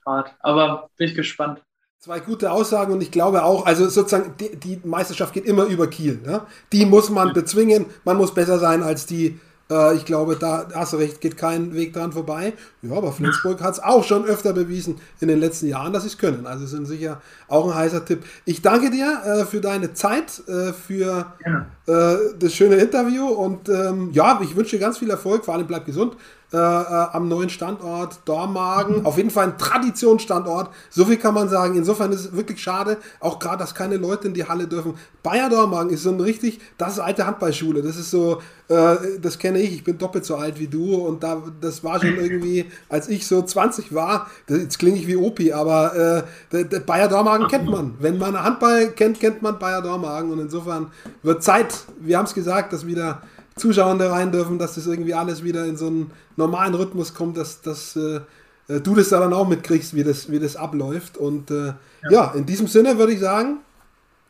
hart. 0.07 0.35
Aber 0.41 0.91
bin 0.97 1.09
ich 1.09 1.15
gespannt. 1.15 1.63
Zwei 1.99 2.21
gute 2.21 2.53
Aussagen 2.53 2.93
und 2.93 3.03
ich 3.03 3.11
glaube 3.11 3.45
auch, 3.45 3.65
also 3.65 3.89
sozusagen, 3.89 4.35
die, 4.39 4.57
die 4.57 4.81
Meisterschaft 4.87 5.33
geht 5.33 5.47
immer 5.47 5.65
über 5.65 5.87
Kiel. 5.87 6.21
Ne? 6.23 6.43
Die 6.73 6.85
muss 6.85 7.09
man 7.09 7.33
bezwingen, 7.33 7.87
man 8.05 8.19
muss 8.19 8.35
besser 8.35 8.59
sein 8.59 8.83
als 8.83 9.07
die 9.07 9.41
äh, 9.71 9.95
ich 9.97 10.05
glaube, 10.05 10.37
da 10.37 10.69
hast 10.75 10.93
du 10.93 10.99
recht, 10.99 11.21
geht 11.21 11.37
kein 11.37 11.75
Weg 11.75 11.93
dran 11.93 12.13
vorbei. 12.13 12.53
Ja, 12.83 12.97
aber 12.97 13.13
Flensburg 13.13 13.63
hat 13.63 13.75
es 13.75 13.83
auch 13.83 14.05
schon 14.05 14.25
öfter 14.25 14.53
bewiesen 14.53 15.01
in 15.21 15.29
den 15.29 15.41
letzten 15.41 15.69
Jahren, 15.69 15.93
dass 15.93 16.03
sie 16.03 16.11
es 16.11 16.19
können. 16.19 16.47
Also 16.47 16.67
sind 16.67 16.87
sicher 16.87 17.21
auch 17.49 17.69
ein 17.69 17.75
heißer 17.75 18.05
Tipp. 18.05 18.25
Ich 18.45 18.63
danke 18.63 18.91
dir 18.91 19.21
äh, 19.25 19.45
für 19.45 19.61
deine 19.61 19.95
Zeit, 19.95 20.43
äh, 20.49 20.73
für 20.73 21.33
ja. 21.45 21.67
Äh, 21.87 22.17
das 22.39 22.55
schöne 22.55 22.77
Interview 22.77 23.27
und 23.27 23.69
ähm, 23.69 24.11
ja, 24.13 24.41
ich 24.43 24.55
wünsche 24.57 24.77
dir 24.77 24.81
ganz 24.81 24.99
viel 24.99 25.11
Erfolg, 25.11 25.45
vor 25.45 25.55
allem 25.55 25.67
bleib 25.67 25.87
gesund 25.87 26.17
äh, 26.55 26.57
äh, 26.57 27.07
am 27.13 27.27
neuen 27.27 27.51
Standort 27.51 28.21
Dormagen. 28.27 29.05
Auf 29.05 29.17
jeden 29.17 29.31
Fall 29.31 29.47
ein 29.49 29.59
Traditionsstandort. 29.59 30.71
So 30.89 31.05
viel 31.05 31.17
kann 31.17 31.35
man 31.35 31.49
sagen. 31.49 31.75
Insofern 31.75 32.13
ist 32.13 32.27
es 32.27 32.33
wirklich 32.33 32.63
schade, 32.63 32.99
auch 33.19 33.41
gerade, 33.41 33.59
dass 33.59 33.75
keine 33.75 33.97
Leute 33.97 34.29
in 34.29 34.35
die 34.35 34.47
Halle 34.47 34.69
dürfen. 34.69 34.95
Bayer 35.25 35.51
Dormagen 35.51 35.91
ist 35.91 36.05
so 36.05 36.11
ein 36.11 36.21
richtig, 36.21 36.61
das 36.79 36.93
ist 36.93 36.99
alte 37.01 37.27
Handballschule. 37.27 37.83
Das 37.83 37.97
ist 37.97 38.13
so, 38.13 38.41
äh, 38.69 38.95
das 39.21 39.41
kenne 39.41 39.59
ich. 39.59 39.73
Ich 39.75 39.83
bin 39.83 39.99
doppelt 39.99 40.25
so 40.25 40.37
alt 40.37 40.61
wie 40.61 40.69
du 40.69 40.95
und 40.95 41.25
da, 41.25 41.43
das 41.61 41.83
war 41.83 42.01
schon 42.01 42.17
irgendwie, 42.19 42.67
als 42.89 43.09
ich 43.09 43.27
so 43.27 43.43
20 43.43 43.93
war, 43.93 44.31
das, 44.47 44.59
jetzt 44.59 44.79
klinge 44.79 44.99
ich 44.99 45.09
wie 45.09 45.17
Opi, 45.17 45.53
aber 45.53 46.25
äh, 46.53 46.65
Bayer 46.87 47.09
Dormagen 47.09 47.49
kennt 47.49 47.69
man. 47.69 47.95
Wenn 47.99 48.17
man 48.17 48.41
Handball 48.41 48.93
kennt, 48.93 49.19
kennt 49.19 49.43
man 49.43 49.59
Bayer 49.59 49.83
Dormagen 49.83 50.31
und 50.31 50.39
insofern 50.39 50.93
wird 51.25 51.43
Zeit, 51.43 51.75
wir 51.99 52.17
haben 52.17 52.27
es 52.27 52.35
gesagt, 52.35 52.73
dass 52.73 52.87
wieder 52.87 53.23
Zuschauer 53.57 53.97
da 53.99 54.11
rein 54.11 54.33
dürfen, 54.33 54.59
dass 54.59 54.75
das 54.75 54.87
irgendwie 54.87 55.15
alles 55.15 55.45
wieder 55.45 55.65
in 55.65 55.77
so 55.77 55.87
einen 55.87 56.11
normalen 56.37 56.75
Rhythmus 56.75 57.15
kommt, 57.15 57.37
dass, 57.37 57.63
dass 57.63 57.97
äh, 57.97 58.21
äh, 58.69 58.81
du 58.81 58.95
das 58.95 59.09
dann 59.11 59.33
auch 59.33 59.49
mitkriegst, 59.49 59.95
wie 59.95 60.05
das, 60.05 60.31
wie 60.31 60.39
das 60.39 60.57
abläuft. 60.57 61.17
Und 61.17 61.51
äh, 61.51 61.67
ja. 61.67 61.75
ja, 62.11 62.33
in 62.35 62.47
diesem 62.47 62.67
Sinne 62.67 62.99
würde 62.99 63.13
ich 63.13 63.21
sagen, 63.21 63.59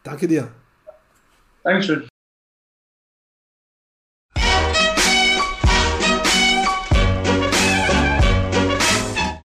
danke 0.03 0.29
dir. 0.29 0.49
Dankeschön. 1.63 2.07